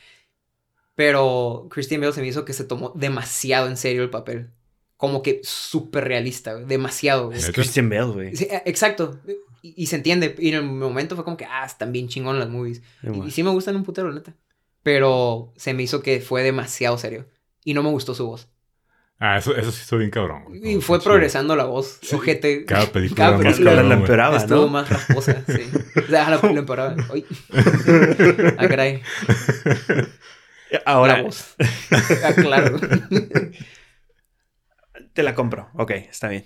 Pero 0.95 1.69
Christian 1.71 2.01
Bale 2.01 2.13
se 2.13 2.21
me 2.21 2.29
hizo 2.29 2.45
que 2.45 2.53
se 2.53 2.65
tomó 2.65 2.93
demasiado 2.95 3.69
en 3.69 3.77
serio 3.77 4.03
el 4.03 4.11
papel. 4.11 4.51
Como 4.97 5.23
que 5.23 5.41
súper 5.43 6.05
realista, 6.05 6.53
güey. 6.55 6.67
Demasiado, 6.67 7.27
güey. 7.27 7.41
Christian 7.53 7.89
Bale, 7.89 8.13
güey. 8.13 8.37
Sí, 8.37 8.45
eh, 8.51 8.63
exacto. 8.67 9.19
Y, 9.63 9.75
y 9.83 9.87
se 9.87 9.97
entiende. 9.97 10.35
Y 10.39 10.49
en 10.51 10.55
el 10.57 10.63
momento 10.65 11.15
fue 11.17 11.25
como 11.25 11.37
que, 11.37 11.45
ah, 11.47 11.65
están 11.65 11.93
bien 11.93 12.09
chingón 12.09 12.39
las 12.39 12.49
movies. 12.51 12.83
Y, 13.03 13.27
y 13.27 13.31
sí 13.31 13.43
me 13.43 13.51
gustan 13.51 13.75
un 13.77 13.85
putero, 13.85 14.09
la 14.09 14.15
neta. 14.17 14.35
Pero 14.83 15.53
se 15.57 15.75
me 15.75 15.83
hizo 15.83 16.03
que 16.03 16.21
fue 16.21 16.43
demasiado 16.43 16.99
serio. 16.99 17.27
Y 17.65 17.75
no 17.75 17.83
me 17.83 17.91
gustó 17.91 18.15
su 18.15 18.27
voz. 18.27 18.49
Ah, 19.25 19.39
eso, 19.39 19.55
eso 19.55 19.71
sí 19.71 19.83
estuvo 19.83 20.01
bien 20.01 20.11
cabrón, 20.11 20.43
güey. 20.47 20.79
Y 20.79 20.81
fue 20.81 21.01
progresando 21.01 21.55
la 21.55 21.63
voz. 21.63 22.01
Sí. 22.03 22.17
Ojete. 22.17 22.65
Cada 22.65 22.87
película 22.87 23.27
Cada 23.27 23.37
más 23.37 23.45
película 23.45 23.71
La, 23.71 23.77
cabrón, 23.77 23.89
la 23.89 23.95
empeoraba, 23.95 24.37
Estuvo 24.37 24.63
¿no? 24.63 24.69
más 24.69 24.91
rasposa, 24.91 25.45
sí. 25.47 25.71
O 25.97 26.09
sea, 26.09 26.29
la, 26.29 26.39
la 26.43 26.59
empeoraba. 26.59 26.97
Ay. 27.13 27.25
Ah, 28.59 28.67
caray. 28.67 29.01
La 30.73 30.83
Ahora, 30.87 31.23
voz. 31.23 31.55
Ah, 32.25 32.33
claro. 32.35 32.81
te 35.13 35.23
la 35.23 35.37
compro. 35.37 35.71
Ok, 35.75 35.93
está 35.93 36.27
bien. 36.27 36.45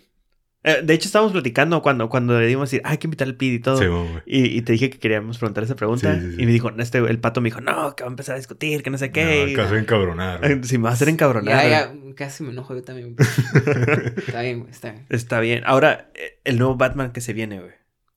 Eh, 0.69 0.81
de 0.83 0.95
hecho, 0.95 1.07
estábamos 1.07 1.33
platicando 1.33 1.81
cuando, 1.81 2.09
cuando 2.09 2.41
le 2.41 2.47
dimos 2.49 2.63
a 2.63 2.67
decir, 2.67 2.81
"Ah, 2.85 2.91
hay 2.91 2.99
que 2.99 3.07
invitar 3.07 3.29
al 3.29 3.37
Pid 3.37 3.53
y 3.53 3.59
todo. 3.61 3.79
Sí, 3.79 3.85
y, 4.27 4.59
y 4.59 4.63
te 4.63 4.73
dije 4.73 4.91
que 4.91 4.99
queríamos 4.99 5.39
preguntar 5.39 5.63
esa 5.63 5.77
pregunta. 5.77 6.13
Sí, 6.17 6.21
sí, 6.21 6.31
sí. 6.37 6.43
Y 6.43 6.47
me 6.47 6.51
dijo, 6.53 6.71
este, 6.77 6.99
el 6.99 7.19
pato 7.21 7.41
me 7.41 7.51
dijo, 7.51 7.61
no, 7.61 7.95
que 7.95 8.03
va 8.03 8.09
a 8.09 8.11
empezar 8.11 8.35
a 8.35 8.39
discutir, 8.39 8.83
que 8.83 8.91
no 8.91 8.99
sé 8.99 9.13
qué. 9.13 9.25
No, 9.47 9.49
Y- 9.53 9.55
casi 9.55 9.77
encabronar. 9.77 10.45
Eh, 10.45 10.61
Si 10.65 10.77
me 10.79 10.85
va 10.85 10.91
a 10.91 10.93
hacer 10.95 11.09
encabronar. 11.09 11.55
Ya, 11.63 11.69
ya, 11.69 11.93
casi 12.17 12.43
me 12.43 12.51
enojo 12.51 12.75
yo 12.75 12.83
también. 12.83 13.15
Está 14.27 14.43
bien, 14.43 14.59
güey, 14.61 14.71
está 14.73 14.91
bien. 14.91 15.07
Está 15.09 15.39
bien. 15.41 15.63
Ahora, 15.67 16.11
eh, 16.17 16.41
el 16.45 16.59
nuevo 16.59 16.75
Batman 16.75 17.13
que 17.13 17.21
se 17.21 17.33
viene, 17.33 17.61
güey. 17.61 17.73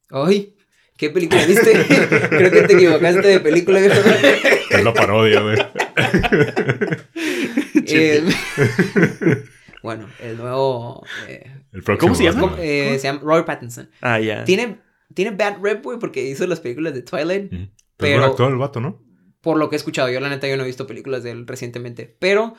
Ay, 0.09 0.55
¿qué 0.97 1.11
película 1.11 1.45
viste? 1.45 1.71
Creo 2.29 2.49
que 2.51 2.61
te 2.63 2.73
equivocaste 2.73 3.27
de 3.27 3.39
película, 3.41 3.79
viejo. 3.79 3.95
Es 4.71 4.83
la 4.83 4.91
parodia, 4.93 5.41
güey. 5.41 5.57
Eh, 7.85 8.23
bueno, 9.83 10.07
el 10.19 10.37
nuevo. 10.37 11.03
eh, 11.27 11.51
El 11.71 11.83
próximo 11.83 12.09
¿Cómo 12.09 12.15
se 12.15 12.23
llama? 12.23 12.41
Batman. 12.41 12.55
¿cómo? 12.57 12.63
Eh, 12.63 12.99
se 12.99 13.07
llama 13.07 13.19
Robert 13.23 13.45
Pattinson. 13.45 13.89
Ah, 14.01 14.19
ya. 14.19 14.43
Tiene, 14.43 14.79
tiene 15.13 15.31
bad 15.31 15.57
rep, 15.61 15.83
güey, 15.83 15.99
porque 15.99 16.23
hizo 16.27 16.45
las 16.47 16.59
películas 16.59 16.93
de 16.93 17.01
Twilight. 17.01 17.53
Ujú. 17.53 17.67
Pero- 17.97 18.15
Pero 18.21 18.25
actor 18.25 18.51
el 18.51 18.57
vato, 18.57 18.79
¿no? 18.81 19.01
Por 19.41 19.57
lo 19.57 19.69
que 19.69 19.75
he 19.75 19.77
escuchado, 19.77 20.09
yo 20.09 20.19
la 20.19 20.29
neta 20.29 20.47
yo 20.47 20.57
no 20.57 20.63
he 20.63 20.67
visto 20.67 20.85
películas 20.87 21.23
de 21.23 21.31
él 21.31 21.47
recientemente. 21.47 22.17
Pero, 22.19 22.55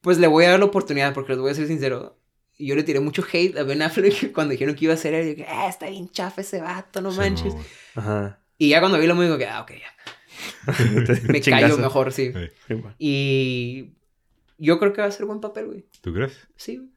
pues 0.00 0.18
le 0.18 0.26
voy 0.26 0.44
a 0.44 0.50
dar 0.50 0.58
la 0.58 0.66
oportunidad, 0.66 1.14
porque 1.14 1.32
les 1.32 1.40
voy 1.40 1.50
a 1.50 1.54
ser 1.54 1.66
sincero. 1.66 2.20
Yo 2.58 2.76
le 2.76 2.82
tiré 2.84 3.00
mucho 3.00 3.24
hate 3.32 3.56
a 3.58 3.62
Ben 3.64 3.82
Affleck 3.82 4.32
cuando 4.34 4.52
dijeron 4.52 4.74
que 4.74 4.84
iba 4.84 4.94
a 4.94 4.98
ser 4.98 5.14
él. 5.14 5.26
Y 5.26 5.34
dije, 5.34 5.46
ah, 5.50 5.68
está 5.68 5.88
bien 5.88 6.08
chafa 6.10 6.42
ese 6.42 6.60
vato, 6.60 7.00
no 7.00 7.10
Sí, 7.12 7.18
manches. 7.18 7.52
güey. 7.54 7.64
Ajá. 7.96 8.40
y 8.58 8.68
ya 8.68 8.80
cuando 8.80 8.98
vi 8.98 9.06
lo 9.06 9.20
digo 9.20 9.36
que, 9.38 9.46
ah, 9.46 9.62
ok, 9.62 9.72
ya. 9.72 9.94
Me 11.32 11.40
callo 11.40 11.78
mejor, 11.78 12.12
sí. 12.12 12.32
Sí. 12.32 12.50
Sí. 12.68 12.82
Y 12.98 13.94
yo 14.58 14.78
creo 14.78 14.92
que 14.92 15.00
va 15.00 15.08
a 15.08 15.10
ser 15.10 15.26
buen 15.26 15.40
papel, 15.40 15.66
güey. 15.66 15.86
¿Tú 16.00 16.12
crees? 16.12 16.32
Sí, 16.56 16.76
güey. 16.76 16.90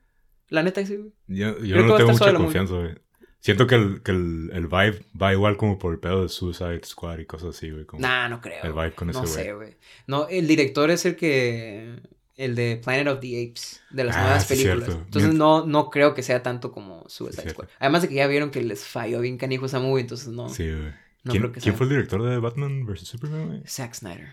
La 0.49 0.63
neta, 0.63 0.85
sí, 0.85 0.95
güey. 0.95 1.11
Yo, 1.27 1.57
yo 1.63 1.75
no 1.85 1.95
tengo 1.97 2.11
mucha 2.11 2.33
confianza, 2.33 2.73
güey. 2.75 2.95
Siento 3.39 3.67
que, 3.67 3.75
el, 3.75 4.01
que 4.01 4.11
el, 4.11 4.49
el 4.53 4.67
vibe 4.67 5.05
va 5.21 5.31
igual 5.31 5.57
como 5.57 5.77
por 5.77 5.93
el 5.93 5.99
pedo 5.99 6.23
de 6.23 6.29
Suicide 6.29 6.81
Squad 6.83 7.19
y 7.19 7.25
cosas 7.25 7.55
así, 7.55 7.69
güey. 7.69 7.85
como- 7.85 8.01
Nah, 8.01 8.27
no 8.29 8.41
creo. 8.41 8.63
el 8.63 8.73
vibe 8.73 8.93
con 8.93 9.07
no 9.07 9.11
ese 9.11 9.19
güey. 9.21 9.29
sé, 9.45 9.53
güey. 9.53 9.77
No, 10.07 10.27
el 10.27 10.47
director 10.47 10.89
es 10.89 11.05
el 11.05 11.15
que. 11.15 12.01
El 12.35 12.53
de 12.53 12.79
Planet 12.83 13.07
of 13.07 13.19
the 13.19 13.27
Apes, 13.49 13.81
de 13.89 14.03
las 14.03 14.15
Ah, 14.15 14.21
nuevas 14.21 14.45
películas. 14.45 14.85
cierto. 14.85 15.03
Entonces 15.05 15.33
no, 15.33 15.65
no 15.65 15.89
creo 15.89 16.13
que 16.13 16.21
sea 16.21 16.43
tanto 16.43 16.71
como 16.71 17.03
Suicide. 17.09 17.49
Squad. 17.49 17.67
Además 17.79 18.03
de 18.03 18.09
que 18.09 18.13
ya 18.15 18.27
vieron 18.27 18.51
que 18.51 18.61
les 18.61 18.85
falló 18.85 19.21
bien 19.21 19.37
canijo 19.39 19.65
esa 19.65 19.79
movie, 19.79 20.01
entonces 20.01 20.27
no. 20.27 20.47
Sí, 20.49 20.69
güey. 20.71 20.91
No 21.23 21.31
¿Quién, 21.31 21.41
creo 21.41 21.51
que 21.51 21.61
quién 21.61 21.73
sea. 21.73 21.77
fue 21.77 21.85
el 21.85 21.89
director 21.89 22.21
de 22.23 22.37
Batman 22.37 22.85
vs. 22.85 23.07
Superman, 23.07 23.47
güey? 23.47 23.63
Zack 23.67 23.95
Snyder. 23.95 24.29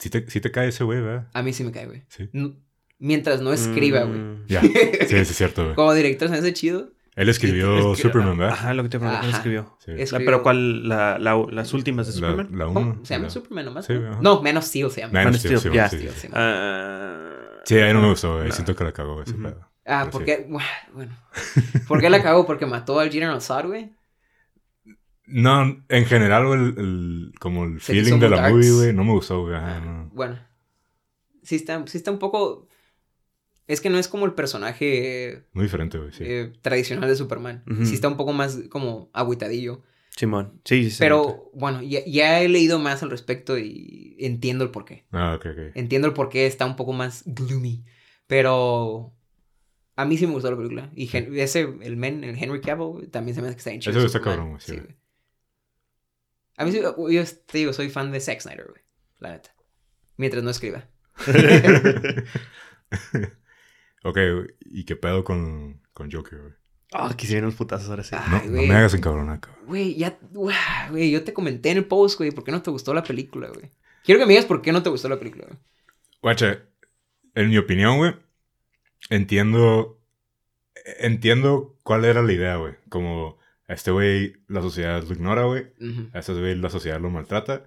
Sí 0.00 0.10
te, 0.10 0.28
sí 0.28 0.40
te 0.40 0.50
cae 0.50 0.68
ese 0.68 0.82
güey, 0.82 1.00
¿verdad? 1.00 1.28
A 1.32 1.42
mí 1.44 1.52
sí 1.52 1.62
me 1.62 1.70
cae, 1.70 1.86
güey. 1.86 2.02
Sí. 2.08 2.28
No- 2.32 2.56
Mientras 2.98 3.40
no 3.40 3.52
escriba, 3.52 4.04
güey. 4.04 4.18
Mm. 4.18 4.46
Ya. 4.46 4.60
Sí, 4.62 4.70
sí, 5.08 5.16
es 5.16 5.28
cierto, 5.36 5.64
güey. 5.64 5.74
Como 5.74 5.92
director 5.94 6.28
se 6.28 6.32
me 6.32 6.38
hace 6.38 6.52
chido. 6.52 6.90
Él 7.16 7.28
escribió 7.28 7.94
Superman, 7.94 8.36
¿verdad? 8.36 8.54
Ajá, 8.54 8.74
lo 8.74 8.82
que 8.82 8.88
te 8.88 8.98
pregunté, 8.98 9.18
¿cuál 9.20 9.28
Ajá. 9.30 9.36
escribió? 9.38 9.76
Sí. 9.84 9.92
La- 9.92 10.02
Escribió- 10.02 10.24
¿Pero 10.26 10.42
cuál? 10.42 10.88
La, 10.88 11.18
la- 11.20 11.46
las 11.50 11.72
últimas 11.72 12.06
de 12.08 12.12
La, 12.20 12.28
Superman? 12.32 12.58
la 12.58 12.66
uno. 12.66 13.00
¿Se 13.04 13.14
llama 13.14 13.24
la- 13.26 13.30
Superman 13.30 13.64
nomás? 13.66 13.86
Sí, 13.86 13.92
no? 13.94 14.20
No, 14.20 14.42
Man 14.42 14.56
of 14.56 14.64
Steel 14.64 14.90
se 14.90 15.00
llama. 15.02 15.28
Of 15.28 15.36
Steel, 15.36 15.58
Steel, 15.58 16.10
sí. 16.10 16.28
Ah, 16.32 17.30
Sí, 17.64 17.76
ahí 17.76 17.92
no 17.94 18.00
me 18.02 18.08
gustó, 18.10 18.38
güey. 18.38 18.50
Siento 18.52 18.74
que 18.74 18.84
la 18.84 18.92
cagó 18.92 19.22
ese 19.22 19.32
Ujú. 19.34 19.42
pedo. 19.44 19.60
Ah, 19.86 20.00
Pero 20.00 20.10
¿por 20.10 20.20
sí. 20.22 20.26
qué? 20.26 20.46
Bueno. 20.92 21.16
¿Por 21.86 22.00
qué 22.00 22.10
la 22.10 22.22
cagó? 22.22 22.46
Porque 22.46 22.66
mató 22.66 22.98
al 22.98 23.10
General 23.12 23.40
Zod, 23.40 23.66
güey. 23.66 23.92
No, 25.26 25.82
en 25.88 26.06
general, 26.06 26.46
güey, 26.46 26.60
el, 26.60 26.74
el- 26.78 27.32
como 27.40 27.64
el 27.64 27.80
Se 27.80 27.92
feeling 27.94 28.18
de 28.18 28.28
la 28.28 28.36
darks. 28.42 28.54
movie, 28.56 28.70
güey, 28.72 28.92
no 28.92 29.04
me 29.04 29.12
gustó, 29.12 29.42
güey. 29.42 29.54
Ah, 29.56 29.80
no. 29.84 30.10
Bueno. 30.12 30.38
Sí 31.42 31.56
está, 31.56 31.82
sí 31.86 31.96
está 31.98 32.10
un 32.10 32.18
poco... 32.18 32.68
Es 33.66 33.80
que 33.80 33.90
no 33.90 33.98
es 33.98 34.08
como 34.08 34.26
el 34.26 34.34
personaje 34.34 35.44
Muy 35.52 35.64
diferente, 35.64 35.98
güey, 35.98 36.12
sí. 36.12 36.24
eh, 36.26 36.52
tradicional 36.60 37.08
de 37.08 37.16
Superman. 37.16 37.62
Ujú. 37.70 37.86
Sí 37.86 37.94
está 37.94 38.08
un 38.08 38.16
poco 38.16 38.32
más 38.32 38.58
como 38.68 39.10
agüitadillo. 39.12 39.82
Simón. 40.10 40.60
Sí, 40.64 40.90
sí. 40.90 40.90
nota. 40.90 40.98
Pero 41.00 41.50
bueno, 41.54 41.82
ya, 41.82 42.00
ya 42.06 42.40
he 42.40 42.48
leído 42.48 42.78
más 42.78 43.02
al 43.02 43.10
respecto 43.10 43.58
y 43.58 44.16
entiendo 44.20 44.64
el 44.64 44.70
porqué. 44.70 45.06
Ah, 45.10 45.34
ok, 45.34 45.46
ok. 45.46 45.58
Entiendo 45.74 46.06
el 46.06 46.14
porqué 46.14 46.46
está 46.46 46.66
un 46.66 46.76
poco 46.76 46.92
más 46.92 47.24
gloomy. 47.26 47.84
Pero 48.26 49.12
a 49.96 50.04
mí 50.04 50.16
sí 50.16 50.26
me 50.26 50.34
gustó 50.34 50.50
la 50.50 50.56
película. 50.56 50.90
Y 50.94 51.10
ese, 51.38 51.68
el 51.80 51.96
men, 51.96 52.22
el 52.22 52.40
Henry 52.40 52.60
Cavill, 52.60 53.08
también 53.10 53.34
se 53.34 53.42
me 53.42 53.48
hace 53.48 53.56
que 53.56 53.60
está 53.60 53.78
chido. 53.78 53.98
Ese 53.98 54.06
está 54.06 54.20
cabrón, 54.20 54.50
güey, 54.50 54.60
sí, 54.60 54.76
güey. 54.76 54.96
A 56.56 56.64
mí 56.64 56.70
sí, 56.70 56.80
yo 56.80 57.24
te 57.46 57.58
digo, 57.58 57.72
soy 57.72 57.90
fan 57.90 58.12
de 58.12 58.20
Zack 58.20 58.40
Snyder, 58.40 58.66
güey. 58.68 58.82
La 59.18 59.32
neta. 59.32 59.52
Mientras 60.16 60.44
no 60.44 60.50
escriba. 60.50 60.86
ok, 64.04 64.18
¿y 64.60 64.84
qué 64.84 64.96
pedo 64.96 65.24
con, 65.24 65.80
con 65.92 66.10
Joker, 66.10 66.40
güey? 66.40 66.52
Ah, 66.92 67.12
quisieron 67.16 67.46
unos 67.46 67.56
putazos 67.56 67.90
ahora 67.90 68.04
sí. 68.04 68.14
No, 68.46 68.62
me 68.62 68.72
hagas 68.72 68.94
encabronar, 68.94 69.40
cabrón. 69.40 69.66
Güey, 69.66 69.96
ya, 69.96 70.16
güey, 70.30 71.10
yo 71.10 71.24
te 71.24 71.32
comenté 71.32 71.70
en 71.70 71.78
el 71.78 71.86
post, 71.86 72.18
güey, 72.18 72.30
¿por 72.30 72.44
qué 72.44 72.52
no 72.52 72.62
te 72.62 72.70
gustó 72.70 72.94
la 72.94 73.02
película, 73.02 73.48
güey? 73.48 73.70
Quiero 74.04 74.20
que 74.20 74.26
me 74.26 74.32
digas 74.34 74.44
por 74.46 74.62
qué 74.62 74.70
no 74.70 74.82
te 74.82 74.90
gustó 74.90 75.08
la 75.08 75.18
película, 75.18 75.46
güey. 75.48 75.58
Guacha, 76.22 76.62
en 77.34 77.48
mi 77.50 77.58
opinión, 77.58 77.96
güey, 77.98 78.14
entiendo. 79.10 80.00
Entiendo 80.98 81.76
cuál 81.82 82.04
era 82.04 82.22
la 82.22 82.32
idea, 82.32 82.56
güey. 82.56 82.74
Como 82.90 83.38
a 83.66 83.72
este 83.72 83.90
güey 83.90 84.34
la 84.48 84.60
sociedad 84.60 85.02
lo 85.02 85.14
ignora, 85.14 85.44
güey. 85.44 85.72
Ujú. 85.80 86.10
A 86.12 86.18
este 86.18 86.32
güey 86.34 86.54
la 86.54 86.68
sociedad 86.68 87.00
lo 87.00 87.10
maltrata. 87.10 87.66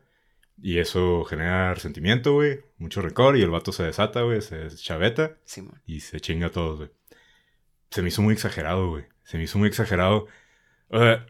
Y 0.62 0.80
eso 0.80 1.24
genera 1.26 1.74
resentimiento, 1.74 2.34
güey. 2.34 2.60
Mucho 2.78 3.02
rencor. 3.02 3.38
Y 3.38 3.42
el 3.42 3.50
vato 3.50 3.72
se 3.72 3.84
desata, 3.84 4.22
güey. 4.22 4.42
Se 4.42 4.70
chaveta. 4.76 5.38
Simón. 5.46 5.82
Y 5.86 6.00
se 6.00 6.20
chinga 6.20 6.48
a 6.48 6.52
todos, 6.52 6.78
güey. 6.78 6.90
Se 7.92 8.02
me 8.02 8.10
hizo 8.10 8.22
muy 8.22 8.34
exagerado, 8.34 8.90
güey. 8.90 9.06
Se 9.24 9.38
me 9.38 9.44
hizo 9.44 9.60
muy 9.60 9.68
exagerado. 9.68 10.28
O 10.90 11.00
sea, 11.00 11.26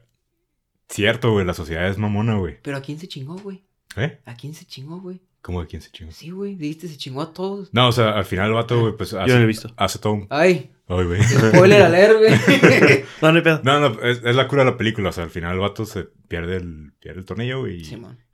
cierto, 0.88 1.32
güey. 1.32 1.46
La 1.46 1.54
sociedad 1.54 1.88
es 1.88 1.98
mamona, 1.98 2.38
güey. 2.38 2.60
Pero 2.62 2.78
¿a 2.78 2.82
quién 2.82 3.00
se 3.00 3.08
chingó, 3.08 3.36
güey? 3.38 3.66
¿Eh? 3.98 4.22
¿A 4.26 4.36
quién 4.36 4.54
se 4.54 4.66
chingó, 4.66 5.02
güey? 5.02 5.22
¿Cómo 5.42 5.62
de 5.62 5.68
quién 5.68 5.82
se 5.82 5.92
chingó? 5.92 6.12
Sí, 6.12 6.32
güey, 6.32 6.56
dijiste, 6.56 6.88
se 6.88 6.98
chingó 6.98 7.22
a 7.22 7.34
todos. 7.34 7.70
No, 7.74 7.88
o 7.88 7.92
sea, 7.92 8.12
al 8.18 8.26
final 8.26 8.48
el 8.48 8.54
vato, 8.54 8.80
güey, 8.82 8.98
pues 8.98 9.14
hace, 9.14 9.28
Yo 9.30 9.34
no 9.36 9.40
lo 9.40 9.44
he 9.46 9.48
visto. 9.48 9.74
hace 9.78 10.00
todo 10.00 10.14
un... 10.14 10.28
Ay, 10.30 10.72
Ay, 10.90 11.06
güey. 11.06 11.22
spoiler 11.24 11.82
alert, 11.84 12.18
güey. 12.18 13.04
No, 13.22 13.32
no 13.32 13.38
hay 13.38 13.44
pedo. 13.44 13.62
No, 13.64 13.80
no, 13.80 14.02
es, 14.04 14.22
es 14.24 14.36
la 14.36 14.48
cura 14.48 14.64
de 14.64 14.72
la 14.72 14.78
película. 14.78 15.10
O 15.10 15.12
sea, 15.12 15.24
al 15.26 15.30
final 15.30 15.54
el 15.54 15.60
vato 15.60 15.86
se 15.86 16.04
pierde 16.06 16.58
el, 16.58 16.94
pierde 17.00 17.20
el 17.20 17.26
tornillo 17.26 17.68
y, 17.68 17.82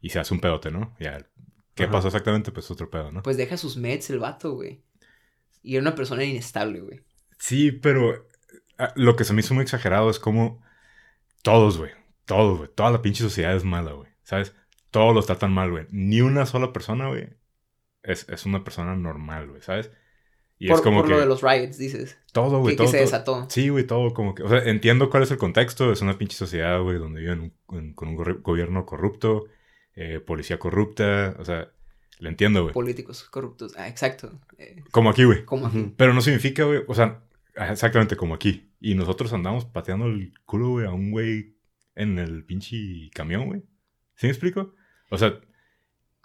y 0.01 0.09
se 0.09 0.19
hace 0.19 0.33
un 0.33 0.39
pedote, 0.39 0.71
¿no? 0.71 0.95
Ya. 0.99 1.25
¿Qué 1.75 1.83
Ajá. 1.83 1.91
pasó 1.91 2.07
exactamente? 2.07 2.51
Pues 2.51 2.69
otro 2.69 2.89
pedo, 2.89 3.11
¿no? 3.11 3.23
Pues 3.23 3.37
deja 3.37 3.57
sus 3.57 3.77
meds 3.77 4.09
el 4.11 4.19
vato, 4.19 4.53
güey. 4.53 4.81
Y 5.63 5.75
era 5.75 5.81
una 5.81 5.95
persona 5.95 6.23
inestable, 6.23 6.81
güey. 6.81 7.01
Sí, 7.39 7.71
pero 7.71 8.27
ah, 8.77 8.93
lo 8.95 9.15
que 9.15 9.23
se 9.23 9.33
me 9.33 9.39
hizo 9.41 9.53
muy 9.55 9.63
exagerado 9.63 10.09
es 10.09 10.19
como 10.19 10.61
Todos, 11.41 11.77
güey. 11.77 11.91
Todos, 12.25 12.57
güey. 12.59 12.69
Toda 12.75 12.91
la 12.91 13.01
pinche 13.01 13.23
sociedad 13.23 13.55
es 13.55 13.63
mala, 13.63 13.93
güey. 13.93 14.09
¿Sabes? 14.23 14.53
Todos 14.93 15.15
los 15.15 15.25
tratan 15.25 15.51
mal, 15.51 15.71
güey. 15.71 15.87
Ni 15.89 16.21
una 16.21 16.45
sola 16.45 16.71
persona, 16.71 17.07
güey, 17.07 17.27
es, 18.03 18.29
es 18.29 18.45
una 18.45 18.63
persona 18.63 18.95
normal, 18.95 19.49
güey, 19.49 19.61
¿sabes? 19.63 19.89
Y 20.59 20.67
por, 20.67 20.77
es 20.77 20.81
como 20.83 21.01
por 21.01 21.09
lo 21.09 21.19
de 21.19 21.25
los 21.25 21.41
riots, 21.41 21.79
dices. 21.79 22.15
Todo, 22.31 22.59
güey. 22.59 22.75
Que, 22.75 22.77
todo, 22.77 22.87
se 22.87 22.97
desató. 22.97 23.47
Sí, 23.49 23.69
güey, 23.69 23.87
todo 23.87 24.13
como 24.13 24.35
que... 24.35 24.43
O 24.43 24.49
sea, 24.49 24.59
entiendo 24.59 25.09
cuál 25.09 25.23
es 25.23 25.31
el 25.31 25.39
contexto. 25.39 25.91
Es 25.91 26.03
una 26.03 26.15
pinche 26.19 26.37
sociedad, 26.37 26.79
güey, 26.79 26.99
donde 26.99 27.21
viven 27.21 27.53
con 27.65 28.07
un 28.07 28.41
gobierno 28.43 28.85
corrupto, 28.85 29.45
eh, 29.95 30.19
policía 30.19 30.59
corrupta. 30.59 31.35
O 31.39 31.43
sea, 31.43 31.71
le 32.19 32.29
entiendo, 32.29 32.61
güey. 32.61 32.73
Políticos 32.73 33.23
corruptos. 33.23 33.73
Ah, 33.77 33.87
exacto. 33.87 34.39
Eh, 34.59 34.83
como 34.91 35.09
aquí, 35.09 35.23
güey. 35.23 35.43
Como 35.43 35.65
aquí. 35.65 35.91
Pero 35.97 36.13
no 36.13 36.21
significa, 36.21 36.65
güey, 36.65 36.83
o 36.87 36.93
sea, 36.93 37.23
exactamente 37.55 38.15
como 38.15 38.35
aquí. 38.35 38.71
Y 38.79 38.93
nosotros 38.93 39.33
andamos 39.33 39.65
pateando 39.65 40.05
el 40.05 40.33
culo, 40.45 40.69
güey, 40.69 40.85
a 40.85 40.91
un 40.91 41.09
güey 41.09 41.57
en 41.95 42.19
el 42.19 42.45
pinche 42.45 43.09
camión, 43.11 43.47
güey. 43.47 43.63
¿Sí 44.15 44.27
me 44.27 44.31
explico? 44.31 44.75
O 45.13 45.17
sea, 45.17 45.39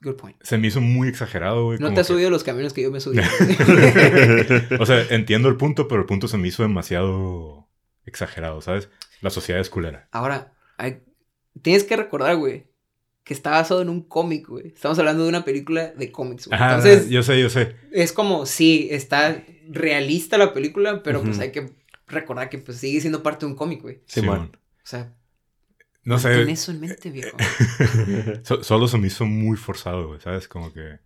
Good 0.00 0.14
point. 0.14 0.36
Se 0.42 0.58
me 0.58 0.68
hizo 0.68 0.80
muy 0.80 1.08
exagerado, 1.08 1.64
güey. 1.64 1.78
No 1.80 1.92
te 1.92 2.00
has 2.00 2.06
subido 2.06 2.30
los 2.30 2.44
camiones 2.44 2.72
que 2.72 2.82
yo 2.82 2.90
me 2.90 3.00
subí. 3.00 3.18
o 4.78 4.86
sea, 4.86 5.04
entiendo 5.10 5.48
el 5.48 5.56
punto, 5.56 5.88
pero 5.88 6.02
el 6.02 6.06
punto 6.06 6.28
se 6.28 6.38
me 6.38 6.46
hizo 6.46 6.62
demasiado 6.62 7.68
exagerado, 8.04 8.60
¿sabes? 8.60 8.88
La 9.20 9.30
sociedad 9.30 9.60
es 9.60 9.70
culera. 9.70 10.08
Ahora, 10.12 10.52
hay... 10.76 11.02
tienes 11.62 11.82
que 11.82 11.96
recordar, 11.96 12.36
güey, 12.36 12.68
que 13.24 13.34
está 13.34 13.50
basado 13.50 13.82
en 13.82 13.88
un 13.88 14.02
cómic, 14.02 14.46
güey. 14.46 14.68
Estamos 14.68 15.00
hablando 15.00 15.24
de 15.24 15.30
una 15.30 15.44
película 15.44 15.88
de 15.88 16.12
cómics, 16.12 16.46
güey. 16.46 16.60
Entonces, 16.60 17.10
yo 17.10 17.24
sé, 17.24 17.40
yo 17.40 17.50
sé. 17.50 17.74
Es 17.90 18.12
como, 18.12 18.46
sí, 18.46 18.86
está 18.92 19.44
realista 19.68 20.38
la 20.38 20.54
película, 20.54 21.02
pero 21.02 21.22
pues 21.22 21.40
hay 21.40 21.50
que 21.50 21.72
recordar 22.06 22.48
que 22.48 22.58
pues 22.58 22.78
sigue 22.78 23.00
siendo 23.00 23.24
parte 23.24 23.44
de 23.44 23.52
un 23.52 23.58
cómic, 23.58 23.82
güey. 23.82 24.00
Sí, 24.06 24.20
O 24.26 24.48
sea, 24.84 25.12
no 26.08 26.18
sé. 26.18 26.30
Ten 26.30 26.48
eso 26.48 26.72
en 26.72 26.80
mente, 26.80 27.10
viejo. 27.10 27.36
solo 28.62 28.88
se 28.88 28.96
me 28.96 29.08
hizo 29.08 29.26
muy 29.26 29.58
forzado, 29.58 30.08
güey, 30.08 30.20
¿sabes? 30.20 30.48
Como 30.48 30.72
que. 30.72 31.00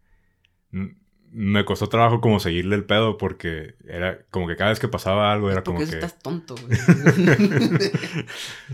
Me 1.32 1.64
costó 1.64 1.88
trabajo 1.88 2.20
como 2.20 2.38
seguirle 2.38 2.76
el 2.76 2.84
pedo 2.84 3.18
porque 3.18 3.74
era 3.84 4.24
como 4.30 4.46
que 4.46 4.54
cada 4.54 4.70
vez 4.70 4.78
que 4.78 4.86
pasaba 4.86 5.32
algo 5.32 5.50
era 5.50 5.64
como 5.64 5.78
que... 5.78 5.84
estás 5.86 6.18
tonto, 6.20 6.54
güey. 6.54 6.78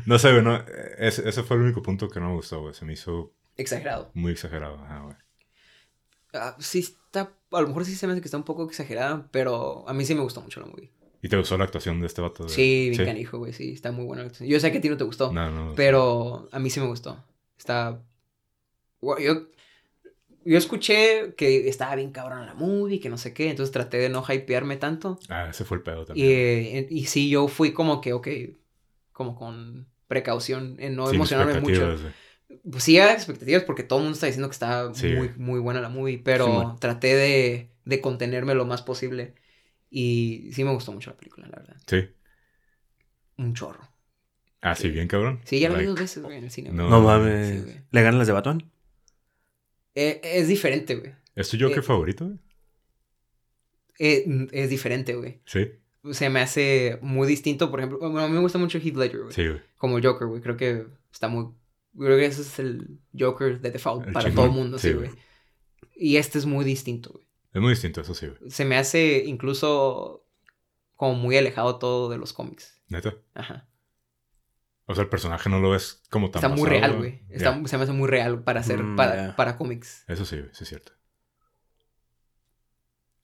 no 0.07 0.18
sé, 0.18 0.33
güey, 0.33 0.43
no, 0.43 0.62
ese, 0.99 1.26
ese, 1.26 1.43
fue 1.45 1.57
el 1.57 1.62
único 1.62 1.83
punto 1.83 2.11
que 2.11 2.20
no 2.20 2.29
me 2.29 2.35
gustó, 2.35 2.61
güey. 2.61 2.74
Se 2.74 2.85
me 2.85 2.93
hizo... 2.93 3.33
Exagerado. 3.57 4.11
Muy 4.12 4.33
exagerado, 4.33 4.74
ajá, 4.85 5.01
güey. 5.01 5.16
Ah, 6.35 6.57
sí 6.59 6.81
está... 6.81 7.33
A 7.53 7.61
lo 7.61 7.68
mejor 7.68 7.85
sí 7.85 7.95
se 7.95 8.07
me 8.07 8.12
hace 8.12 8.20
que 8.20 8.29
está 8.29 8.37
un 8.37 8.45
poco 8.45 8.66
exagerada, 8.66 9.29
pero 9.31 9.89
a 9.89 9.95
mí 9.95 10.05
sí 10.05 10.16
me 10.16 10.22
gustó 10.22 10.41
mucho 10.43 10.61
la 10.61 10.66
movie. 10.66 10.91
¿Y 11.23 11.29
te 11.29 11.37
gustó 11.37 11.59
la 11.59 11.64
actuación 11.64 12.01
de 12.01 12.07
este 12.07 12.21
vato? 12.21 12.49
Sí, 12.49 12.91
bien 12.91 13.05
canijo, 13.05 13.39
güey, 13.39 13.53
sí, 13.53 13.73
está 13.73 13.93
muy 13.93 14.05
buena 14.05 14.23
la 14.23 14.29
actuación. 14.29 14.49
Yo 14.49 14.61
sé 14.61 14.71
que 14.71 14.79
a 14.79 14.81
ti 14.81 14.89
no 14.89 14.97
te 14.97 15.05
gustó, 15.05 15.33
no, 15.33 15.51
no, 15.51 15.75
pero 15.75 16.49
a 16.53 16.59
mí 16.59 16.71
sí 16.71 16.81
me 16.81 16.87
gustó. 16.87 17.25
Está... 17.59 18.01
Yo, 19.01 19.49
yo 20.45 20.59
escuché 20.59 21.35
que 21.37 21.69
estaba 21.69 21.95
bien 21.97 22.11
cabrón 22.11 22.47
la 22.47 22.55
movie, 22.55 23.01
que 23.01 23.09
no 23.09 23.19
sé 23.19 23.33
qué, 23.33 23.51
entonces 23.51 23.73
traté 23.73 23.99
de 23.99 24.09
no 24.09 24.25
hypearme 24.27 24.77
tanto. 24.77 25.19
Ah, 25.29 25.49
ese 25.51 25.64
fue 25.64 25.77
el 25.77 25.83
pedo 25.83 26.05
también. 26.05 26.27
Y, 26.27 26.31
eh, 26.33 26.87
y 26.91 27.07
sí, 27.07 27.29
yo 27.29 27.49
fui 27.49 27.73
como 27.73 28.01
que, 28.01 28.12
ok, 28.12 28.29
como 29.12 29.37
con 29.37 29.87
precaución 30.07 30.77
en 30.79 30.97
no 30.97 31.11
emocionarme 31.11 31.61
mucho. 31.61 31.97
Pues 32.71 32.85
sí, 32.85 32.99
había 32.99 33.12
expectativas 33.12 33.62
porque 33.64 33.83
todo 33.83 33.99
el 33.99 34.05
mundo 34.05 34.14
está 34.14 34.27
diciendo 34.27 34.49
que 34.49 34.55
está 34.55 34.91
muy, 35.03 35.33
muy 35.37 35.61
buena 35.61 35.81
la 35.81 35.91
movie, 35.91 36.19
pero 36.19 36.77
traté 36.81 37.14
de, 37.14 37.69
de 37.85 38.01
contenerme 38.01 38.55
lo 38.55 38.64
más 38.64 38.83
posible. 38.83 39.35
Y 39.91 40.51
sí 40.53 40.64
me 40.64 40.72
gustó 40.72 40.93
mucho 40.93 41.11
la 41.11 41.16
película, 41.16 41.49
la 41.49 41.59
verdad. 41.59 41.76
Sí. 41.86 42.09
Un 43.39 43.55
chorro. 43.55 43.89
Ah, 44.61 44.74
sí, 44.74 44.91
bien 44.91 45.09
cabrón. 45.09 45.41
Sí, 45.45 45.61
ya 45.61 45.70
la 45.70 45.78
vi 45.78 45.84
dos 45.84 45.99
veces, 45.99 46.22
güey, 46.22 46.39
en 46.39 46.45
el 46.45 46.51
cine. 46.51 46.70
No, 46.72 47.01
mames. 47.01 47.64
¿Le 47.91 48.03
ganan 48.03 48.18
las 48.18 48.26
de 48.26 48.32
Batman? 48.32 48.70
Eh, 49.95 50.20
es 50.22 50.49
diferente, 50.49 50.97
güey. 50.97 51.12
¿Es 51.34 51.49
tu 51.49 51.57
Joker 51.59 51.78
eh, 51.78 51.82
favorito, 51.82 52.26
güey? 52.26 52.39
Eh, 54.01 54.49
es 54.53 54.70
diferente, 54.70 55.14
güey. 55.14 55.41
Sí. 55.45 55.70
Se 56.12 56.30
me 56.30 56.41
hace 56.41 56.99
muy 57.03 57.26
distinto, 57.28 57.70
por 57.70 57.80
ejemplo. 57.80 57.99
Bueno, 57.99 58.20
a 58.20 58.28
mí 58.28 58.34
me 58.34 58.41
gusta 58.41 58.59
mucho 58.59 58.78
Heath 58.78 58.97
Ledger, 58.97 59.22
güey. 59.22 59.32
Sí, 59.32 59.47
güey. 59.47 59.61
Como 59.76 60.01
Joker, 60.01 60.26
güey. 60.26 60.41
Creo 60.41 60.57
que 60.57 60.86
está 61.12 61.28
muy. 61.28 61.53
Creo 61.97 62.16
que 62.16 62.26
ese 62.26 62.43
es 62.43 62.59
el 62.59 62.99
Joker 63.18 63.61
de 63.61 63.70
default 63.70 64.12
para 64.12 64.32
todo 64.32 64.47
el 64.47 64.53
mundo, 64.53 64.78
sí, 64.78 64.93
güey. 64.93 65.11
Y 65.97 66.16
este 66.16 66.39
es 66.39 66.47
muy 66.47 66.64
distinto, 66.64 67.11
güey. 67.11 67.28
Es 67.53 67.61
muy 67.61 67.70
distinto, 67.70 68.01
eso 68.01 68.14
sí, 68.14 68.26
güey. 68.26 68.51
Se 68.51 68.64
me 68.64 68.76
hace 68.76 69.24
incluso 69.24 70.26
como 70.96 71.14
muy 71.14 71.36
alejado 71.36 71.78
todo 71.78 72.09
de 72.09 72.18
los 72.18 72.32
cómics. 72.32 72.82
¿Neta? 72.88 73.14
Ajá. 73.34 73.68
O 74.86 74.94
sea, 74.94 75.05
el 75.05 75.11
personaje 75.11 75.51
no 75.51 75.61
lo 75.61 75.70
ves 75.70 76.03
como 76.11 76.30
tan 76.30 76.42
Está 76.42 76.55
muy 76.55 76.68
real, 76.68 76.96
güey. 76.96 77.22
Se 77.66 77.76
me 77.76 77.84
hace 77.84 77.92
muy 77.92 78.09
real 78.09 78.42
para 78.42 78.61
hacer, 78.61 78.82
mm, 78.82 78.96
para, 78.96 79.36
para 79.36 79.57
cómics. 79.57 80.05
Eso 80.09 80.24
sí, 80.24 80.40
sí 80.53 80.64
es 80.64 80.68
cierto. 80.68 80.92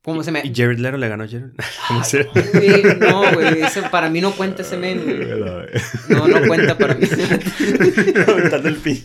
¿Cómo 0.04 0.22
se 0.22 0.30
me... 0.30 0.42
¿Y 0.44 0.54
Jared 0.54 0.78
Leto 0.78 0.98
le 0.98 1.08
ganó 1.08 1.24
a 1.24 1.26
Jared? 1.26 1.52
no, 3.00 3.32
güey. 3.32 3.62
para 3.90 4.10
mí 4.10 4.20
no 4.20 4.32
cuenta 4.32 4.60
ese 4.60 4.76
men, 4.76 5.02
No, 6.10 6.28
no 6.28 6.46
cuenta 6.46 6.76
para 6.76 6.94
mí. 6.94 7.08
el 8.64 8.76
pin. 8.76 9.02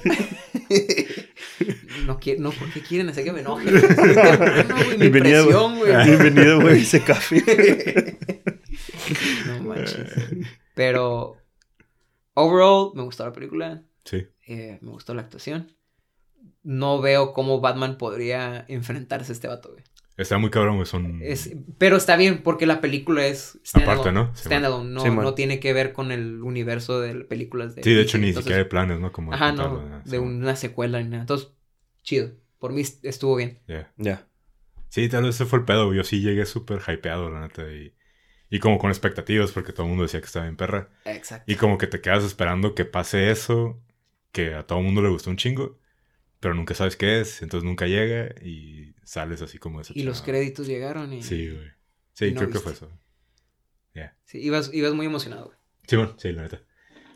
No, 2.05 2.20
quiere, 2.20 2.39
no, 2.39 2.51
porque 2.51 2.82
quieren 2.82 3.10
hacer 3.10 3.24
que 3.24 3.32
me 3.32 3.41
enoje. 3.41 3.72
No, 4.70 4.76
mi 4.89 4.97
Bienvenido, 4.97 5.76
güey. 5.76 6.05
Bienvenido, 6.05 6.62
güey, 6.62 6.82
ese 6.82 7.01
café. 7.01 8.18
no 9.47 9.64
manches. 9.64 10.14
Pero, 10.74 11.38
overall, 12.34 12.91
me 12.95 13.03
gustó 13.03 13.26
la 13.26 13.34
película. 13.34 13.84
Sí. 14.05 14.28
Eh, 14.47 14.80
me 14.82 14.91
gustó 14.91 15.14
la 15.14 15.22
actuación. 15.22 15.76
No 16.64 17.01
veo 17.01 17.34
cómo 17.34 17.62
Batman 17.62 17.97
podría 17.97 18.66
enfrentarse 18.68 19.32
a 19.32 19.36
este 19.36 19.47
vato, 19.47 19.72
güey. 19.72 19.84
Está 20.20 20.38
muy 20.38 20.49
cabrón, 20.49 20.76
güey. 20.76 20.86
Son... 20.86 21.22
pero 21.78 21.95
está 21.95 22.17
bien 22.17 22.43
porque 22.43 22.65
la 22.65 22.82
película 22.82 23.26
es 23.26 23.57
Aparte, 23.74 24.11
¿no? 24.11 24.36
Standalone. 24.36 24.89
No, 24.89 25.05
no 25.05 25.34
tiene 25.34 25.61
que 25.61 25.72
ver 25.72 25.93
con 25.93 26.11
el 26.11 26.43
universo 26.43 26.99
de 26.99 27.15
películas 27.24 27.74
de... 27.74 27.84
Sí, 27.84 27.93
de 27.93 28.01
hecho 28.01 28.17
ni 28.17 28.34
siquiera 28.34 28.57
hay 28.57 28.65
planes, 28.65 28.99
¿no? 28.99 29.13
Como 29.13 29.34
ajá, 29.34 29.53
no. 29.53 30.01
De 30.03 30.20
una 30.20 30.57
secuela 30.57 31.01
ni 31.01 31.07
nada. 31.07 31.22
Entonces, 31.22 31.49
chido. 32.03 32.32
Por 32.59 32.74
mí 32.74 32.82
estuvo 33.03 33.38
bien. 33.38 33.59
Ya. 33.65 33.93
Ya. 33.95 34.28
Sí, 34.89 35.07
tal 35.07 35.24
vez 35.24 35.36
ese 35.36 35.45
fue 35.45 35.59
el 35.59 35.65
pedo. 35.65 35.93
Yo 35.93 36.03
sí 36.03 36.20
llegué 36.20 36.45
súper 36.45 36.82
hypeado, 36.86 37.30
la 37.30 37.39
neta. 37.39 37.72
Y, 37.72 37.95
y 38.49 38.59
como 38.59 38.78
con 38.78 38.89
expectativas 38.89 39.53
porque 39.53 39.72
todo 39.72 39.84
el 39.84 39.89
mundo 39.91 40.03
decía 40.03 40.20
que 40.20 40.26
estaba 40.26 40.47
bien 40.47 40.57
perra. 40.57 40.89
Exacto. 41.05 41.49
Y 41.49 41.55
como 41.55 41.78
que 41.78 41.88
te 41.88 42.01
quedas 42.01 42.26
esperando 42.26 42.76
que 42.76 42.84
pase 42.84 43.32
eso, 43.32 43.82
que 44.34 44.53
a 44.53 44.67
todo 44.67 44.80
el 44.80 44.86
mundo 44.86 45.01
le 45.01 45.07
gustó 45.07 45.30
un 45.30 45.38
chingo 45.38 45.80
pero 46.40 46.54
nunca 46.54 46.74
sabes 46.74 46.96
qué 46.96 47.22
es, 47.22 47.42
entonces 47.42 47.66
nunca 47.68 47.86
llega 47.88 48.34
y 48.42 48.96
sales 49.04 49.42
así 49.42 49.58
como 49.58 49.82
ese. 49.82 49.94
Y 49.96 50.04
los 50.04 50.22
créditos 50.22 50.68
llegaron 50.68 51.12
y... 51.14 51.22
Sí, 51.22 51.50
güey. 51.50 51.68
Sí, 52.14 52.34
creo 52.34 52.50
que 52.50 52.60
fue 52.60 52.74
eso. 52.74 52.90
Ya. 53.94 54.18
Sí, 54.26 54.40
ibas, 54.40 54.74
ibas 54.74 54.94
muy 54.94 55.06
emocionado, 55.06 55.46
güey. 55.46 55.58
Sí, 55.88 55.96
bueno, 55.96 56.16
sí, 56.18 56.32
la 56.32 56.44
neta. 56.44 56.62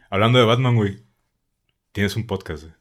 Hablando 0.09 0.39
de 0.39 0.45
Batman, 0.45 0.76
güey, 0.76 1.03
tienes 1.91 2.15
un 2.15 2.28
podcast, 2.28 2.63
güey. 2.63 2.76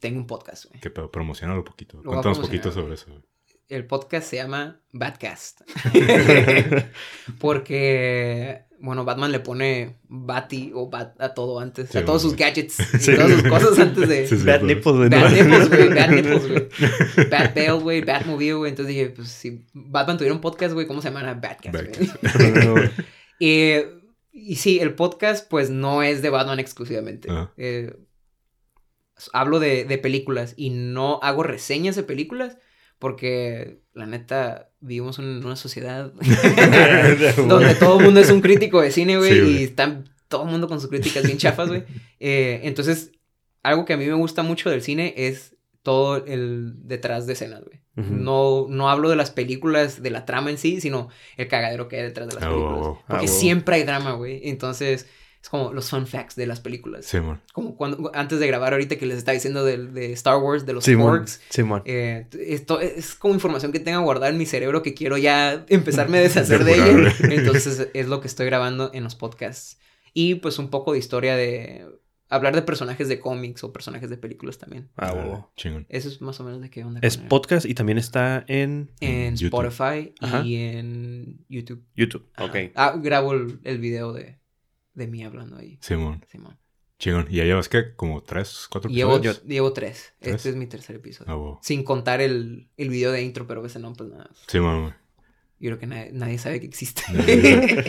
Tengo 0.00 0.18
un 0.18 0.26
podcast, 0.26 0.66
güey. 0.66 0.80
Que 0.80 0.90
promocionalo 0.90 1.60
un 1.60 1.64
poquito. 1.64 2.02
Cuéntanos 2.02 2.38
un 2.38 2.44
poquito 2.44 2.70
sobre 2.72 2.94
eso, 2.94 3.10
güey. 3.10 3.22
El 3.68 3.86
podcast 3.86 4.28
se 4.28 4.36
llama 4.36 4.80
Batcast. 4.92 5.62
Porque 7.40 8.65
bueno, 8.80 9.04
Batman 9.04 9.32
le 9.32 9.40
pone 9.40 9.96
Batty 10.08 10.72
o 10.74 10.88
Bat 10.88 11.20
a 11.20 11.34
todo 11.34 11.60
antes. 11.60 11.94
a 11.94 12.04
todos 12.04 12.22
sus 12.22 12.36
gadgets. 12.36 12.78
Y 12.80 13.14
todas 13.16 13.32
sus 13.32 13.42
cosas 13.44 13.78
antes 13.78 14.08
de. 14.08 14.28
Bat 14.44 14.62
nipples, 14.62 14.96
güey. 14.96 15.08
Bat 15.08 15.30
nipples, 15.32 15.68
güey. 15.68 15.88
Bat 15.94 16.10
nipples, 16.10 16.48
güey. 16.48 16.68
Bat 17.30 17.54
Bale, 17.54 17.72
güey. 17.72 18.00
Batmobile, 18.02 18.54
güey. 18.54 18.70
Entonces 18.70 18.94
dije, 18.94 19.10
pues 19.10 19.28
si 19.28 19.64
Batman 19.72 20.18
tuviera 20.18 20.34
un 20.34 20.40
podcast, 20.40 20.74
güey, 20.74 20.86
¿cómo 20.86 21.00
se 21.00 21.10
llama? 21.10 21.34
Batcast, 21.34 21.74
güey. 21.74 22.90
y, 23.38 23.74
y 24.32 24.56
sí, 24.56 24.78
el 24.80 24.94
podcast, 24.94 25.48
pues 25.48 25.70
no 25.70 26.02
es 26.02 26.22
de 26.22 26.30
Batman 26.30 26.60
exclusivamente. 26.60 27.28
Eh, 27.56 27.94
hablo 29.32 29.60
de, 29.60 29.84
de 29.84 29.98
películas 29.98 30.54
y 30.56 30.70
no 30.70 31.20
hago 31.22 31.42
reseñas 31.42 31.96
de 31.96 32.02
películas 32.02 32.58
porque 32.98 33.80
la 33.94 34.06
neta 34.06 34.70
vivimos 34.80 35.18
en 35.18 35.44
una 35.44 35.56
sociedad 35.56 36.12
donde 37.48 37.74
todo 37.74 37.98
el 37.98 38.04
mundo 38.04 38.20
es 38.20 38.30
un 38.30 38.40
crítico 38.40 38.80
de 38.80 38.90
cine, 38.90 39.18
güey, 39.18 39.60
y 39.60 39.64
están 39.64 40.08
todo 40.28 40.44
el 40.44 40.50
mundo 40.50 40.68
con 40.68 40.80
sus 40.80 40.90
críticas 40.90 41.24
bien 41.24 41.38
chafas, 41.38 41.68
güey. 41.68 41.84
Eh, 42.20 42.60
entonces, 42.64 43.12
algo 43.62 43.84
que 43.84 43.92
a 43.92 43.96
mí 43.96 44.06
me 44.06 44.14
gusta 44.14 44.42
mucho 44.42 44.70
del 44.70 44.82
cine 44.82 45.14
es 45.16 45.56
todo 45.82 46.24
el 46.26 46.74
detrás 46.88 47.26
de 47.26 47.34
escenas, 47.34 47.62
güey. 47.64 47.80
no, 47.94 48.66
no 48.68 48.90
hablo 48.90 49.08
de 49.08 49.16
las 49.16 49.30
películas, 49.30 50.02
de 50.02 50.10
la 50.10 50.26
trama 50.26 50.50
en 50.50 50.58
sí, 50.58 50.80
sino 50.80 51.08
el 51.36 51.48
cagadero 51.48 51.88
que 51.88 51.96
hay 51.96 52.02
detrás 52.02 52.28
de 52.28 52.34
las 52.34 52.44
películas. 52.44 52.80
Oh, 52.82 53.02
porque 53.06 53.28
siempre 53.28 53.76
hay 53.76 53.84
drama, 53.84 54.12
güey. 54.12 54.48
Entonces, 54.48 55.06
es 55.46 55.50
como 55.50 55.72
los 55.72 55.90
fun 55.90 56.08
facts 56.08 56.34
de 56.34 56.44
las 56.44 56.58
películas. 56.58 57.06
Sí, 57.06 57.20
man. 57.20 57.40
Como 57.52 57.76
cuando, 57.76 58.10
antes 58.14 58.40
de 58.40 58.48
grabar 58.48 58.72
ahorita 58.72 58.96
que 58.96 59.06
les 59.06 59.18
estaba 59.18 59.34
diciendo 59.34 59.64
de, 59.64 59.78
de 59.78 60.12
Star 60.14 60.38
Wars, 60.38 60.66
de 60.66 60.72
los. 60.72 60.82
Sí, 60.82 60.96
man. 60.96 61.82
Eh, 61.84 62.26
esto 62.32 62.80
es 62.80 63.14
como 63.14 63.32
información 63.32 63.70
que 63.70 63.78
tengo 63.78 64.00
guardada 64.00 64.30
en 64.30 64.38
mi 64.38 64.46
cerebro 64.46 64.82
que 64.82 64.92
quiero 64.92 65.16
ya 65.18 65.64
empezarme 65.68 66.18
a 66.18 66.22
deshacer 66.22 66.64
de 66.64 66.74
ella. 66.74 67.14
Entonces 67.30 67.90
es 67.94 68.08
lo 68.08 68.20
que 68.20 68.26
estoy 68.26 68.46
grabando 68.46 68.90
en 68.92 69.04
los 69.04 69.14
podcasts. 69.14 69.78
Y 70.12 70.34
pues 70.36 70.58
un 70.58 70.68
poco 70.68 70.94
de 70.94 70.98
historia 70.98 71.36
de 71.36 71.86
hablar 72.28 72.56
de 72.56 72.62
personajes 72.62 73.06
de 73.06 73.20
cómics 73.20 73.62
o 73.62 73.72
personajes 73.72 74.10
de 74.10 74.16
películas 74.16 74.58
también. 74.58 74.88
Ah, 74.96 75.12
huevo. 75.12 75.52
Chingón. 75.54 75.86
Eso 75.88 76.08
es 76.08 76.20
más 76.20 76.40
o 76.40 76.44
menos 76.44 76.60
de 76.60 76.70
qué 76.70 76.82
onda. 76.82 76.98
Es 77.04 77.18
podcast 77.18 77.66
y 77.66 77.74
también 77.74 77.98
está 77.98 78.44
en 78.48 78.90
En 78.98 79.36
YouTube. 79.36 79.64
Spotify 79.64 80.12
Ajá. 80.20 80.42
y 80.44 80.56
en 80.56 81.44
YouTube. 81.48 81.84
YouTube. 81.94 82.26
Ajá. 82.34 82.46
Ok. 82.46 82.72
Ah, 82.74 82.96
grabo 83.00 83.32
el, 83.32 83.60
el 83.62 83.78
video 83.78 84.12
de, 84.12 84.40
de 84.96 85.06
mí 85.06 85.22
hablando 85.24 85.56
ahí. 85.56 85.78
Simón. 85.80 86.24
Simón. 86.28 86.58
Chingón. 86.98 87.26
¿Y 87.30 87.36
ya 87.36 87.44
llevas 87.44 87.68
qué? 87.68 87.94
¿Como 87.94 88.22
tres, 88.22 88.66
cuatro 88.70 88.90
Llevo, 88.90 89.16
episodios? 89.16 89.44
llevo 89.44 89.72
tres. 89.74 90.14
¿Tres? 90.18 90.36
Este 90.36 90.48
es 90.48 90.56
mi 90.56 90.66
tercer 90.66 90.96
episodio. 90.96 91.56
Ah. 91.56 91.58
Sin 91.62 91.84
contar 91.84 92.20
el, 92.22 92.68
el 92.78 92.88
video 92.88 93.12
de 93.12 93.22
intro, 93.22 93.46
pero 93.46 93.64
ese 93.66 93.78
no, 93.78 93.92
pues 93.92 94.08
nada. 94.10 94.30
Simón, 94.48 94.80
güey. 94.82 94.94
Yo 95.58 95.68
creo 95.70 95.78
que 95.78 95.86
nadie, 95.86 96.10
nadie 96.12 96.38
sabe 96.38 96.58
que 96.60 96.66
existe. 96.66 97.02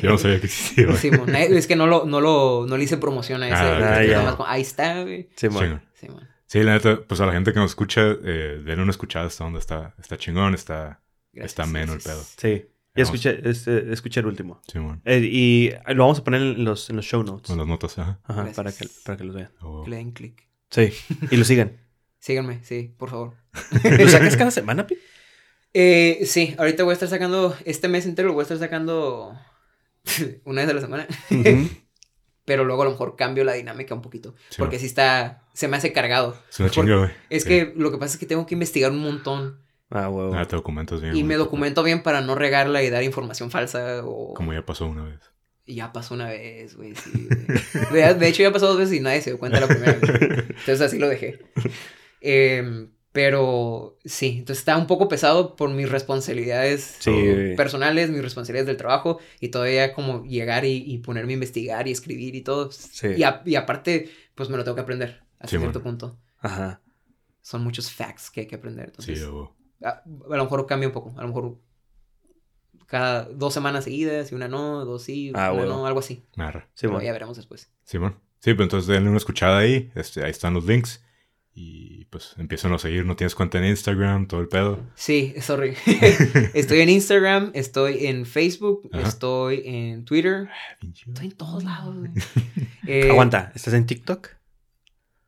Yo 0.02 0.10
no 0.12 0.18
sabía 0.18 0.40
que 0.40 0.46
existía, 0.48 0.86
güey. 0.88 0.98
Simón, 0.98 1.28
nadie- 1.32 1.58
es 1.58 1.68
que 1.68 1.76
no 1.78 1.88
lo, 1.88 2.06
no 2.06 2.20
lo, 2.22 2.66
no 2.68 2.78
le 2.78 2.84
hice 2.84 2.98
promoción 2.98 3.42
a 3.44 3.48
ese. 3.48 3.56
Ah, 3.56 4.22
Ah, 4.22 4.36
más 4.38 4.48
ahí 4.50 4.62
está, 4.62 5.02
güey. 5.04 5.30
Simón. 5.36 5.64
Chingón. 5.64 5.82
Simón. 5.94 6.28
Sí, 6.46 6.64
la 6.64 6.74
neta, 6.74 7.02
pues 7.08 7.20
a 7.22 7.26
la 7.26 7.34
gente 7.34 7.52
que 7.54 7.60
nos 7.60 7.72
escucha, 7.72 8.02
eh, 8.24 8.62
denle 8.64 8.82
una 8.84 8.92
escuchada 8.92 9.26
hasta 9.28 9.44
donde 9.44 9.60
está, 9.60 9.96
está 10.00 10.18
chingón, 10.18 10.54
está, 10.54 11.02
Gracias, 11.34 11.52
está 11.52 11.64
ameno 11.64 11.94
el 11.94 12.00
pedo. 12.00 12.22
Sí. 12.38 12.66
Ya 12.98 13.04
escuché, 13.04 13.40
este, 13.50 13.94
escuché 13.94 14.20
el 14.20 14.26
último. 14.26 14.62
Simón. 14.72 15.02
Eh, 15.06 15.20
y 15.24 15.72
lo 15.94 16.04
vamos 16.04 16.20
a 16.20 16.24
poner 16.24 16.42
en 16.42 16.64
los, 16.66 16.90
en 16.90 16.96
los 16.98 17.06
show 17.06 17.24
notes. 17.24 17.48
Con 17.48 17.58
las 17.58 17.68
notas, 17.68 17.98
ajá. 18.00 18.20
Ajá, 18.24 18.52
para 18.56 18.72
que, 18.72 18.88
para 19.06 19.18
que 19.18 19.24
los 19.24 19.36
vean. 19.36 19.52
Huevo. 19.62 19.84
Que 19.84 19.90
le 19.92 19.96
den 19.98 20.12
clic. 20.12 20.48
Sí. 20.70 20.92
Y 21.32 21.38
lo 21.38 21.46
sigan. 21.46 21.78
Síganme, 22.20 22.64
sí, 22.64 22.94
por 22.98 23.10
favor. 23.10 23.36
¿Lo 24.00 24.08
sacas 24.10 24.36
cada 24.36 24.52
semana, 24.52 24.86
Pi? 24.88 24.98
Eh, 25.74 26.22
sí, 26.26 26.56
ahorita 26.58 26.84
voy 26.84 26.92
a 26.92 26.94
estar 26.94 27.08
sacando, 27.08 27.56
este 27.66 27.88
mes 27.88 28.06
entero 28.08 28.28
lo 28.30 28.34
voy 28.34 28.42
a 28.42 28.44
estar 28.44 28.58
sacando 28.58 29.38
una 30.44 30.62
vez 30.62 30.70
a 30.72 30.74
la 30.74 30.82
semana. 30.82 31.08
Pero 32.46 32.64
luego 32.64 32.82
a 32.82 32.86
lo 32.86 32.92
mejor 32.92 33.16
cambio 33.18 33.44
la 33.44 33.54
dinámica 33.54 33.94
un 33.94 34.02
poquito. 34.02 34.34
Sí, 34.50 34.56
porque 34.58 34.78
va. 34.78 34.80
sí 34.80 34.86
está, 34.86 35.44
se 35.54 35.68
me 35.68 35.76
hace 35.78 35.92
cargado. 35.92 36.42
Es 36.50 36.60
una 36.60 36.70
Por- 36.70 36.74
chinga, 36.76 36.98
güey. 36.98 37.12
Es 37.30 37.44
Sí. 37.44 37.50
que 37.50 37.74
lo 37.76 37.92
que 37.92 37.98
pasa 37.98 38.14
es 38.14 38.20
que 38.20 38.26
tengo 38.26 38.46
que 38.46 38.56
investigar 38.56 38.92
un 38.92 39.00
montón. 39.00 39.60
Ah, 39.90 40.10
huevo. 40.10 40.32
Nada, 40.34 40.46
te 40.46 40.56
documentas 40.56 41.02
bien. 41.02 41.16
Y 41.16 41.24
me 41.24 41.36
documento 41.36 41.82
bien 41.84 42.04
para 42.04 42.22
no 42.22 42.36
regarla 42.36 42.84
y 42.84 42.90
dar 42.90 43.04
información 43.04 43.52
falsa 43.52 44.02
o... 44.04 44.34
Como 44.34 44.54
ya 44.54 44.66
pasó 44.66 44.86
una 44.86 45.04
vez. 45.04 45.20
Y 45.66 45.76
ya 45.76 45.92
pasó 45.94 46.14
una 46.14 46.28
vez, 46.30 46.76
güey, 46.76 46.94
sí, 46.96 47.28
güey. 47.92 47.92
De, 48.04 48.14
de 48.14 48.28
hecho, 48.28 48.42
ya 48.44 48.52
pasó 48.54 48.68
dos 48.68 48.78
veces 48.78 48.96
y 48.96 49.00
nadie 49.02 49.22
se 49.22 49.32
dio 49.32 49.40
cuenta 49.40 49.60
la 49.60 49.68
primera 49.68 49.94
vez. 49.94 50.02
Entonces 50.50 50.82
así 50.82 50.98
lo 50.98 51.08
dejé. 51.10 51.40
Em, 52.22 52.92
pero 53.12 53.98
sí, 54.06 54.36
entonces 54.40 54.60
está 54.60 54.78
un 54.78 54.88
poco 54.88 55.08
pesado 55.08 55.56
por 55.56 55.70
mis 55.70 55.90
responsabilidades 55.90 56.98
Sí. 57.00 57.54
Personales, 57.56 58.10
mis 58.10 58.22
responsabilidades 58.22 58.68
del 58.68 58.78
trabajo 58.78 59.20
y 59.40 59.50
todavía 59.50 59.94
como 59.94 60.24
llegar 60.26 60.66
y, 60.66 60.84
y 60.86 61.00
ponerme 61.00 61.34
a 61.34 61.36
investigar 61.36 61.88
y 61.88 61.92
escribir 61.92 62.36
y 62.36 62.42
todo. 62.42 62.72
Sí. 62.72 63.08
Y, 63.18 63.24
a- 63.24 63.42
y 63.46 63.56
aparte, 63.56 64.10
pues 64.36 64.50
me 64.50 64.58
lo 64.58 64.64
tengo 64.64 64.76
que 64.76 64.82
aprender 64.82 65.22
hasta 65.40 65.48
Sí, 65.48 65.58
cierto 65.58 65.80
bueno. 65.82 65.98
punto. 65.98 66.20
Ajá. 66.40 66.82
Son 67.42 67.64
muchos 67.64 67.92
facts 67.92 68.30
que 68.30 68.42
hay 68.42 68.48
que 68.48 68.56
aprender. 68.56 68.88
Sí, 69.00 69.12
Entonces, 69.14 69.24
huevo. 69.24 69.56
A, 69.84 69.90
a 69.90 70.04
lo 70.38 70.44
mejor 70.44 70.66
cambia 70.66 70.88
un 70.88 70.94
poco. 70.94 71.14
A 71.18 71.22
lo 71.22 71.28
mejor 71.28 71.58
cada 72.86 73.24
dos 73.26 73.54
semanas 73.54 73.84
seguidas 73.84 74.32
y 74.32 74.36
una 74.36 74.48
no, 74.48 74.86
dos 74.86 75.04
sí, 75.04 75.32
Ah, 75.36 75.52
una 75.52 75.66
no, 75.66 75.86
algo 75.86 76.00
así. 76.00 76.24
Narra. 76.36 76.70
Sí, 76.74 76.88
bueno. 76.88 77.04
ya 77.04 77.12
veremos 77.12 77.36
después. 77.38 77.70
Simón. 77.84 78.16
Sí, 78.40 78.54
pues 78.54 78.66
entonces 78.66 78.88
denle 78.88 79.10
una 79.10 79.18
escuchada 79.18 79.58
ahí. 79.58 79.92
Este, 79.96 80.24
ahí 80.24 80.32
están 80.32 80.54
los 80.54 80.66
links. 80.66 81.04
Y 81.60 82.06
pues 82.06 82.36
empiezan 82.38 82.72
a 82.74 82.78
seguir. 82.78 83.04
No 83.04 83.16
tienes 83.16 83.34
cuenta 83.34 83.58
en 83.58 83.66
Instagram, 83.66 84.28
todo 84.28 84.42
el 84.42 84.48
pedo. 84.48 84.80
Sí, 84.96 85.34
sorry. 85.42 85.76
estoy 86.54 86.82
en 86.82 86.90
Instagram, 86.90 87.50
estoy 87.56 88.06
en 88.06 88.26
Facebook, 88.28 88.88
Ajá. 88.94 89.08
estoy 89.08 89.64
en 89.66 90.06
Twitter. 90.06 90.48
Pinche- 90.80 91.08
Estoy 91.08 91.26
en 91.28 91.32
todos 91.36 91.64
lados. 91.64 91.96
Eh, 92.90 93.10
Aguanta, 93.10 93.52
¿estás 93.54 93.74
en 93.74 93.86
TikTok? 93.86 94.30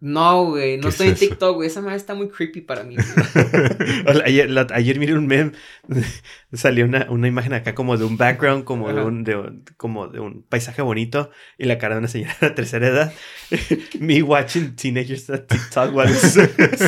No, 0.01 0.45
güey, 0.45 0.77
no 0.77 0.83
¿Qué 0.83 0.89
estoy 0.89 1.07
es 1.09 1.21
en? 1.21 1.29
TikTok, 1.29 1.55
güey. 1.55 1.67
Esa 1.67 1.81
madre 1.81 1.97
está 1.97 2.13
muy 2.13 2.29
creepy 2.29 2.61
para 2.61 2.83
mí. 2.83 2.95
ayer, 4.25 4.49
la- 4.49 4.67
ayer 4.71 4.97
miré 4.99 5.13
un 5.13 5.27
meme. 5.27 5.51
Salió 6.53 6.85
una, 6.85 7.07
una 7.09 7.27
imagen 7.27 7.53
acá 7.53 7.75
como 7.75 7.97
de 7.97 8.05
un 8.05 8.15
background, 8.17 8.63
como 8.63 8.91
de 8.93 9.01
un, 9.03 9.23
de 9.23 9.35
un- 9.35 9.65
como 9.77 10.07
de 10.07 10.19
un 10.21 10.43
paisaje 10.43 10.81
bonito. 10.81 11.31
Y 11.57 11.65
la 11.65 11.77
cara 11.77 11.95
de 11.95 11.99
una 11.99 12.07
señora 12.07 12.35
de 12.41 12.49
tercera 12.51 12.87
edad. 12.87 13.13
Me 13.99 14.23
watching 14.23 14.75
teenagers 14.75 15.29
at 15.29 15.47
TikTok. 15.47 15.89
Sí, 15.89 15.91
güey, 15.91 16.07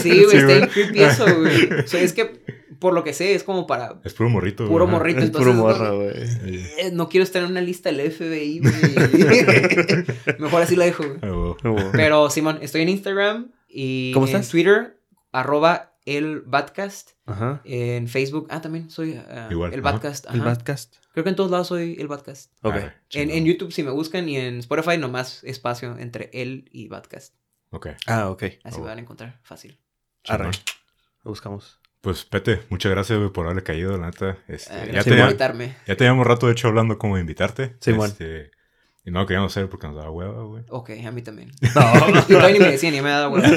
Sí, 0.01 0.37
está 0.37 0.47
bien 0.47 0.67
creepy 0.67 1.03
eso, 1.03 1.25
güey. 1.39 1.69
O 1.83 1.87
sea, 1.87 2.01
es 2.01 2.13
que, 2.13 2.31
por 2.81 2.93
lo 2.93 3.03
que 3.05 3.13
sé, 3.13 3.33
es 3.35 3.43
como 3.45 3.65
para... 3.67 4.01
Es 4.03 4.13
puro 4.13 4.29
morrito. 4.29 4.67
Puro 4.67 4.85
güey. 4.85 4.97
morrito. 4.97 5.19
es 5.19 5.25
entonces, 5.27 5.53
puro 5.53 5.55
no- 5.57 5.69
morro, 5.73 5.95
güey. 5.99 6.11
Eh, 6.15 6.89
No 6.91 7.07
quiero 7.07 7.23
estar 7.23 7.41
en 7.43 7.49
una 7.51 7.61
lista 7.61 7.89
del 7.91 8.11
FBI, 8.11 8.59
güey. 8.63 10.39
Mejor 10.39 10.61
así 10.63 10.75
la 10.75 10.85
dejo, 10.85 11.03
güey. 11.03 11.17
Ah. 11.21 11.55
Como- 11.61 11.91
Pero, 11.93 12.29
Simón, 12.29 12.59
estoy 12.61 12.81
en 12.81 12.89
Instagram 12.89 13.51
y 13.69 14.11
¿Cómo 14.13 14.25
en 14.27 14.33
estás? 14.35 14.49
Twitter, 14.49 14.99
arroba 15.31 15.93
el 16.05 16.41
Badcast. 16.41 17.11
Ajá. 17.25 17.61
En 17.63 18.07
Facebook, 18.07 18.47
ah, 18.49 18.59
también 18.61 18.89
soy 18.89 19.13
ah, 19.29 19.47
Igual, 19.51 19.73
el 19.73 19.79
ajá. 19.81 19.91
Badcast. 19.91 20.25
El 20.33 20.41
ajá. 20.41 20.55
podcast. 20.55 20.95
Creo 21.13 21.23
que 21.23 21.29
en 21.29 21.35
todos 21.35 21.51
lados 21.51 21.67
soy 21.67 21.95
el 21.99 22.07
Badcast. 22.07 22.51
Ok. 22.63 22.75
En, 23.11 23.45
YouTube, 23.45 23.71
si 23.71 23.83
me 23.83 23.91
buscan, 23.91 24.27
y 24.27 24.37
en 24.37 24.57
Spotify, 24.59 24.97
nomás 24.97 25.43
espacio 25.43 25.97
entre 25.99 26.29
él 26.33 26.67
y 26.71 26.87
Badcast. 26.87 27.35
Ok. 27.69 27.87
Ah, 28.07 28.29
ok. 28.29 28.43
Así 28.63 28.77
Oh. 28.77 28.81
me 28.81 28.87
van 28.87 28.97
a 28.97 29.01
encontrar 29.01 29.39
fácil. 29.43 29.77
Arre. 30.27 30.49
Lo 31.23 31.29
buscamos. 31.31 31.79
Pues, 32.01 32.25
Pete, 32.25 32.61
muchas 32.69 32.91
gracias 32.91 33.19
por 33.31 33.45
haberle 33.45 33.63
caído, 33.63 33.95
la 33.97 34.07
neta. 34.07 34.37
Este, 34.47 34.73
Ah, 34.73 34.77
ya, 34.79 34.85
gracias 34.85 35.03
te- 35.05 35.09
por 35.11 35.17
tenía- 35.17 35.25
invitarme. 35.25 35.75
ya 35.87 35.95
teníamos 35.95 36.25
rato, 36.27 36.47
de 36.47 36.53
hecho, 36.53 36.67
hablando 36.67 36.97
como 36.97 37.15
de 37.15 37.21
invitarte. 37.21 37.75
Simón. 37.79 38.09
Este, 38.09 38.49
y 39.05 39.11
no 39.11 39.19
lo 39.21 39.27
queríamos 39.27 39.51
hacer 39.55 39.69
porque 39.69 39.87
nos 39.87 39.95
daba 39.95 40.09
hueva, 40.11 40.43
güey. 40.43 40.63
Ok, 40.69 40.91
a 41.05 41.11
mí 41.11 41.21
también. 41.21 41.51
No. 41.75 42.23
Todavía 42.23 42.53
ni 42.53 42.59
me 42.59 42.71
decían, 42.71 42.93
ni 42.93 43.01
me 43.01 43.09
dado 43.09 43.29
huevo. 43.31 43.47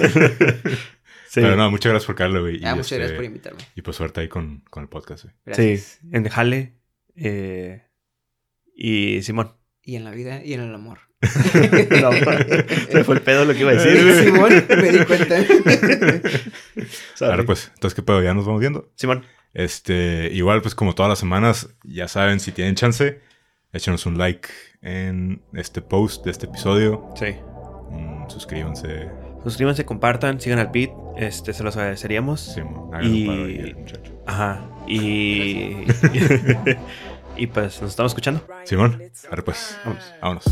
Sí. 1.28 1.40
Pero 1.40 1.56
no, 1.56 1.68
muchas 1.68 1.90
gracias 1.90 2.06
por 2.06 2.14
caerle, 2.14 2.38
güey. 2.38 2.62
y 2.62 2.64
Ah, 2.64 2.76
muchas 2.76 2.92
este, 2.92 2.96
gracias 2.98 3.16
por 3.16 3.24
invitarme. 3.24 3.58
Y 3.74 3.82
pues 3.82 3.96
suerte 3.96 4.20
ahí 4.20 4.28
con, 4.28 4.60
con 4.70 4.84
el 4.84 4.88
podcast, 4.88 5.24
güey. 5.24 5.34
Gracias. 5.44 5.98
Sí. 6.00 6.08
En 6.12 6.28
Jale. 6.28 6.74
eh, 7.16 7.82
y 8.76 9.20
Simón. 9.22 9.56
Y 9.82 9.96
en 9.96 10.04
la 10.04 10.12
vida 10.12 10.44
y 10.44 10.52
en 10.52 10.60
el 10.60 10.72
amor. 10.72 11.00
No, 12.02 12.12
se 12.92 13.04
fue 13.04 13.14
el 13.16 13.20
pedo 13.22 13.44
lo 13.44 13.52
que 13.54 13.60
iba 13.60 13.70
a 13.70 13.74
decir. 13.74 14.24
Simón, 14.24 14.50
me 14.68 14.90
di 14.92 15.04
cuenta. 15.04 15.36
Ahora 17.20 17.44
pues, 17.44 17.70
entonces, 17.74 17.94
¿qué 17.94 18.02
pedo? 18.02 18.22
Ya 18.22 18.34
nos 18.34 18.46
vamos 18.46 18.60
viendo. 18.60 18.90
Simón. 18.96 19.24
Este, 19.52 20.30
igual, 20.32 20.62
pues 20.62 20.74
como 20.74 20.94
todas 20.94 21.08
las 21.10 21.18
semanas, 21.20 21.68
ya 21.84 22.08
saben, 22.08 22.40
si 22.40 22.50
tienen 22.50 22.74
chance, 22.74 23.20
échenos 23.72 24.04
un 24.06 24.18
like 24.18 24.48
en 24.82 25.42
este 25.52 25.80
post 25.80 26.24
de 26.24 26.32
este 26.32 26.46
episodio. 26.46 27.08
Sí. 27.16 27.36
Mm, 27.90 28.28
suscríbanse. 28.28 29.08
Suscríbanse, 29.44 29.84
compartan, 29.84 30.40
sigan 30.40 30.58
al 30.58 30.68
beat. 30.72 30.90
Este, 31.16 31.52
se 31.52 31.62
los 31.62 31.76
agradeceríamos. 31.76 32.40
Sí, 32.40 32.60
Y- 33.02 33.26
paro 33.26 33.44
al 33.44 33.76
muchacho. 33.76 34.22
Ajá. 34.26 34.68
Y. 34.88 35.84
Y 37.36 37.46
pues 37.46 37.80
nos 37.80 37.90
estamos 37.90 38.10
escuchando. 38.12 38.40
Simón, 38.64 39.02
ahora 39.30 39.44
pues, 39.44 39.78
vámonos. 39.84 40.14
vámonos. 40.20 40.44